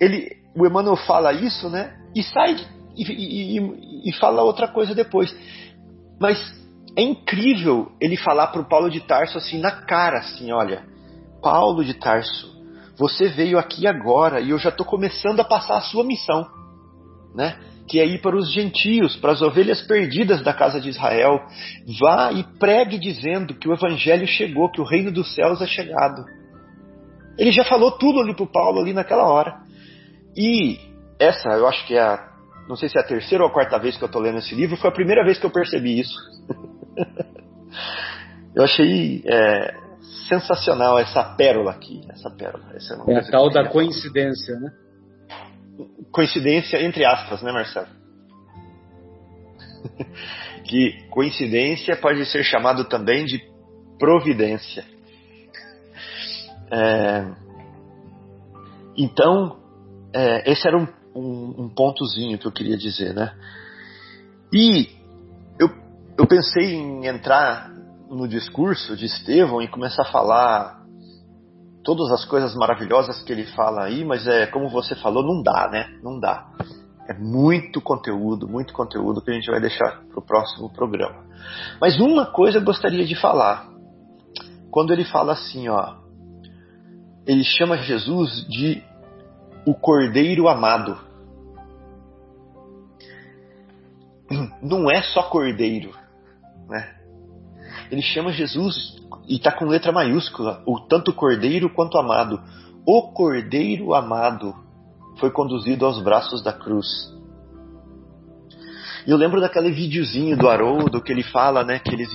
ele, 0.00 0.36
o 0.54 0.66
Emmanuel 0.66 0.96
fala 0.96 1.32
isso, 1.32 1.68
né? 1.70 1.96
E 2.14 2.22
sai 2.22 2.56
e, 2.96 3.58
e, 3.58 4.08
e, 4.08 4.12
fala 4.14 4.42
outra 4.42 4.68
coisa 4.68 4.94
depois. 4.94 5.34
Mas 6.18 6.38
é 6.96 7.02
incrível 7.02 7.92
ele 8.00 8.16
falar 8.16 8.48
para 8.48 8.60
o 8.60 8.68
Paulo 8.68 8.90
de 8.90 9.00
Tarso 9.00 9.36
assim 9.36 9.60
na 9.60 9.70
cara, 9.70 10.18
assim, 10.18 10.50
olha, 10.50 10.84
Paulo 11.42 11.84
de 11.84 11.94
Tarso, 11.94 12.56
você 12.98 13.28
veio 13.28 13.58
aqui 13.58 13.86
agora 13.86 14.40
e 14.40 14.50
eu 14.50 14.58
já 14.58 14.70
estou 14.70 14.86
começando 14.86 15.40
a 15.40 15.44
passar 15.44 15.76
a 15.76 15.82
sua 15.82 16.02
missão, 16.02 16.46
né? 17.34 17.58
Que 17.88 18.00
é 18.00 18.06
ir 18.06 18.20
para 18.20 18.36
os 18.36 18.52
gentios, 18.52 19.16
para 19.16 19.32
as 19.32 19.42
ovelhas 19.42 19.80
perdidas 19.82 20.42
da 20.42 20.52
casa 20.52 20.80
de 20.80 20.88
Israel. 20.88 21.40
Vá 22.00 22.32
e 22.32 22.42
pregue 22.58 22.98
dizendo 22.98 23.54
que 23.54 23.68
o 23.68 23.72
evangelho 23.72 24.26
chegou, 24.26 24.70
que 24.70 24.80
o 24.80 24.84
reino 24.84 25.12
dos 25.12 25.34
céus 25.34 25.60
é 25.62 25.66
chegado. 25.66 26.24
Ele 27.38 27.52
já 27.52 27.64
falou 27.64 27.92
tudo 27.92 28.20
ali 28.20 28.34
para 28.34 28.44
o 28.44 28.50
Paulo 28.50 28.80
ali 28.80 28.92
naquela 28.92 29.24
hora. 29.24 29.58
E 30.36 30.78
essa, 31.18 31.50
eu 31.50 31.66
acho 31.66 31.86
que 31.86 31.94
é 31.94 32.00
a, 32.00 32.28
não 32.68 32.76
sei 32.76 32.88
se 32.88 32.98
é 32.98 33.00
a 33.00 33.06
terceira 33.06 33.44
ou 33.44 33.50
a 33.50 33.52
quarta 33.52 33.78
vez 33.78 33.96
que 33.96 34.04
eu 34.04 34.06
estou 34.06 34.20
lendo 34.20 34.38
esse 34.38 34.54
livro, 34.54 34.76
foi 34.76 34.90
a 34.90 34.94
primeira 34.94 35.24
vez 35.24 35.38
que 35.38 35.46
eu 35.46 35.50
percebi 35.50 36.00
isso. 36.00 36.16
eu 38.54 38.64
achei 38.64 39.22
é, 39.26 39.74
sensacional 40.28 40.98
essa 40.98 41.22
pérola 41.22 41.70
aqui, 41.70 42.00
essa 42.10 42.30
pérola. 42.30 42.64
Essa 42.74 42.94
é, 43.06 43.12
é 43.12 43.18
a 43.18 43.30
tal 43.30 43.50
da 43.50 43.68
coincidência, 43.68 44.58
né? 44.58 44.70
Coincidência 46.10 46.82
entre 46.82 47.04
aspas, 47.04 47.42
né, 47.42 47.52
Marcelo? 47.52 47.88
que 50.64 51.08
coincidência 51.10 51.96
pode 51.96 52.24
ser 52.26 52.42
chamado 52.42 52.84
também 52.84 53.24
de 53.24 53.40
providência. 53.98 54.84
É, 56.70 57.26
então, 58.96 59.58
é, 60.12 60.50
esse 60.50 60.66
era 60.66 60.76
um, 60.76 60.88
um, 61.14 61.64
um, 61.64 61.68
pontozinho 61.68 62.38
que 62.38 62.46
eu 62.46 62.52
queria 62.52 62.76
dizer, 62.76 63.14
né? 63.14 63.34
E 64.52 64.88
eu, 65.58 65.68
eu 66.18 66.26
pensei 66.26 66.74
em 66.74 67.06
entrar 67.06 67.70
no 68.10 68.26
discurso 68.26 68.96
de 68.96 69.06
Estevão 69.06 69.60
e 69.60 69.68
começar 69.68 70.02
a 70.02 70.10
falar 70.10 70.85
todas 71.86 72.10
as 72.10 72.24
coisas 72.24 72.52
maravilhosas 72.56 73.22
que 73.22 73.32
ele 73.32 73.46
fala 73.46 73.84
aí, 73.84 74.04
mas 74.04 74.26
é 74.26 74.44
como 74.46 74.68
você 74.68 74.96
falou, 74.96 75.22
não 75.22 75.40
dá, 75.40 75.68
né? 75.70 75.96
Não 76.02 76.18
dá. 76.18 76.50
É 77.08 77.14
muito 77.14 77.80
conteúdo, 77.80 78.48
muito 78.48 78.74
conteúdo 78.74 79.22
que 79.22 79.30
a 79.30 79.34
gente 79.34 79.48
vai 79.48 79.60
deixar 79.60 80.02
para 80.08 80.18
o 80.18 80.26
próximo 80.26 80.68
programa. 80.68 81.24
Mas 81.80 82.00
uma 82.00 82.26
coisa 82.26 82.58
eu 82.58 82.64
gostaria 82.64 83.06
de 83.06 83.14
falar. 83.14 83.68
Quando 84.68 84.92
ele 84.92 85.04
fala 85.04 85.34
assim, 85.34 85.68
ó, 85.68 85.94
ele 87.24 87.44
chama 87.44 87.76
Jesus 87.76 88.44
de 88.48 88.82
o 89.64 89.72
Cordeiro 89.72 90.48
Amado. 90.48 90.98
Não 94.60 94.90
é 94.90 95.02
só 95.02 95.22
Cordeiro, 95.22 95.92
né? 96.68 96.95
Ele 97.90 98.02
chama 98.02 98.32
Jesus 98.32 98.96
e 99.28 99.36
está 99.36 99.52
com 99.52 99.66
letra 99.66 99.92
maiúscula, 99.92 100.62
o 100.66 100.80
tanto 100.80 101.12
cordeiro 101.12 101.70
quanto 101.70 101.98
amado. 101.98 102.40
O 102.86 103.12
cordeiro 103.12 103.94
amado 103.94 104.54
foi 105.18 105.30
conduzido 105.30 105.84
aos 105.86 106.02
braços 106.02 106.42
da 106.42 106.52
cruz. 106.52 106.86
E 109.06 109.10
eu 109.10 109.16
lembro 109.16 109.40
daquele 109.40 109.70
videozinho 109.70 110.36
do 110.36 110.48
Haroldo 110.48 111.00
que 111.00 111.12
ele 111.12 111.22
fala, 111.22 111.64
né, 111.64 111.78
que 111.78 111.94
eles 111.94 112.10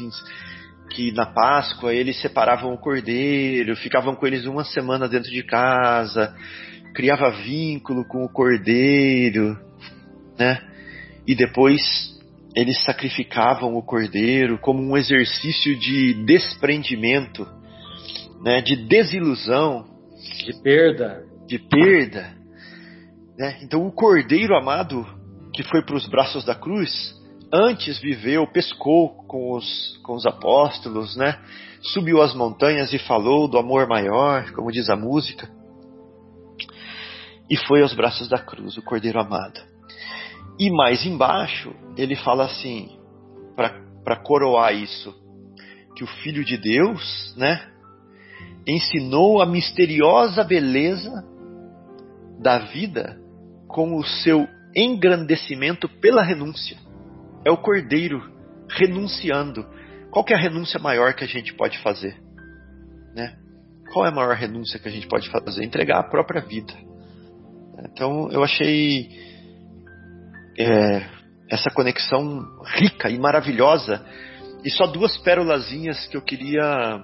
que 0.89 1.11
na 1.13 1.26
Páscoa 1.26 1.93
eles 1.93 2.19
separavam 2.22 2.74
o 2.74 2.78
cordeiro, 2.78 3.78
ficavam 3.78 4.13
com 4.13 4.28
eles 4.28 4.45
uma 4.45 4.65
semana 4.65 5.07
dentro 5.07 5.32
de 5.32 5.41
casa, 5.41 6.36
criava 6.93 7.32
vínculo 7.32 8.05
com 8.05 8.26
o 8.26 8.30
cordeiro, 8.30 9.57
né? 10.38 10.61
E 11.26 11.34
depois 11.34 12.11
eles 12.56 12.84
sacrificavam 12.84 13.76
o 13.76 13.84
cordeiro 13.84 14.58
como 14.60 14.82
um 14.82 14.97
exercício 14.97 15.78
de 15.78 16.14
desprendimento, 16.26 17.47
né, 18.43 18.62
de 18.62 18.76
desilusão, 18.76 19.86
de 20.45 20.62
perda, 20.62 21.24
de 21.47 21.60
perda. 21.60 22.36
Né? 23.38 23.60
Então 23.62 23.86
o 23.86 23.91
cordeiro 23.91 24.56
amado 24.56 25.06
que 25.54 25.64
foi 25.64 25.82
para 25.84 25.95
os 25.95 26.08
braços 26.08 26.45
da 26.45 26.56
cruz 26.56 27.20
antes 27.54 27.99
viveu, 27.99 28.47
pescou 28.47 29.10
com 29.28 29.54
os, 29.54 29.97
com 30.04 30.14
os 30.14 30.26
apóstolos, 30.26 31.16
né? 31.16 31.38
subiu 31.82 32.22
as 32.22 32.34
montanhas 32.34 32.93
e 32.93 32.99
falou 32.99 33.47
do 33.47 33.58
amor 33.58 33.88
maior, 33.88 34.52
como 34.54 34.72
diz 34.72 34.89
a 34.89 34.95
música, 34.95 35.49
e 37.49 37.58
foi 37.58 37.82
aos 37.82 37.93
braços 37.93 38.30
da 38.30 38.38
cruz, 38.38 38.78
o 38.78 38.82
cordeiro 38.82 39.20
amado. 39.20 39.70
E 40.60 40.70
mais 40.70 41.06
embaixo, 41.06 41.74
ele 41.97 42.16
fala 42.16 42.45
assim, 42.45 42.97
para 43.56 44.16
coroar 44.18 44.74
isso, 44.74 45.14
que 45.95 46.04
o 46.04 46.08
Filho 46.08 46.43
de 46.43 46.58
Deus, 46.58 47.34
né, 47.38 47.68
ensinou 48.68 49.41
a 49.41 49.45
misteriosa 49.45 50.43
beleza 50.43 51.26
da 52.39 52.60
vida 52.60 53.20
com 53.68 53.95
o 53.95 54.04
seu 54.04 54.47
engrandecimento 54.76 55.88
pela 55.88 56.24
renúncia. 56.24 56.78
É 57.45 57.52
o 57.52 57.58
Cordeiro 57.58 58.22
renunciando. 58.70 59.66
Qual 60.12 60.26
é 60.30 60.34
a 60.34 60.39
renúncia 60.39 60.80
maior 60.80 61.14
que 61.14 61.24
a 61.24 61.28
gente 61.28 61.54
pode 61.54 61.78
fazer? 61.80 62.16
Né? 63.16 63.38
Qual 63.91 64.06
é 64.06 64.10
a 64.10 64.14
maior 64.14 64.36
renúncia 64.36 64.80
que 64.80 64.88
a 64.88 64.91
gente 64.91 65.08
pode 65.08 65.30
fazer? 65.30 65.64
Entregar 65.64 65.99
a 65.99 66.10
própria 66.10 66.41
vida. 66.41 66.74
Então 67.91 68.30
eu 68.32 68.43
achei 68.43 69.10
é, 70.58 71.06
essa 71.49 71.70
conexão 71.70 72.62
rica 72.66 73.10
e 73.10 73.20
maravilhosa. 73.20 74.04
E 74.64 74.70
só 74.70 74.88
duas 74.88 75.18
pérolazinhas 75.18 76.08
que 76.08 76.16
eu 76.16 76.22
queria 76.22 77.04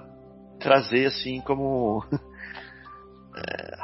trazer 0.60 1.06
assim 1.06 1.40
como 1.40 2.04
é, 3.36 3.78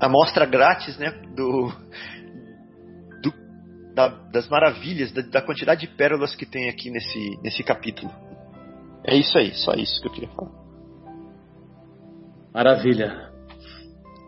amostra 0.00 0.46
grátis, 0.46 0.96
né, 0.98 1.10
do, 1.34 1.72
do 3.22 3.32
da, 3.94 4.08
das 4.32 4.48
maravilhas, 4.48 5.12
da, 5.12 5.22
da, 5.22 5.42
quantidade 5.42 5.82
de 5.82 5.96
pérolas 5.96 6.34
que 6.34 6.46
tem 6.46 6.68
aqui 6.68 6.90
nesse, 6.90 7.38
nesse 7.42 7.62
capítulo. 7.62 8.12
É 9.04 9.14
isso 9.14 9.38
aí, 9.38 9.54
só 9.54 9.72
isso 9.74 10.00
que 10.00 10.08
eu 10.08 10.12
queria 10.12 10.30
falar. 10.30 10.50
Maravilha. 12.52 13.30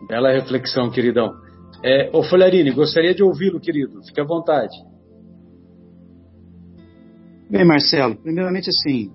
Bela 0.07 0.31
reflexão, 0.31 0.89
queridão. 0.91 1.48
É, 1.83 2.09
ô 2.13 2.23
Folharini, 2.23 2.71
gostaria 2.71 3.13
de 3.13 3.23
ouvi-lo, 3.23 3.59
querido. 3.59 4.03
Fique 4.03 4.19
à 4.19 4.25
vontade. 4.25 4.75
Bem, 7.49 7.65
Marcelo, 7.65 8.15
primeiramente 8.15 8.69
assim, 8.69 9.11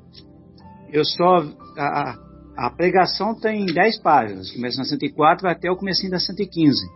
eu 0.92 1.04
só. 1.04 1.44
A, 1.76 2.18
a 2.56 2.70
pregação 2.70 3.34
tem 3.34 3.66
10 3.66 4.00
páginas, 4.00 4.50
começa 4.52 4.78
na 4.78 4.84
104 4.84 5.48
até 5.48 5.70
o 5.70 5.76
comecinho 5.76 6.12
da 6.12 6.18
115. 6.18 6.86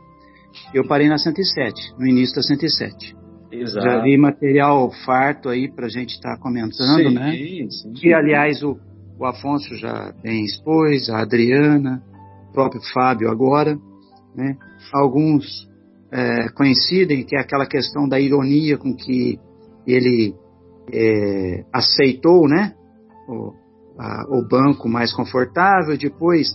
Eu 0.73 0.87
parei 0.87 1.09
na 1.09 1.19
107, 1.19 1.95
no 1.99 2.07
início 2.07 2.37
da 2.37 2.43
107. 2.43 3.17
Exato. 3.51 3.85
Já 3.85 4.03
vi 4.03 4.17
material 4.17 4.91
farto 5.05 5.49
aí 5.49 5.71
para 5.71 5.87
a 5.87 5.89
gente 5.89 6.15
estar 6.15 6.37
tá 6.37 6.43
comentando, 6.43 7.09
sim, 7.09 7.15
né? 7.15 7.33
Sim. 7.71 7.93
Que, 7.93 8.13
aliás, 8.13 8.63
o, 8.63 8.79
o 9.19 9.27
Afonso 9.27 9.75
já 9.77 10.13
bem 10.23 10.45
expôs, 10.45 11.09
a 11.09 11.21
Adriana, 11.23 12.03
o 12.51 12.53
próprio 12.53 12.81
Fábio 12.93 13.31
agora, 13.31 13.77
né? 14.35 14.57
Alguns 14.93 15.69
é, 16.11 16.49
coincidem 16.51 17.25
que 17.25 17.37
é 17.37 17.41
aquela 17.41 17.67
questão 17.67 18.09
da 18.09 18.19
ironia 18.19 18.79
com 18.79 18.95
que 18.95 19.39
ele 19.87 20.35
é, 20.93 21.65
aceitou 21.73 22.49
né, 22.49 22.75
o, 23.29 23.53
a, 23.99 24.25
o 24.29 24.47
banco 24.47 24.89
mais 24.89 25.13
confortável. 25.13 25.97
Depois, 25.97 26.49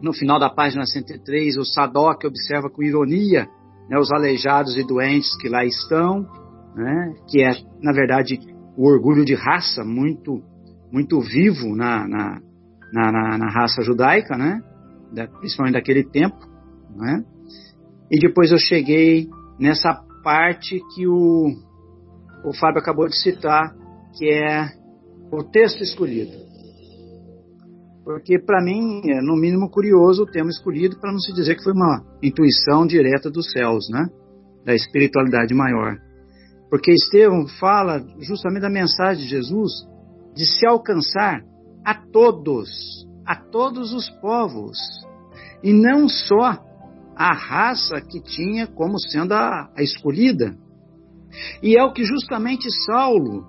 no 0.00 0.12
final 0.12 0.38
da 0.38 0.50
página 0.50 0.84
103, 0.86 1.56
o 1.56 1.64
Sadoc 1.64 2.24
observa 2.24 2.68
com 2.68 2.82
ironia 2.82 3.48
né, 3.88 3.98
os 3.98 4.10
aleijados 4.12 4.76
e 4.76 4.84
doentes 4.84 5.36
que 5.38 5.48
lá 5.48 5.64
estão, 5.64 6.26
né, 6.74 7.14
que 7.28 7.42
é, 7.42 7.52
na 7.80 7.92
verdade, 7.92 8.38
o 8.76 8.88
orgulho 8.88 9.24
de 9.24 9.34
raça 9.34 9.84
muito, 9.84 10.42
muito 10.92 11.20
vivo 11.20 11.76
na, 11.76 12.08
na, 12.08 12.40
na, 12.92 13.38
na 13.38 13.48
raça 13.50 13.82
judaica, 13.82 14.36
né, 14.36 14.62
principalmente 15.38 15.74
daquele 15.74 16.04
tempo. 16.04 16.36
Né, 16.96 17.24
e 18.14 18.18
depois 18.20 18.52
eu 18.52 18.58
cheguei 18.58 19.28
nessa 19.58 19.92
parte 20.22 20.80
que 20.94 21.04
o, 21.04 21.48
o 22.44 22.56
Fábio 22.60 22.80
acabou 22.80 23.08
de 23.08 23.20
citar, 23.20 23.74
que 24.16 24.30
é 24.30 24.68
o 25.32 25.42
texto 25.42 25.82
escolhido. 25.82 26.30
Porque, 28.04 28.38
para 28.38 28.62
mim, 28.62 29.00
é 29.10 29.20
no 29.20 29.34
mínimo 29.34 29.68
curioso 29.68 30.22
o 30.22 30.30
tema 30.30 30.48
escolhido, 30.48 31.00
para 31.00 31.10
não 31.10 31.18
se 31.18 31.32
dizer 31.32 31.56
que 31.56 31.64
foi 31.64 31.72
uma 31.72 32.04
intuição 32.22 32.86
direta 32.86 33.28
dos 33.28 33.50
céus, 33.50 33.88
né? 33.90 34.06
da 34.64 34.76
espiritualidade 34.76 35.52
maior. 35.52 35.96
Porque 36.70 36.92
Estevão 36.92 37.48
fala 37.58 38.00
justamente 38.20 38.62
da 38.62 38.70
mensagem 38.70 39.24
de 39.24 39.28
Jesus 39.28 39.72
de 40.36 40.46
se 40.46 40.64
alcançar 40.64 41.42
a 41.84 41.94
todos, 41.94 42.70
a 43.26 43.34
todos 43.34 43.92
os 43.92 44.08
povos, 44.20 44.78
e 45.64 45.72
não 45.72 46.08
só 46.08 46.62
a 47.16 47.32
raça 47.32 48.00
que 48.00 48.20
tinha 48.20 48.66
como 48.66 48.98
sendo 48.98 49.32
a, 49.32 49.70
a 49.76 49.82
escolhida. 49.82 50.56
E 51.62 51.76
é 51.76 51.82
o 51.82 51.92
que 51.92 52.04
justamente 52.04 52.70
Saulo 52.84 53.44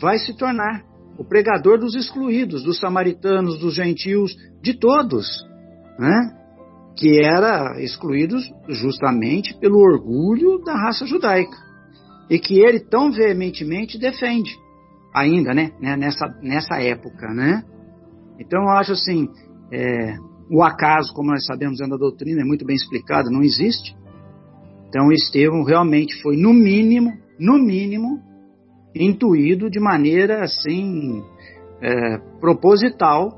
vai 0.00 0.18
se 0.18 0.36
tornar 0.36 0.84
o 1.16 1.24
pregador 1.24 1.78
dos 1.78 1.94
excluídos, 1.94 2.64
dos 2.64 2.78
samaritanos, 2.80 3.58
dos 3.58 3.74
gentios, 3.74 4.36
de 4.60 4.74
todos, 4.74 5.26
né? 5.98 6.40
que 6.96 7.20
era 7.20 7.80
excluídos 7.82 8.48
justamente 8.68 9.56
pelo 9.58 9.78
orgulho 9.78 10.58
da 10.64 10.74
raça 10.74 11.06
judaica 11.06 11.56
e 12.30 12.38
que 12.38 12.58
ele 12.58 12.80
tão 12.80 13.10
veementemente 13.10 13.98
defende 13.98 14.56
ainda, 15.14 15.54
né, 15.54 15.70
nessa, 15.80 16.26
nessa 16.42 16.80
época, 16.80 17.32
né? 17.32 17.62
Então 18.38 18.62
eu 18.62 18.70
acho 18.70 18.92
assim, 18.92 19.28
é, 19.70 20.16
o 20.50 20.62
acaso, 20.62 21.12
como 21.14 21.30
nós 21.30 21.44
sabemos 21.46 21.78
dentro 21.78 21.92
da 21.92 21.98
doutrina, 21.98 22.42
é 22.42 22.44
muito 22.44 22.64
bem 22.64 22.76
explicado, 22.76 23.30
não 23.30 23.42
existe. 23.42 23.96
Então 24.88 25.10
Estevão 25.10 25.64
realmente 25.64 26.20
foi, 26.22 26.36
no 26.36 26.52
mínimo, 26.52 27.12
no 27.38 27.58
mínimo, 27.58 28.20
intuído 28.94 29.68
de 29.68 29.80
maneira 29.80 30.44
assim 30.44 31.22
é, 31.80 32.18
proposital 32.40 33.30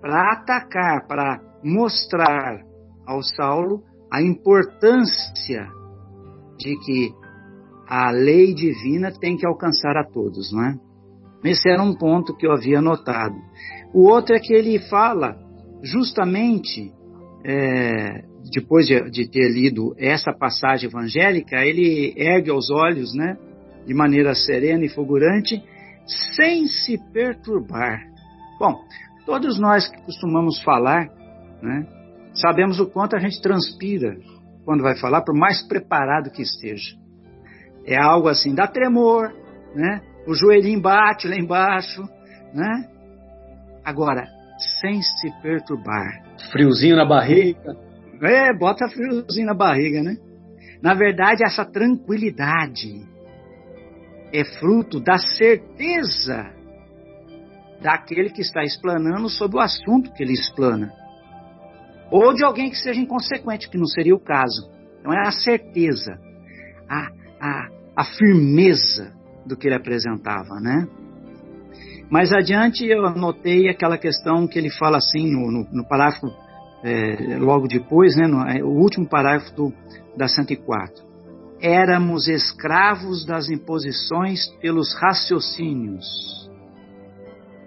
para 0.00 0.32
atacar, 0.32 1.06
para 1.06 1.40
mostrar 1.62 2.60
ao 3.06 3.22
Saulo 3.22 3.82
a 4.10 4.20
importância 4.22 5.68
de 6.58 6.76
que 6.80 7.12
a 7.88 8.10
lei 8.10 8.52
divina 8.52 9.12
tem 9.12 9.36
que 9.36 9.46
alcançar 9.46 9.96
a 9.96 10.04
todos, 10.04 10.52
não 10.52 10.64
é? 10.64 10.74
Esse 11.44 11.68
era 11.68 11.82
um 11.82 11.94
ponto 11.94 12.34
que 12.36 12.46
eu 12.46 12.52
havia 12.52 12.80
notado. 12.80 13.36
O 13.94 14.08
outro 14.08 14.34
é 14.34 14.40
que 14.40 14.52
ele 14.52 14.80
fala 14.88 15.45
justamente 15.82 16.92
é, 17.44 18.24
depois 18.52 18.86
de, 18.86 19.10
de, 19.10 19.28
ter 19.28 19.48
lido 19.50 19.94
essa 19.98 20.32
passagem 20.32 20.88
evangélica, 20.88 21.64
ele 21.64 22.14
ergue 22.16 22.50
os 22.50 22.70
olhos, 22.70 23.14
né, 23.14 23.36
de 23.86 23.94
maneira 23.94 24.34
serena 24.34 24.84
e 24.84 24.88
fulgurante, 24.88 25.62
sem 26.34 26.66
se 26.66 26.98
perturbar. 27.12 28.00
Bom, 28.58 28.74
todos 29.24 29.58
nós 29.58 29.88
que 29.88 30.02
costumamos 30.02 30.60
falar, 30.62 31.08
né, 31.62 31.86
sabemos 32.34 32.80
o 32.80 32.86
quanto 32.86 33.16
a 33.16 33.18
gente 33.18 33.40
transpira 33.40 34.16
quando 34.64 34.82
vai 34.82 34.96
falar, 34.96 35.22
por 35.22 35.34
mais 35.34 35.62
preparado 35.62 36.30
que 36.30 36.42
esteja. 36.42 36.96
É 37.84 37.96
algo 37.96 38.28
assim, 38.28 38.52
dá 38.52 38.66
tremor, 38.66 39.32
né? 39.76 40.00
O 40.26 40.34
joelhinho 40.34 40.80
bate 40.80 41.28
lá 41.28 41.36
embaixo, 41.36 42.02
né? 42.52 42.88
Agora, 43.84 44.26
sem 44.80 45.02
se 45.02 45.30
perturbar. 45.42 46.22
Friozinho 46.50 46.96
na 46.96 47.04
barriga. 47.04 47.76
É, 48.22 48.52
bota 48.56 48.88
friozinho 48.88 49.46
na 49.46 49.54
barriga, 49.54 50.02
né? 50.02 50.16
Na 50.80 50.94
verdade, 50.94 51.44
essa 51.44 51.64
tranquilidade 51.64 53.06
é 54.32 54.44
fruto 54.58 55.00
da 55.00 55.18
certeza 55.18 56.52
daquele 57.80 58.30
que 58.30 58.40
está 58.40 58.62
explanando 58.62 59.28
sobre 59.28 59.58
o 59.58 59.60
assunto 59.60 60.12
que 60.12 60.22
ele 60.22 60.32
explana. 60.32 60.92
Ou 62.10 62.34
de 62.34 62.44
alguém 62.44 62.70
que 62.70 62.76
seja 62.76 63.00
inconsequente, 63.00 63.68
que 63.68 63.78
não 63.78 63.86
seria 63.86 64.14
o 64.14 64.20
caso. 64.20 64.70
Então 65.00 65.12
é 65.12 65.26
a 65.26 65.30
certeza, 65.30 66.18
a, 66.88 67.08
a, 67.40 67.68
a 67.96 68.04
firmeza 68.04 69.12
do 69.44 69.56
que 69.56 69.68
ele 69.68 69.74
apresentava, 69.74 70.60
né? 70.60 70.86
Mais 72.10 72.32
adiante 72.32 72.86
eu 72.86 73.04
anotei 73.04 73.68
aquela 73.68 73.98
questão 73.98 74.46
que 74.46 74.58
ele 74.58 74.70
fala 74.70 74.98
assim 74.98 75.30
no, 75.30 75.50
no, 75.50 75.66
no 75.72 75.88
parágrafo 75.88 76.32
é, 76.84 77.36
logo 77.38 77.66
depois, 77.66 78.16
né, 78.16 78.26
no, 78.26 78.46
é, 78.46 78.62
o 78.62 78.68
último 78.68 79.08
parágrafo 79.08 79.54
do, 79.54 79.72
da 80.16 80.28
104. 80.28 81.04
Éramos 81.60 82.28
escravos 82.28 83.24
das 83.24 83.48
imposições 83.48 84.46
pelos 84.60 84.94
raciocínios, 84.94 86.06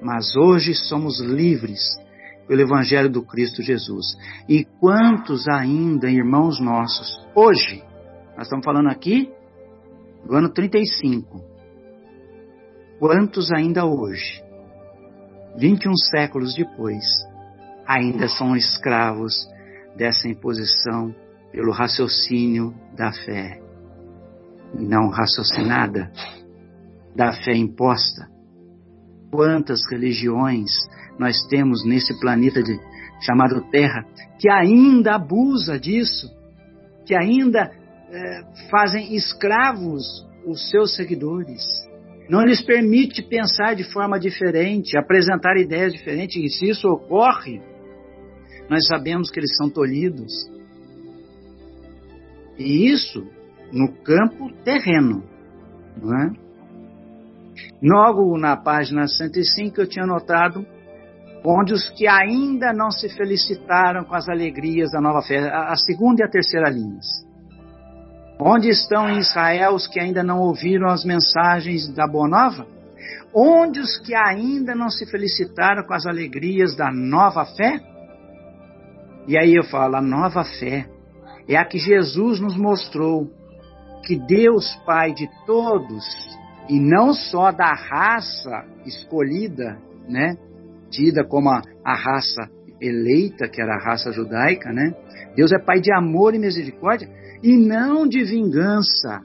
mas 0.01 0.35
hoje 0.37 0.73
somos 0.73 1.19
livres 1.19 1.81
pelo 2.47 2.61
Evangelho 2.61 3.09
do 3.09 3.21
Cristo 3.23 3.61
Jesus. 3.61 4.15
E 4.47 4.63
quantos 4.79 5.47
ainda, 5.47 6.09
irmãos 6.09 6.61
nossos, 6.61 7.19
hoje, 7.35 7.83
nós 8.37 8.45
estamos 8.45 8.63
falando 8.63 8.87
aqui 8.87 9.29
do 10.25 10.35
ano 10.35 10.49
35, 10.49 11.48
quantos 12.99 13.51
ainda 13.51 13.85
hoje, 13.85 14.43
21 15.57 15.95
séculos 15.95 16.53
depois, 16.53 17.05
ainda 17.87 18.27
são 18.27 18.55
escravos 18.55 19.33
dessa 19.95 20.27
imposição 20.27 21.15
pelo 21.51 21.71
raciocínio 21.71 22.73
da 22.95 23.11
fé, 23.11 23.59
não 24.77 25.09
raciocinada, 25.09 26.11
da 27.15 27.33
fé 27.33 27.55
imposta. 27.55 28.27
Quantas 29.31 29.81
religiões 29.89 30.71
nós 31.17 31.41
temos 31.47 31.85
nesse 31.85 32.19
planeta 32.19 32.61
de, 32.61 32.79
chamado 33.21 33.61
Terra 33.71 34.05
que 34.39 34.49
ainda 34.49 35.15
abusa 35.15 35.79
disso, 35.79 36.29
que 37.05 37.15
ainda 37.15 37.71
é, 38.11 38.69
fazem 38.69 39.15
escravos 39.15 40.05
os 40.45 40.69
seus 40.69 40.95
seguidores. 40.95 41.63
Não 42.29 42.45
lhes 42.45 42.61
permite 42.61 43.23
pensar 43.23 43.75
de 43.75 43.83
forma 43.83 44.19
diferente, 44.19 44.95
apresentar 44.95 45.57
ideias 45.57 45.91
diferentes, 45.91 46.35
e 46.37 46.47
se 46.47 46.69
isso 46.69 46.87
ocorre, 46.87 47.59
nós 48.69 48.85
sabemos 48.85 49.31
que 49.31 49.39
eles 49.39 49.55
são 49.57 49.67
tolhidos. 49.67 50.31
E 52.57 52.87
isso 52.91 53.25
no 53.71 53.91
campo 54.03 54.51
terreno. 54.63 55.23
Não 55.97 56.15
é? 56.15 56.31
Logo 57.81 58.37
na 58.37 58.55
página 58.55 59.07
105 59.07 59.81
eu 59.81 59.87
tinha 59.87 60.05
notado 60.05 60.65
onde 61.43 61.73
os 61.73 61.89
que 61.89 62.07
ainda 62.07 62.73
não 62.73 62.91
se 62.91 63.09
felicitaram 63.09 64.03
com 64.03 64.13
as 64.13 64.27
alegrias 64.27 64.91
da 64.91 65.01
nova 65.01 65.21
fé, 65.21 65.49
a 65.49 65.75
segunda 65.75 66.21
e 66.21 66.25
a 66.25 66.29
terceira 66.29 66.69
linhas. 66.69 67.07
Onde 68.41 68.69
estão 68.69 69.09
em 69.09 69.19
Israel 69.19 69.73
os 69.73 69.85
que 69.85 69.99
ainda 69.99 70.23
não 70.23 70.39
ouviram 70.39 70.87
as 70.87 71.03
mensagens 71.03 71.89
da 71.93 72.07
Boa 72.07 72.25
Nova? 72.25 72.65
Onde 73.35 73.81
os 73.81 73.99
que 73.99 74.15
ainda 74.15 74.73
não 74.73 74.89
se 74.89 75.05
felicitaram 75.05 75.83
com 75.83 75.93
as 75.93 76.05
alegrias 76.05 76.73
da 76.73 76.89
nova 76.89 77.45
fé? 77.45 77.81
E 79.27 79.37
aí 79.37 79.53
eu 79.53 79.63
falo, 79.65 79.97
a 79.97 80.01
nova 80.01 80.45
fé 80.45 80.87
é 81.49 81.57
a 81.57 81.65
que 81.65 81.77
Jesus 81.77 82.39
nos 82.39 82.55
mostrou 82.55 83.29
que 84.05 84.17
Deus 84.17 84.73
Pai 84.85 85.13
de 85.13 85.29
todos, 85.45 86.05
e 86.69 86.79
não 86.79 87.13
só 87.13 87.51
da 87.51 87.73
raça 87.73 88.65
escolhida, 88.85 89.77
né? 90.07 90.37
tida 90.89 91.25
como 91.25 91.49
a, 91.49 91.61
a 91.83 91.93
raça 91.93 92.49
eleita, 92.79 93.49
que 93.49 93.61
era 93.61 93.75
a 93.75 93.83
raça 93.83 94.11
judaica, 94.13 94.71
né? 94.71 94.95
Deus 95.35 95.51
é 95.51 95.59
pai 95.59 95.81
de 95.81 95.93
amor 95.93 96.33
e 96.33 96.39
misericórdia 96.39 97.18
e 97.41 97.55
não 97.55 98.07
de 98.07 98.23
vingança, 98.23 99.21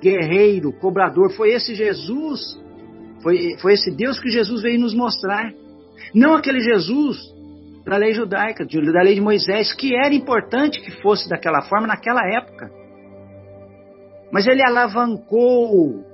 guerreiro, 0.00 0.72
cobrador. 0.72 1.30
Foi 1.32 1.50
esse 1.52 1.74
Jesus, 1.74 2.60
foi, 3.22 3.56
foi 3.58 3.74
esse 3.74 3.90
Deus 3.90 4.18
que 4.18 4.30
Jesus 4.30 4.62
veio 4.62 4.80
nos 4.80 4.94
mostrar. 4.94 5.52
Não 6.14 6.34
aquele 6.34 6.60
Jesus 6.60 7.18
da 7.84 7.96
lei 7.96 8.12
judaica, 8.12 8.64
da 8.64 9.02
lei 9.02 9.14
de 9.14 9.20
Moisés, 9.20 9.72
que 9.72 9.94
era 9.94 10.14
importante 10.14 10.80
que 10.80 11.02
fosse 11.02 11.28
daquela 11.28 11.62
forma 11.62 11.86
naquela 11.86 12.22
época. 12.26 12.70
Mas 14.32 14.46
ele 14.46 14.62
alavancou 14.62 16.04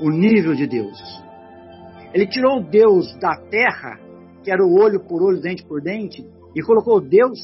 o 0.00 0.10
nível 0.10 0.54
de 0.54 0.66
Deus. 0.66 0.98
Ele 2.12 2.26
tirou 2.26 2.62
Deus 2.62 3.16
da 3.18 3.36
terra 3.36 4.08
que 4.48 4.52
era 4.52 4.64
o 4.64 4.80
olho 4.80 5.00
por 5.00 5.22
olho, 5.22 5.42
dente 5.42 5.62
por 5.62 5.82
dente, 5.82 6.26
e 6.56 6.62
colocou 6.62 7.02
Deus 7.02 7.38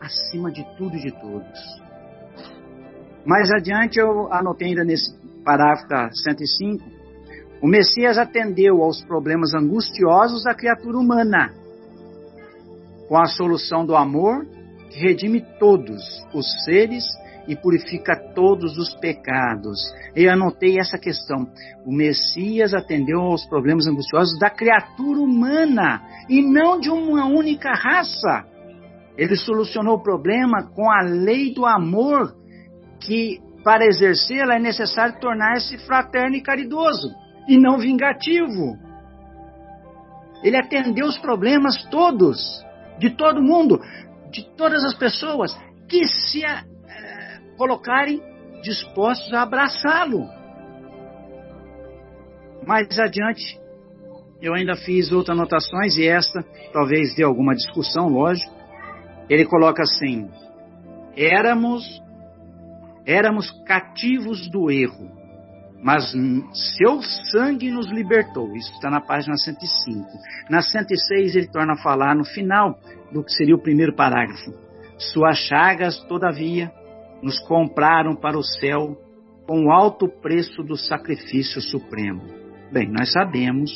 acima 0.00 0.50
de 0.50 0.64
tudo 0.76 0.96
e 0.96 1.00
de 1.00 1.12
todos. 1.20 1.83
Mais 3.24 3.50
adiante 3.50 3.98
eu 3.98 4.32
anotei 4.32 4.68
ainda 4.68 4.84
nesse 4.84 5.14
parágrafo 5.44 5.88
da 5.88 6.10
105, 6.10 6.84
o 7.62 7.66
Messias 7.66 8.18
atendeu 8.18 8.82
aos 8.82 9.02
problemas 9.02 9.54
angustiosos 9.54 10.44
da 10.44 10.54
criatura 10.54 10.98
humana, 10.98 11.50
com 13.08 13.16
a 13.16 13.26
solução 13.26 13.86
do 13.86 13.96
amor 13.96 14.44
que 14.90 14.98
redime 14.98 15.40
todos 15.58 16.02
os 16.34 16.46
seres 16.64 17.04
e 17.48 17.56
purifica 17.56 18.16
todos 18.34 18.78
os 18.78 18.94
pecados. 18.96 19.78
Eu 20.14 20.32
anotei 20.32 20.78
essa 20.78 20.98
questão. 20.98 21.48
O 21.84 21.92
Messias 21.92 22.72
atendeu 22.72 23.20
aos 23.20 23.46
problemas 23.46 23.86
angustiosos 23.86 24.38
da 24.38 24.50
criatura 24.50 25.20
humana 25.20 26.02
e 26.28 26.42
não 26.42 26.78
de 26.78 26.90
uma 26.90 27.26
única 27.26 27.72
raça. 27.72 28.44
Ele 29.16 29.36
solucionou 29.36 29.96
o 29.96 30.02
problema 30.02 30.70
com 30.74 30.90
a 30.90 31.02
lei 31.02 31.52
do 31.52 31.66
amor, 31.66 32.34
que 33.04 33.40
para 33.62 33.86
exercê-la 33.86 34.56
é 34.56 34.58
necessário 34.58 35.18
tornar-se 35.20 35.78
fraterno 35.86 36.36
e 36.36 36.42
caridoso, 36.42 37.10
e 37.48 37.58
não 37.58 37.78
vingativo. 37.78 38.78
Ele 40.42 40.56
atendeu 40.56 41.06
os 41.06 41.18
problemas 41.18 41.82
todos, 41.90 42.38
de 42.98 43.10
todo 43.10 43.42
mundo, 43.42 43.80
de 44.30 44.44
todas 44.56 44.84
as 44.84 44.94
pessoas 44.94 45.56
que 45.88 46.06
se 46.06 46.44
é, 46.44 46.64
colocarem 47.56 48.20
dispostos 48.62 49.32
a 49.32 49.42
abraçá-lo. 49.42 50.28
Mais 52.66 52.98
adiante, 52.98 53.58
eu 54.40 54.54
ainda 54.54 54.76
fiz 54.76 55.12
outras 55.12 55.36
anotações 55.36 55.96
e 55.96 56.06
esta 56.06 56.42
talvez 56.72 57.14
dê 57.14 57.22
alguma 57.22 57.54
discussão, 57.54 58.08
lógico. 58.08 58.52
Ele 59.28 59.46
coloca 59.46 59.82
assim: 59.82 60.30
éramos 61.16 62.03
éramos 63.06 63.50
cativos 63.64 64.48
do 64.50 64.70
erro, 64.70 65.10
mas 65.82 66.14
seu 66.78 67.02
sangue 67.30 67.70
nos 67.70 67.90
libertou. 67.90 68.56
Isso 68.56 68.72
está 68.72 68.90
na 68.90 69.00
página 69.00 69.36
105. 69.36 70.06
Na 70.48 70.62
106 70.62 71.36
ele 71.36 71.48
torna 71.48 71.74
a 71.74 71.82
falar 71.82 72.14
no 72.14 72.24
final 72.24 72.78
do 73.12 73.22
que 73.22 73.32
seria 73.32 73.54
o 73.54 73.62
primeiro 73.62 73.94
parágrafo. 73.94 74.52
Suas 74.96 75.36
chagas, 75.38 75.98
todavia, 76.04 76.72
nos 77.22 77.38
compraram 77.40 78.14
para 78.16 78.38
o 78.38 78.42
céu 78.42 78.96
com 79.46 79.66
o 79.66 79.70
alto 79.70 80.08
preço 80.08 80.62
do 80.62 80.76
sacrifício 80.76 81.60
supremo. 81.60 82.22
Bem, 82.72 82.90
nós 82.90 83.12
sabemos 83.12 83.70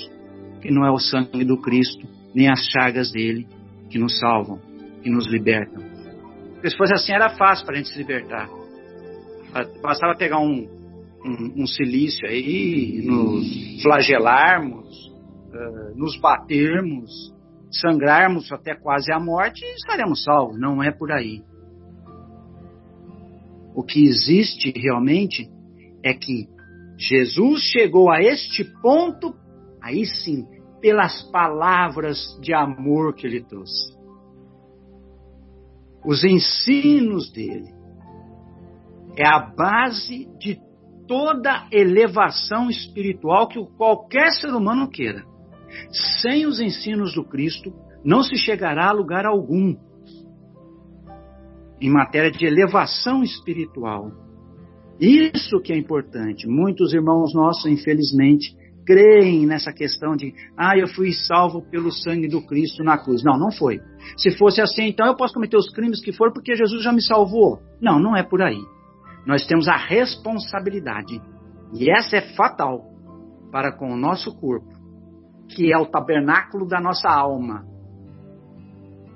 que 0.62 0.70
não 0.70 0.87
é 0.87 0.91
o 0.91 0.99
sangue 0.99 1.45
do 1.45 1.61
Cristo, 1.61 2.07
nem 2.35 2.51
as 2.51 2.61
chagas 2.70 3.12
dele 3.12 3.47
que 3.91 3.99
nos 3.99 4.18
salvam, 4.18 4.59
que 5.03 5.11
nos 5.11 5.26
libertam. 5.26 5.83
Porque 6.55 6.70
se 6.70 6.76
fosse 6.76 6.95
assim, 6.95 7.12
era 7.12 7.31
fácil 7.31 7.66
para 7.66 7.74
a 7.74 7.79
gente 7.79 7.91
se 7.91 7.99
libertar. 7.99 8.49
Bastava 9.83 10.15
pegar 10.17 10.39
um, 10.39 10.69
um, 11.25 11.63
um 11.63 11.67
silício 11.67 12.27
aí, 12.29 13.03
nos 13.05 13.83
flagelarmos, 13.83 15.09
uh, 15.09 15.99
nos 15.99 16.19
batermos, 16.21 17.35
sangrarmos 17.71 18.51
até 18.53 18.75
quase 18.75 19.13
a 19.13 19.19
morte 19.19 19.65
e 19.65 19.75
estaremos 19.75 20.23
salvos. 20.23 20.59
Não 20.59 20.83
é 20.83 20.91
por 20.91 21.11
aí. 21.11 21.43
O 23.75 23.83
que 23.83 24.05
existe 24.05 24.73
realmente 24.77 25.49
é 26.03 26.13
que 26.13 26.49
Jesus 26.99 27.63
chegou 27.63 28.11
a 28.11 28.21
este 28.21 28.65
ponto, 28.83 29.35
aí 29.81 30.05
sim, 30.05 30.45
pelas 30.81 31.23
palavras 31.31 32.39
de 32.41 32.53
amor 32.53 33.15
que 33.15 33.27
ele 33.27 33.43
trouxe. 33.43 33.97
Os 36.05 36.25
ensinos 36.25 37.31
dele 37.33 37.78
é 39.19 39.27
a 39.27 39.41
base 39.41 40.27
de 40.39 40.59
toda 41.09 41.66
elevação 41.73 42.71
espiritual 42.71 43.49
que 43.49 43.59
qualquer 43.77 44.31
ser 44.31 44.55
humano 44.55 44.89
queira. 44.89 45.25
Sem 46.21 46.47
os 46.47 46.61
ensinos 46.61 47.14
do 47.14 47.25
Cristo, 47.25 47.73
não 48.05 48.23
se 48.23 48.37
chegará 48.37 48.89
a 48.89 48.93
lugar 48.93 49.27
algum 49.27 49.75
em 51.81 51.91
matéria 51.91 52.31
de 52.31 52.47
elevação 52.47 53.23
espiritual. 53.23 54.11
Isso 55.01 55.61
que 55.61 55.73
é 55.73 55.77
importante. 55.77 56.47
Muitos 56.47 56.93
irmãos 56.93 57.33
nossos, 57.35 57.66
infelizmente, 57.66 58.57
creem 58.85 59.47
nessa 59.47 59.73
questão 59.73 60.16
de, 60.16 60.33
ah, 60.57 60.77
eu 60.77 60.89
fui 60.89 61.12
salvo 61.12 61.62
pelo 61.71 61.93
sangue 61.93 62.27
do 62.27 62.43
Cristo 62.43 62.83
na 62.83 62.99
cruz. 62.99 63.23
Não, 63.23 63.39
não 63.39 63.53
foi. 63.53 63.81
Se 64.16 64.37
fosse 64.37 64.61
assim, 64.61 64.85
então 64.85 65.07
eu 65.07 65.16
posso 65.16 65.35
cometer 65.35 65.57
os 65.57 65.71
crimes 65.71 66.03
que 66.03 66.12
for 66.12 66.33
porque 66.33 66.57
Jesus 66.57 66.83
já 66.83 66.93
me 66.93 67.03
salvou. 67.03 67.61
Não, 67.81 67.99
não 67.99 68.16
é 68.16 68.23
por 68.23 68.43
aí. 68.43 68.59
Nós 69.27 69.47
temos 69.47 69.69
a 69.69 69.77
responsabilidade, 69.77 71.21
e 71.75 71.91
essa 71.91 72.16
é 72.16 72.35
fatal 72.35 72.85
para 73.51 73.73
com 73.73 73.93
o 73.93 73.97
nosso 73.97 74.35
corpo, 74.39 74.69
que 75.49 75.73
é 75.73 75.79
o 75.79 75.87
tabernáculo 75.87 76.66
da 76.66 76.81
nossa 76.81 77.09
alma. 77.09 77.64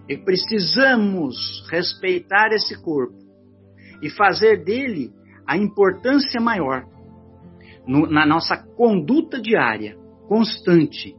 E 0.08 0.16
precisamos 0.16 1.66
respeitar 1.70 2.48
esse 2.52 2.80
corpo 2.82 3.16
e 4.02 4.10
fazer 4.10 4.64
dele 4.64 5.10
a 5.46 5.56
importância 5.56 6.40
maior 6.40 6.84
no, 7.86 8.06
na 8.06 8.26
nossa 8.26 8.56
conduta 8.56 9.40
diária, 9.40 9.96
constante, 10.28 11.16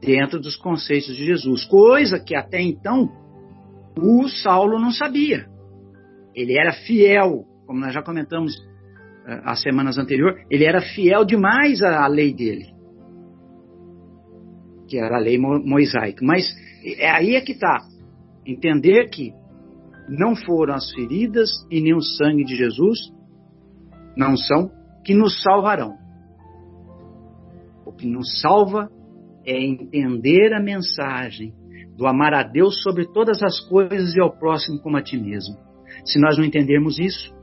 dentro 0.00 0.40
dos 0.40 0.56
conceitos 0.56 1.14
de 1.14 1.26
Jesus, 1.26 1.64
coisa 1.64 2.18
que 2.18 2.34
até 2.34 2.60
então 2.60 3.10
o 3.96 4.28
Saulo 4.28 4.78
não 4.78 4.90
sabia. 4.90 5.46
Ele 6.34 6.58
era 6.58 6.72
fiel, 6.72 7.44
como 7.70 7.78
nós 7.78 7.94
já 7.94 8.02
comentamos 8.02 8.52
uh, 8.56 9.42
as 9.44 9.62
semanas 9.62 9.96
anteriores, 9.96 10.44
ele 10.50 10.64
era 10.64 10.80
fiel 10.80 11.24
demais 11.24 11.80
à 11.84 12.04
lei 12.08 12.34
dele, 12.34 12.66
que 14.88 14.98
era 14.98 15.14
a 15.14 15.20
lei 15.20 15.38
mosaica. 15.38 16.18
Mas 16.20 16.52
é 16.84 17.08
aí 17.08 17.36
é 17.36 17.40
que 17.40 17.52
está. 17.52 17.78
Entender 18.44 19.08
que 19.08 19.32
não 20.08 20.34
foram 20.34 20.74
as 20.74 20.90
feridas 20.90 21.48
e 21.70 21.80
nem 21.80 21.94
o 21.94 22.02
sangue 22.02 22.42
de 22.42 22.56
Jesus, 22.56 22.98
não 24.16 24.36
são 24.36 24.72
que 25.04 25.14
nos 25.14 25.40
salvarão. 25.40 25.94
O 27.86 27.92
que 27.92 28.08
nos 28.08 28.40
salva 28.40 28.90
é 29.46 29.56
entender 29.64 30.52
a 30.54 30.60
mensagem 30.60 31.54
do 31.96 32.04
amar 32.04 32.34
a 32.34 32.42
Deus 32.42 32.82
sobre 32.82 33.06
todas 33.12 33.40
as 33.44 33.60
coisas 33.60 34.16
e 34.16 34.20
ao 34.20 34.36
próximo 34.36 34.80
como 34.80 34.96
a 34.96 35.02
ti 35.02 35.16
mesmo. 35.16 35.56
Se 36.04 36.18
nós 36.18 36.36
não 36.36 36.44
entendermos 36.44 36.98
isso, 36.98 37.38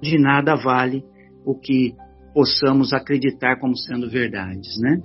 de 0.00 0.18
nada 0.18 0.54
vale 0.54 1.04
o 1.44 1.54
que 1.54 1.94
possamos 2.32 2.92
acreditar 2.92 3.56
como 3.58 3.76
sendo 3.76 4.08
verdades, 4.10 4.78
né? 4.80 5.00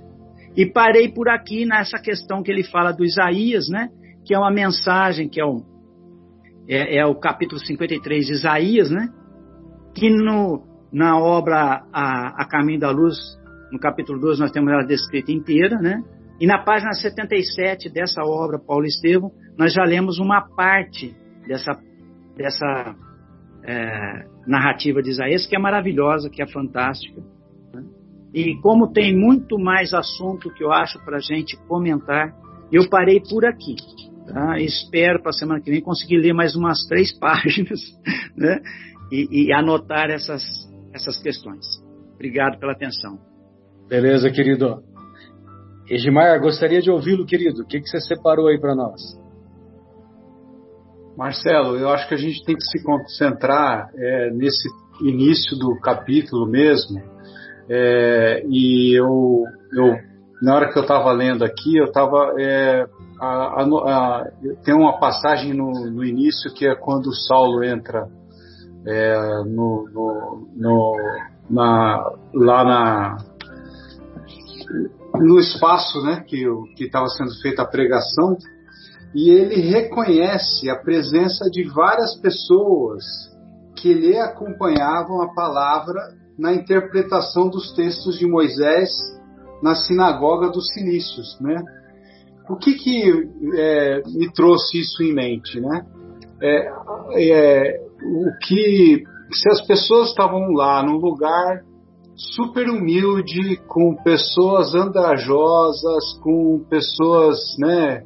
E 0.56 0.66
parei 0.66 1.08
por 1.08 1.28
aqui 1.28 1.64
nessa 1.64 1.98
questão 1.98 2.42
que 2.42 2.50
ele 2.50 2.64
fala 2.64 2.92
do 2.92 3.04
Isaías, 3.04 3.68
né? 3.68 3.88
Que 4.24 4.34
é 4.34 4.38
uma 4.38 4.50
mensagem 4.50 5.28
que 5.28 5.40
é 5.40 5.44
o, 5.44 5.62
é, 6.68 6.98
é 6.98 7.06
o 7.06 7.14
capítulo 7.14 7.60
53 7.60 8.26
de 8.26 8.32
Isaías, 8.32 8.90
né? 8.90 9.08
Que 9.94 10.10
no, 10.10 10.64
na 10.92 11.18
obra 11.18 11.84
a, 11.92 12.42
a 12.42 12.48
Caminho 12.48 12.80
da 12.80 12.90
Luz, 12.90 13.16
no 13.70 13.78
capítulo 13.78 14.20
2, 14.20 14.40
nós 14.40 14.50
temos 14.50 14.72
ela 14.72 14.84
descrita 14.84 15.30
inteira, 15.30 15.76
né? 15.76 16.02
E 16.40 16.46
na 16.46 16.58
página 16.58 16.92
77 16.94 17.90
dessa 17.90 18.22
obra, 18.24 18.58
Paulo 18.58 18.86
Estevam, 18.86 19.30
nós 19.56 19.72
já 19.72 19.84
lemos 19.84 20.18
uma 20.18 20.40
parte 20.40 21.14
dessa, 21.46 21.78
dessa 22.34 22.96
é, 23.70 24.26
narrativa 24.46 25.00
de 25.00 25.10
Isaías, 25.10 25.46
que 25.46 25.54
é 25.54 25.58
maravilhosa, 25.58 26.28
que 26.28 26.42
é 26.42 26.46
fantástica. 26.46 27.22
Né? 27.72 27.84
E 28.34 28.56
como 28.60 28.92
tem 28.92 29.16
muito 29.16 29.58
mais 29.58 29.94
assunto 29.94 30.52
que 30.52 30.64
eu 30.64 30.72
acho 30.72 30.98
para 31.04 31.18
a 31.18 31.20
gente 31.20 31.56
comentar, 31.68 32.34
eu 32.72 32.88
parei 32.88 33.20
por 33.20 33.44
aqui. 33.44 33.76
Tá? 34.26 34.58
Espero 34.60 35.20
para 35.22 35.30
a 35.30 35.34
semana 35.34 35.60
que 35.60 35.70
vem 35.70 35.80
conseguir 35.80 36.18
ler 36.18 36.32
mais 36.32 36.56
umas 36.56 36.84
três 36.86 37.12
páginas 37.18 37.80
né? 38.36 38.60
e, 39.12 39.46
e 39.46 39.52
anotar 39.52 40.10
essas, 40.10 40.42
essas 40.92 41.22
questões. 41.22 41.64
Obrigado 42.14 42.58
pela 42.58 42.72
atenção. 42.72 43.18
Beleza, 43.88 44.30
querido. 44.30 44.82
Edmar, 45.88 46.40
gostaria 46.40 46.80
de 46.80 46.90
ouvi-lo, 46.90 47.24
querido. 47.24 47.62
O 47.62 47.66
que, 47.66 47.80
que 47.80 47.88
você 47.88 48.00
separou 48.00 48.48
aí 48.48 48.60
para 48.60 48.74
nós? 48.74 49.00
Marcelo, 51.16 51.76
eu 51.76 51.88
acho 51.90 52.08
que 52.08 52.14
a 52.14 52.18
gente 52.18 52.44
tem 52.44 52.56
que 52.56 52.64
se 52.64 52.82
concentrar 52.82 53.90
é, 53.94 54.30
nesse 54.30 54.68
início 55.02 55.56
do 55.56 55.78
capítulo 55.80 56.46
mesmo. 56.46 57.00
É, 57.68 58.44
e 58.48 58.98
eu, 58.98 59.44
eu, 59.72 59.96
na 60.42 60.54
hora 60.54 60.72
que 60.72 60.78
eu 60.78 60.82
estava 60.82 61.12
lendo 61.12 61.44
aqui, 61.44 61.76
eu 61.76 61.86
estava. 61.86 62.34
É, 62.38 62.86
tem 64.64 64.74
uma 64.74 64.98
passagem 64.98 65.52
no, 65.52 65.70
no, 65.90 66.04
início 66.04 66.52
que 66.54 66.66
é 66.66 66.74
quando 66.74 67.14
Saulo 67.14 67.62
entra 67.62 68.08
é, 68.86 69.14
no, 69.44 69.88
no, 69.92 70.48
no 70.56 70.96
na, 71.50 72.12
lá 72.32 72.64
na, 72.64 73.16
no 75.18 75.38
espaço 75.38 76.00
né, 76.02 76.24
que 76.26 76.46
estava 76.78 77.06
sendo 77.08 77.30
feita 77.42 77.62
a 77.62 77.66
pregação, 77.66 78.36
e 79.14 79.30
ele 79.30 79.60
reconhece 79.60 80.70
a 80.70 80.76
presença 80.76 81.50
de 81.50 81.64
várias 81.64 82.14
pessoas 82.20 83.04
que 83.76 83.92
lhe 83.92 84.16
acompanhavam 84.16 85.22
a 85.22 85.34
palavra 85.34 86.14
na 86.38 86.54
interpretação 86.54 87.48
dos 87.48 87.74
textos 87.74 88.18
de 88.18 88.26
Moisés 88.26 88.90
na 89.62 89.74
sinagoga 89.74 90.48
dos 90.48 90.72
Cilícios, 90.72 91.38
né? 91.40 91.62
O 92.48 92.56
que 92.56 92.74
que 92.74 93.28
é, 93.56 94.02
me 94.06 94.32
trouxe 94.32 94.80
isso 94.80 95.02
em 95.02 95.12
mente, 95.12 95.60
né? 95.60 95.86
É, 96.42 96.72
é, 97.16 97.80
o 98.02 98.38
que 98.46 99.04
se 99.32 99.48
as 99.50 99.64
pessoas 99.66 100.08
estavam 100.08 100.50
lá 100.52 100.82
num 100.82 100.96
lugar 100.96 101.62
super 102.16 102.68
humilde, 102.68 103.56
com 103.68 103.94
pessoas 104.02 104.74
andrajosas, 104.74 106.18
com 106.22 106.64
pessoas, 106.68 107.38
né, 107.58 108.02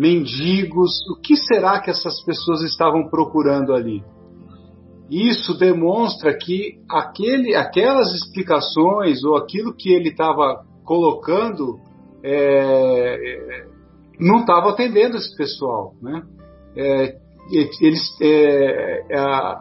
mendigos, 0.00 1.06
o 1.10 1.20
que 1.20 1.36
será 1.36 1.78
que 1.78 1.90
essas 1.90 2.24
pessoas 2.24 2.62
estavam 2.62 3.10
procurando 3.10 3.74
ali? 3.74 4.02
Isso 5.10 5.58
demonstra 5.58 6.34
que 6.38 6.78
aquele, 6.88 7.54
aquelas 7.54 8.14
explicações 8.14 9.22
ou 9.22 9.36
aquilo 9.36 9.74
que 9.74 9.92
ele 9.92 10.08
estava 10.08 10.64
colocando 10.84 11.78
é, 12.24 13.66
não 14.18 14.40
estava 14.40 14.70
atendendo 14.70 15.18
esse 15.18 15.36
pessoal, 15.36 15.92
né? 16.00 16.22
É, 16.74 17.16
eles, 17.52 18.00
é, 18.22 19.04
é 19.10 19.56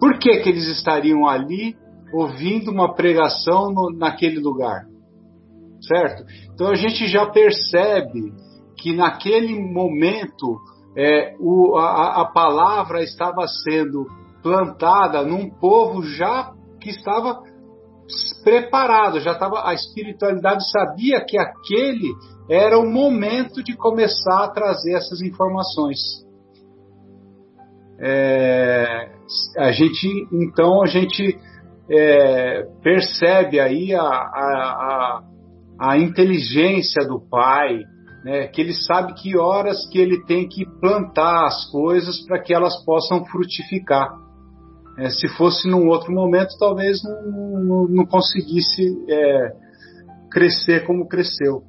por 0.00 0.18
que, 0.18 0.36
que 0.38 0.48
eles 0.48 0.66
estariam 0.66 1.28
ali 1.28 1.76
ouvindo 2.12 2.72
uma 2.72 2.92
pregação 2.94 3.70
no, 3.70 3.90
naquele 3.96 4.40
lugar? 4.40 4.86
Certo? 5.80 6.24
Então 6.52 6.68
a 6.68 6.74
gente 6.74 7.06
já 7.06 7.26
percebe 7.26 8.32
que 8.80 8.94
naquele 8.94 9.60
momento 9.60 10.58
é, 10.96 11.36
o, 11.38 11.76
a, 11.76 12.22
a 12.22 12.24
palavra 12.26 13.02
estava 13.02 13.46
sendo 13.46 14.06
plantada 14.42 15.22
num 15.22 15.50
povo 15.50 16.02
já 16.02 16.52
que 16.80 16.90
estava 16.90 17.38
preparado, 18.42 19.20
já 19.20 19.32
estava 19.32 19.68
a 19.68 19.74
espiritualidade 19.74 20.68
sabia 20.70 21.24
que 21.24 21.38
aquele 21.38 22.12
era 22.48 22.78
o 22.78 22.90
momento 22.90 23.62
de 23.62 23.76
começar 23.76 24.44
a 24.44 24.48
trazer 24.48 24.94
essas 24.94 25.20
informações. 25.20 25.98
É, 28.02 29.12
a 29.58 29.70
gente 29.72 30.08
então 30.32 30.82
a 30.82 30.86
gente 30.86 31.38
é, 31.90 32.62
percebe 32.82 33.60
aí 33.60 33.94
a, 33.94 34.00
a, 34.00 34.02
a, 34.08 35.22
a 35.78 35.98
inteligência 35.98 37.06
do 37.06 37.20
pai, 37.20 37.78
né, 38.24 38.46
que 38.48 38.60
ele 38.60 38.74
sabe 38.74 39.14
que 39.14 39.36
horas 39.36 39.88
que 39.90 39.98
ele 39.98 40.24
tem 40.24 40.48
que 40.48 40.64
plantar 40.80 41.46
as 41.46 41.70
coisas 41.70 42.20
para 42.26 42.40
que 42.40 42.52
elas 42.54 42.84
possam 42.84 43.24
frutificar. 43.24 44.08
É, 44.98 45.08
se 45.08 45.28
fosse 45.28 45.68
num 45.68 45.88
outro 45.88 46.12
momento, 46.12 46.50
talvez 46.58 47.02
não, 47.02 47.62
não, 47.62 47.88
não 47.88 48.06
conseguisse 48.06 48.82
é, 49.08 49.52
crescer 50.30 50.84
como 50.86 51.08
cresceu. 51.08 51.62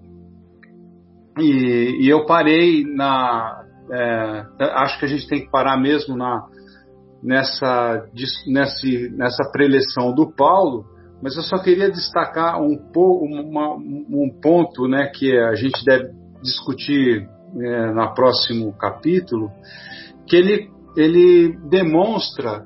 E, 1.40 2.00
e 2.02 2.10
eu 2.10 2.26
parei 2.26 2.84
na. 2.84 3.64
É, 3.90 4.46
acho 4.60 5.00
que 5.00 5.06
a 5.06 5.08
gente 5.08 5.28
tem 5.28 5.42
que 5.42 5.50
parar 5.50 5.78
mesmo 5.78 6.18
na, 6.18 6.46
nessa, 7.24 8.06
nessa, 8.48 8.88
nessa 9.12 9.52
preleção 9.52 10.14
do 10.14 10.32
Paulo, 10.34 10.86
mas 11.22 11.36
eu 11.36 11.44
só 11.44 11.58
queria 11.58 11.90
destacar 11.90 12.62
um, 12.62 12.78
uma, 12.96 13.76
um 13.76 14.30
ponto 14.42 14.88
né, 14.88 15.08
que 15.14 15.38
a 15.38 15.56
gente 15.56 15.84
deve 15.86 16.21
discutir 16.42 17.28
é, 17.60 17.92
no 17.92 18.14
próximo 18.14 18.74
capítulo, 18.78 19.52
que 20.28 20.36
ele, 20.36 20.70
ele 20.96 21.58
demonstra 21.70 22.66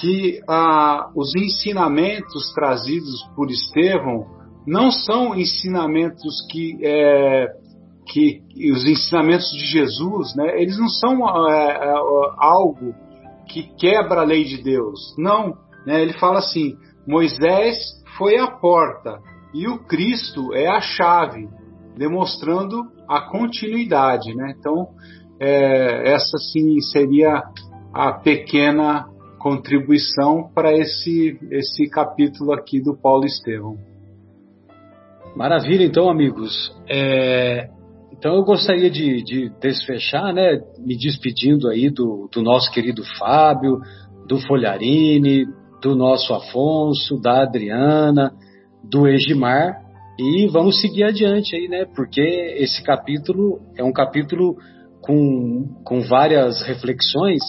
que 0.00 0.40
ah, 0.48 1.10
os 1.14 1.34
ensinamentos 1.34 2.52
trazidos 2.54 3.22
por 3.34 3.50
Estevão 3.50 4.26
não 4.66 4.90
são 4.90 5.34
ensinamentos 5.34 6.46
que, 6.50 6.78
é, 6.82 7.46
que 8.06 8.42
os 8.72 8.84
ensinamentos 8.84 9.50
de 9.52 9.64
Jesus, 9.64 10.34
né, 10.34 10.60
eles 10.60 10.78
não 10.78 10.88
são 10.88 11.48
é, 11.48 11.72
é, 11.72 11.94
algo 12.38 12.94
que 13.48 13.62
quebra 13.78 14.22
a 14.22 14.24
lei 14.24 14.44
de 14.44 14.62
Deus. 14.62 15.14
Não, 15.16 15.56
né, 15.86 16.02
ele 16.02 16.14
fala 16.14 16.38
assim: 16.40 16.76
Moisés 17.06 17.76
foi 18.18 18.38
a 18.38 18.48
porta 18.48 19.20
e 19.54 19.68
o 19.68 19.78
Cristo 19.84 20.52
é 20.52 20.66
a 20.66 20.80
chave, 20.80 21.48
demonstrando 21.96 22.82
a 23.08 23.20
continuidade. 23.22 24.34
Né? 24.34 24.54
Então, 24.58 24.88
é, 25.40 26.12
essa 26.12 26.38
sim 26.38 26.80
seria 26.80 27.42
a 27.92 28.12
pequena 28.12 29.06
contribuição 29.38 30.50
para 30.54 30.72
esse, 30.76 31.38
esse 31.50 31.88
capítulo 31.88 32.52
aqui 32.52 32.80
do 32.80 32.96
Paulo 32.96 33.24
Estevão. 33.24 33.76
Maravilha, 35.36 35.84
então, 35.84 36.08
amigos. 36.08 36.74
É, 36.88 37.68
então, 38.12 38.34
eu 38.34 38.44
gostaria 38.44 38.90
de, 38.90 39.22
de, 39.22 39.50
desfechar, 39.60 40.32
né, 40.32 40.58
me 40.78 40.96
despedindo 40.96 41.68
aí 41.68 41.90
do, 41.90 42.28
do 42.32 42.42
nosso 42.42 42.72
querido 42.72 43.02
Fábio, 43.18 43.78
do 44.26 44.38
Folharini, 44.38 45.46
do 45.82 45.94
nosso 45.94 46.32
Afonso, 46.32 47.20
da 47.20 47.42
Adriana, 47.42 48.32
do 48.82 49.06
Egimar, 49.06 49.85
e 50.18 50.46
vamos 50.48 50.80
seguir 50.80 51.04
adiante 51.04 51.54
aí, 51.54 51.68
né, 51.68 51.84
porque 51.94 52.20
esse 52.20 52.82
capítulo 52.82 53.60
é 53.76 53.84
um 53.84 53.92
capítulo 53.92 54.56
com, 55.00 55.80
com 55.84 56.00
várias 56.00 56.62
reflexões 56.62 57.42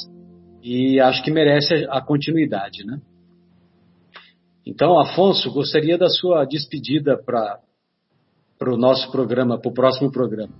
e 0.61 0.99
acho 0.99 1.23
que 1.23 1.31
merece 1.31 1.87
a 1.89 2.01
continuidade, 2.01 2.85
né? 2.85 2.99
Então, 4.65 4.99
Afonso, 4.99 5.49
gostaria 5.53 5.97
da 5.97 6.09
sua 6.09 6.43
despedida 6.43 7.17
para 7.17 7.61
o 8.69 8.75
nosso 8.75 9.09
programa, 9.11 9.57
para 9.57 9.71
o 9.71 9.73
próximo 9.73 10.11
programa. 10.11 10.53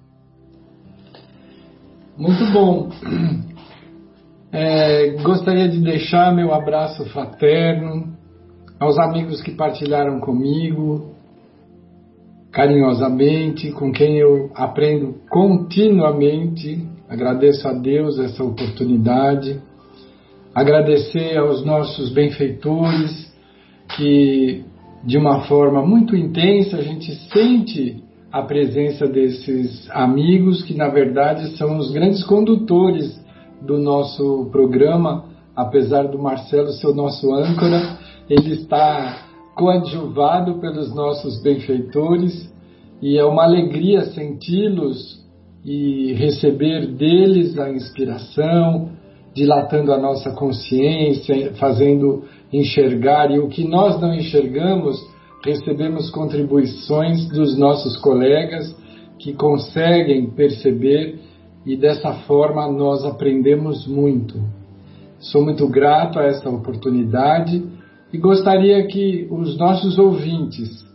Muito 2.18 2.51
bom. 2.53 2.89
É, 4.49 5.10
gostaria 5.22 5.68
de 5.68 5.82
deixar 5.82 6.34
meu 6.34 6.53
abraço 6.53 7.03
fraterno 7.10 8.18
aos 8.80 8.97
amigos 8.97 9.41
que 9.41 9.51
partilharam 9.51 10.22
comigo, 10.22 11.16
carinhosamente, 12.58 13.72
com 13.72 13.91
quem 13.91 14.18
eu 14.18 14.49
aprendo 14.55 15.14
continuamente. 15.30 16.84
Agradeço 17.08 17.68
a 17.68 17.74
Deus 17.74 18.18
essa 18.18 18.43
oportunidade 18.43 19.62
agradecer 20.55 21.38
aos 21.38 21.64
nossos 21.64 22.10
benfeitores 22.10 23.32
que 23.95 24.66
de 25.03 25.16
uma 25.20 25.41
forma 25.41 25.86
muito 25.86 26.16
intensa 26.16 26.78
a 26.78 26.82
gente 26.82 27.14
sente 27.32 28.03
a 28.32 28.41
presença 28.41 29.05
desses 29.05 29.88
amigos 29.91 30.64
que 30.64 30.74
na 30.74 30.88
verdade 30.88 31.55
são 31.58 31.78
os 31.78 31.91
grandes 31.91 32.24
condutores 32.24 33.24
do 33.62 33.78
nosso 33.78 34.49
programa, 34.51 35.26
apesar 35.55 36.08
do 36.08 36.18
Marcelo 36.18 36.72
ser 36.72 36.88
o 36.88 36.95
nosso 36.95 37.32
âncora, 37.36 37.99
ele 38.28 38.55
está 38.55 39.26
coadjuvado 39.58 40.60
pelos 40.60 40.93
nossos 40.93 41.41
benfeitores 41.41 42.47
e 43.01 43.18
é 43.18 43.26
uma 43.26 43.43
alegria 43.43 44.05
senti-los 44.05 45.26
e 45.66 46.14
receber 46.14 46.86
deles 46.93 47.58
a 47.58 47.70
inspiração, 47.70 48.91
dilatando 49.34 49.91
a 49.91 49.97
nossa 49.97 50.32
consciência, 50.32 51.53
fazendo 51.55 52.24
enxergar, 52.53 53.32
e 53.32 53.39
o 53.39 53.49
que 53.49 53.68
nós 53.68 53.99
não 53.99 54.14
enxergamos, 54.14 54.95
recebemos 55.43 56.10
contribuições 56.12 57.28
dos 57.28 57.58
nossos 57.58 57.97
colegas 57.97 58.76
que 59.20 59.34
conseguem 59.34 60.30
perceber 60.30 61.20
e 61.66 61.76
dessa 61.76 62.14
forma 62.14 62.72
nós 62.72 63.03
aprendemos 63.03 63.88
muito. 63.88 64.39
Sou 65.20 65.43
muito 65.43 65.68
grato 65.68 66.20
a 66.20 66.24
essa 66.24 66.47
oportunidade 66.47 67.76
e 68.12 68.18
gostaria 68.18 68.86
que 68.88 69.28
os 69.30 69.58
nossos 69.58 69.97
ouvintes, 69.97 70.86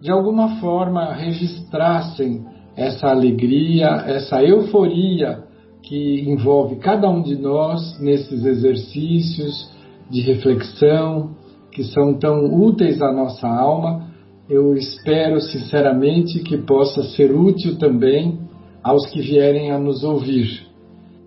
de 0.00 0.10
alguma 0.10 0.60
forma, 0.60 1.12
registrassem 1.12 2.44
essa 2.76 3.08
alegria, 3.08 4.04
essa 4.06 4.42
euforia 4.42 5.44
que 5.82 6.22
envolve 6.28 6.76
cada 6.76 7.08
um 7.08 7.22
de 7.22 7.36
nós 7.36 7.98
nesses 8.00 8.44
exercícios 8.44 9.70
de 10.10 10.20
reflexão 10.22 11.36
que 11.70 11.82
são 11.84 12.14
tão 12.14 12.44
úteis 12.54 13.00
à 13.02 13.12
nossa 13.12 13.48
alma. 13.48 14.08
Eu 14.48 14.74
espero 14.74 15.40
sinceramente 15.40 16.40
que 16.40 16.58
possa 16.58 17.02
ser 17.02 17.34
útil 17.34 17.78
também 17.78 18.38
aos 18.82 19.06
que 19.06 19.20
vierem 19.20 19.70
a 19.70 19.78
nos 19.78 20.04
ouvir 20.04 20.66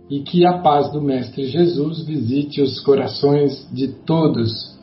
e 0.10 0.20
que 0.20 0.46
a 0.46 0.60
paz 0.60 0.92
do 0.92 1.02
Mestre 1.02 1.46
Jesus 1.46 2.06
visite 2.06 2.62
os 2.62 2.80
corações 2.82 3.68
de 3.74 3.88
todos, 3.88 4.75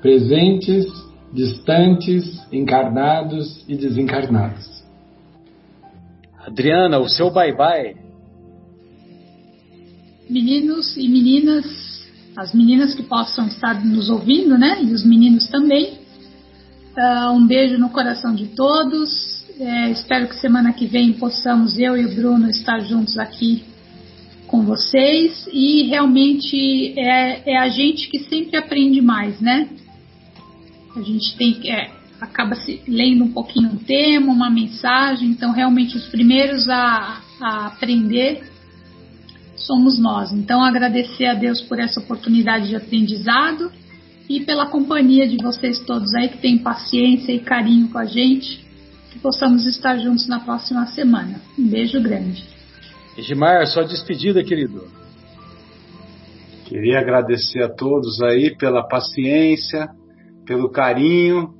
presentes, 0.00 0.86
distantes, 1.32 2.24
encarnados 2.52 3.64
e 3.68 3.76
desencarnados. 3.76 4.66
Adriana, 6.46 6.98
o 6.98 7.08
seu 7.08 7.30
bye-bye 7.30 8.06
meninos 10.28 10.96
e 10.96 11.08
meninas, 11.08 11.64
as 12.36 12.52
meninas 12.52 12.94
que 12.94 13.02
possam 13.02 13.46
estar 13.46 13.84
nos 13.84 14.10
ouvindo, 14.10 14.58
né? 14.58 14.82
E 14.82 14.92
os 14.92 15.04
meninos 15.04 15.48
também. 15.48 15.98
Uh, 16.96 17.32
um 17.32 17.46
beijo 17.46 17.78
no 17.78 17.90
coração 17.90 18.34
de 18.34 18.46
todos. 18.48 19.36
É, 19.58 19.90
espero 19.90 20.28
que 20.28 20.34
semana 20.36 20.72
que 20.72 20.86
vem 20.86 21.14
possamos 21.14 21.78
eu 21.78 21.96
e 21.96 22.04
o 22.04 22.14
Bruno 22.14 22.50
estar 22.50 22.80
juntos 22.80 23.16
aqui 23.18 23.64
com 24.46 24.62
vocês 24.62 25.48
e 25.50 25.84
realmente 25.84 26.92
é, 26.98 27.52
é 27.52 27.56
a 27.56 27.68
gente 27.68 28.08
que 28.10 28.18
sempre 28.18 28.56
aprende 28.56 29.00
mais, 29.00 29.40
né? 29.40 29.68
A 30.96 31.02
gente 31.02 31.36
tem 31.36 31.70
é, 31.70 31.90
acaba 32.20 32.54
se 32.54 32.82
lendo 32.88 33.24
um 33.24 33.32
pouquinho 33.32 33.68
um 33.70 33.76
tema, 33.76 34.32
uma 34.32 34.50
mensagem, 34.50 35.28
então 35.28 35.52
realmente 35.52 35.96
os 35.96 36.06
primeiros 36.06 36.68
a, 36.68 37.20
a 37.40 37.66
aprender 37.66 38.50
somos 39.54 39.98
nós. 39.98 40.32
Então 40.32 40.62
agradecer 40.62 41.26
a 41.26 41.34
Deus 41.34 41.60
por 41.60 41.78
essa 41.78 42.00
oportunidade 42.00 42.68
de 42.68 42.76
aprendizado 42.76 43.70
e 44.28 44.40
pela 44.40 44.66
companhia 44.66 45.28
de 45.28 45.36
vocês 45.36 45.78
todos 45.80 46.14
aí 46.14 46.28
que 46.28 46.38
têm 46.38 46.58
paciência 46.58 47.32
e 47.32 47.40
carinho 47.40 47.88
com 47.88 47.98
a 47.98 48.06
gente, 48.06 48.64
que 49.10 49.18
possamos 49.18 49.66
estar 49.66 49.98
juntos 49.98 50.26
na 50.26 50.40
próxima 50.40 50.86
semana. 50.86 51.40
Um 51.58 51.68
beijo 51.68 52.00
grande. 52.00 52.44
Edmar, 53.16 53.66
só 53.66 53.82
despedida, 53.82 54.42
querido. 54.42 54.88
Queria 56.66 56.98
agradecer 56.98 57.62
a 57.62 57.68
todos 57.68 58.20
aí 58.22 58.56
pela 58.56 58.86
paciência, 58.86 59.88
pelo 60.46 60.70
carinho 60.70 61.50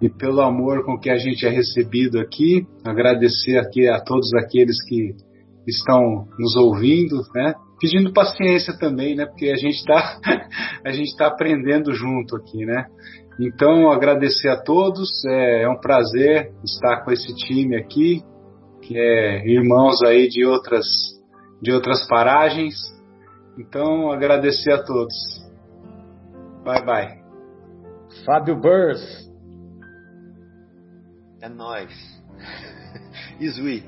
e 0.00 0.08
pelo 0.08 0.42
amor 0.42 0.84
com 0.84 0.98
que 0.98 1.10
a 1.10 1.16
gente 1.16 1.46
é 1.46 1.50
recebido 1.50 2.20
aqui. 2.20 2.66
Agradecer 2.84 3.58
aqui 3.58 3.88
a 3.88 4.00
todos 4.00 4.32
aqueles 4.34 4.82
que 4.86 5.14
estão 5.66 6.28
nos 6.38 6.54
ouvindo, 6.56 7.22
né? 7.34 7.54
Pedindo 7.80 8.12
paciência 8.12 8.76
também, 8.78 9.16
né? 9.16 9.26
Porque 9.26 9.48
a 9.50 9.56
gente 9.56 9.76
está 9.76 10.20
a 10.84 10.90
gente 10.92 11.08
está 11.08 11.26
aprendendo 11.26 11.92
junto 11.94 12.36
aqui, 12.36 12.64
né? 12.64 12.86
Então 13.40 13.90
agradecer 13.90 14.48
a 14.48 14.62
todos, 14.62 15.24
é, 15.26 15.62
é 15.62 15.68
um 15.68 15.78
prazer 15.78 16.52
estar 16.64 17.04
com 17.04 17.10
esse 17.10 17.34
time 17.34 17.76
aqui, 17.76 18.22
que 18.82 18.98
é 18.98 19.46
irmãos 19.46 20.02
aí 20.02 20.28
de 20.28 20.44
outras 20.44 20.86
de 21.60 21.72
outras 21.72 22.06
paragens. 22.06 22.74
Então 23.58 24.12
agradecer 24.12 24.72
a 24.72 24.82
todos. 24.82 25.14
Bye 26.64 26.84
bye. 26.84 27.25
Fábio 28.26 28.56
Burrs. 28.56 29.30
É 31.40 31.48
nós. 31.48 31.88
Isui. 33.38 33.84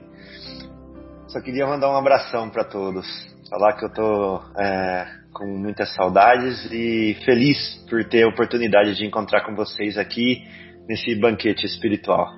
Só 1.27 1.41
queria 1.41 1.67
mandar 1.67 1.91
um 1.91 1.97
abração 1.97 2.49
para 2.49 2.65
todos. 2.65 3.05
Falar 3.51 3.73
que 3.77 3.85
eu 3.85 3.93
tô 3.93 4.41
é, 4.57 5.07
com 5.33 5.45
muitas 5.59 5.93
saudades 5.95 6.71
e 6.71 7.17
feliz 7.25 7.85
por 7.91 8.05
ter 8.05 8.23
a 8.23 8.29
oportunidade 8.29 8.95
de 8.95 9.05
encontrar 9.05 9.45
com 9.45 9.57
vocês 9.57 9.99
aqui 9.99 10.45
nesse 10.89 11.17
banquete 11.17 11.67
espiritual. 11.67 12.29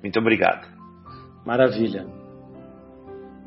Muito 0.00 0.20
obrigado. 0.20 0.68
Maravilha. 1.44 2.06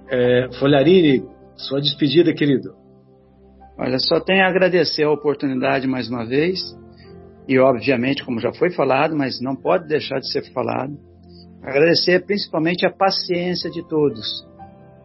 É, 0.10 0.50
Folharini, 0.60 1.24
sua 1.56 1.80
despedida, 1.80 2.34
querido. 2.34 2.76
Olha, 3.80 3.98
só 3.98 4.20
tenho 4.20 4.44
a 4.44 4.50
agradecer 4.50 5.04
a 5.04 5.12
oportunidade 5.12 5.88
mais 5.88 6.10
uma 6.10 6.26
vez. 6.26 6.60
E, 7.48 7.60
obviamente, 7.60 8.24
como 8.24 8.40
já 8.40 8.54
foi 8.54 8.72
falado, 8.72 9.16
mas 9.16 9.42
não 9.42 9.56
pode 9.56 9.88
deixar 9.88 10.20
de 10.20 10.32
ser 10.32 10.52
falado, 10.54 10.98
agradecer 11.62 12.26
principalmente 12.26 12.86
a 12.86 12.92
paciência 12.92 13.70
de 13.70 13.88
todos 13.88 14.26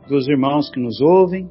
dos 0.09 0.27
irmãos 0.27 0.71
que 0.71 0.81
nos 0.81 1.01
ouvem, 1.01 1.49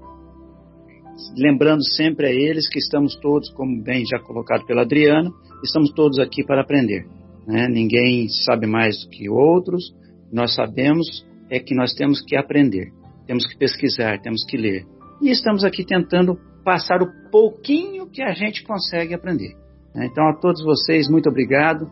lembrando 1.37 1.83
sempre 1.83 2.27
a 2.27 2.31
eles 2.31 2.67
que 2.67 2.79
estamos 2.79 3.15
todos, 3.17 3.49
como 3.51 3.81
bem 3.81 4.03
já 4.05 4.19
colocado 4.19 4.65
pela 4.65 4.81
Adriana, 4.81 5.31
estamos 5.63 5.91
todos 5.93 6.19
aqui 6.19 6.43
para 6.43 6.61
aprender. 6.61 7.05
Né? 7.47 7.67
Ninguém 7.69 8.27
sabe 8.29 8.67
mais 8.67 9.03
do 9.03 9.09
que 9.09 9.29
outros, 9.29 9.93
nós 10.31 10.53
sabemos 10.55 11.25
é 11.49 11.59
que 11.59 11.75
nós 11.75 11.93
temos 11.93 12.21
que 12.21 12.35
aprender, 12.35 12.91
temos 13.25 13.47
que 13.47 13.57
pesquisar, 13.57 14.19
temos 14.21 14.43
que 14.45 14.57
ler. 14.57 14.85
E 15.21 15.29
estamos 15.29 15.63
aqui 15.63 15.85
tentando 15.85 16.37
passar 16.63 17.01
o 17.01 17.29
pouquinho 17.31 18.09
que 18.09 18.21
a 18.21 18.33
gente 18.33 18.63
consegue 18.63 19.13
aprender. 19.13 19.55
Né? 19.97 20.05
Então, 20.05 20.29
a 20.29 20.33
todos 20.33 20.63
vocês, 20.63 21.09
muito 21.09 21.27
obrigado 21.27 21.89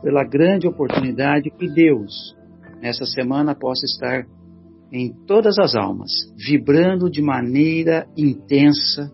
pela 0.00 0.22
grande 0.22 0.68
oportunidade 0.68 1.50
que 1.50 1.66
Deus, 1.66 2.36
nessa 2.80 3.04
semana, 3.04 3.52
possa 3.52 3.84
estar 3.84 4.24
em 4.92 5.12
todas 5.26 5.58
as 5.58 5.74
almas, 5.74 6.10
vibrando 6.36 7.10
de 7.10 7.20
maneira 7.20 8.06
intensa, 8.16 9.12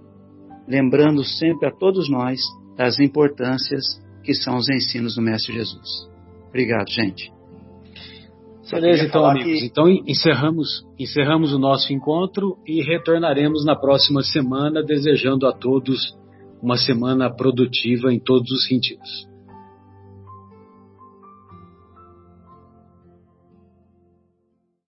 lembrando 0.68 1.24
sempre 1.24 1.66
a 1.66 1.72
todos 1.72 2.08
nós 2.10 2.38
das 2.76 3.00
importâncias 3.00 3.82
que 4.22 4.34
são 4.34 4.56
os 4.56 4.68
ensinos 4.68 5.16
do 5.16 5.22
Mestre 5.22 5.54
Jesus. 5.54 6.08
Obrigado, 6.48 6.88
gente. 6.90 7.32
Beleza, 8.70 9.04
então, 9.04 9.24
amigos. 9.24 9.60
Que... 9.60 9.66
Então 9.66 9.88
encerramos, 9.88 10.86
encerramos 10.98 11.52
o 11.52 11.58
nosso 11.58 11.92
encontro 11.92 12.56
e 12.66 12.82
retornaremos 12.82 13.64
na 13.64 13.76
próxima 13.76 14.22
semana, 14.22 14.82
desejando 14.82 15.46
a 15.46 15.52
todos 15.52 16.16
uma 16.64 16.78
semana 16.78 17.28
produtiva 17.28 18.10
em 18.10 18.18
todos 18.18 18.50
os 18.50 18.66
sentidos. 18.66 19.33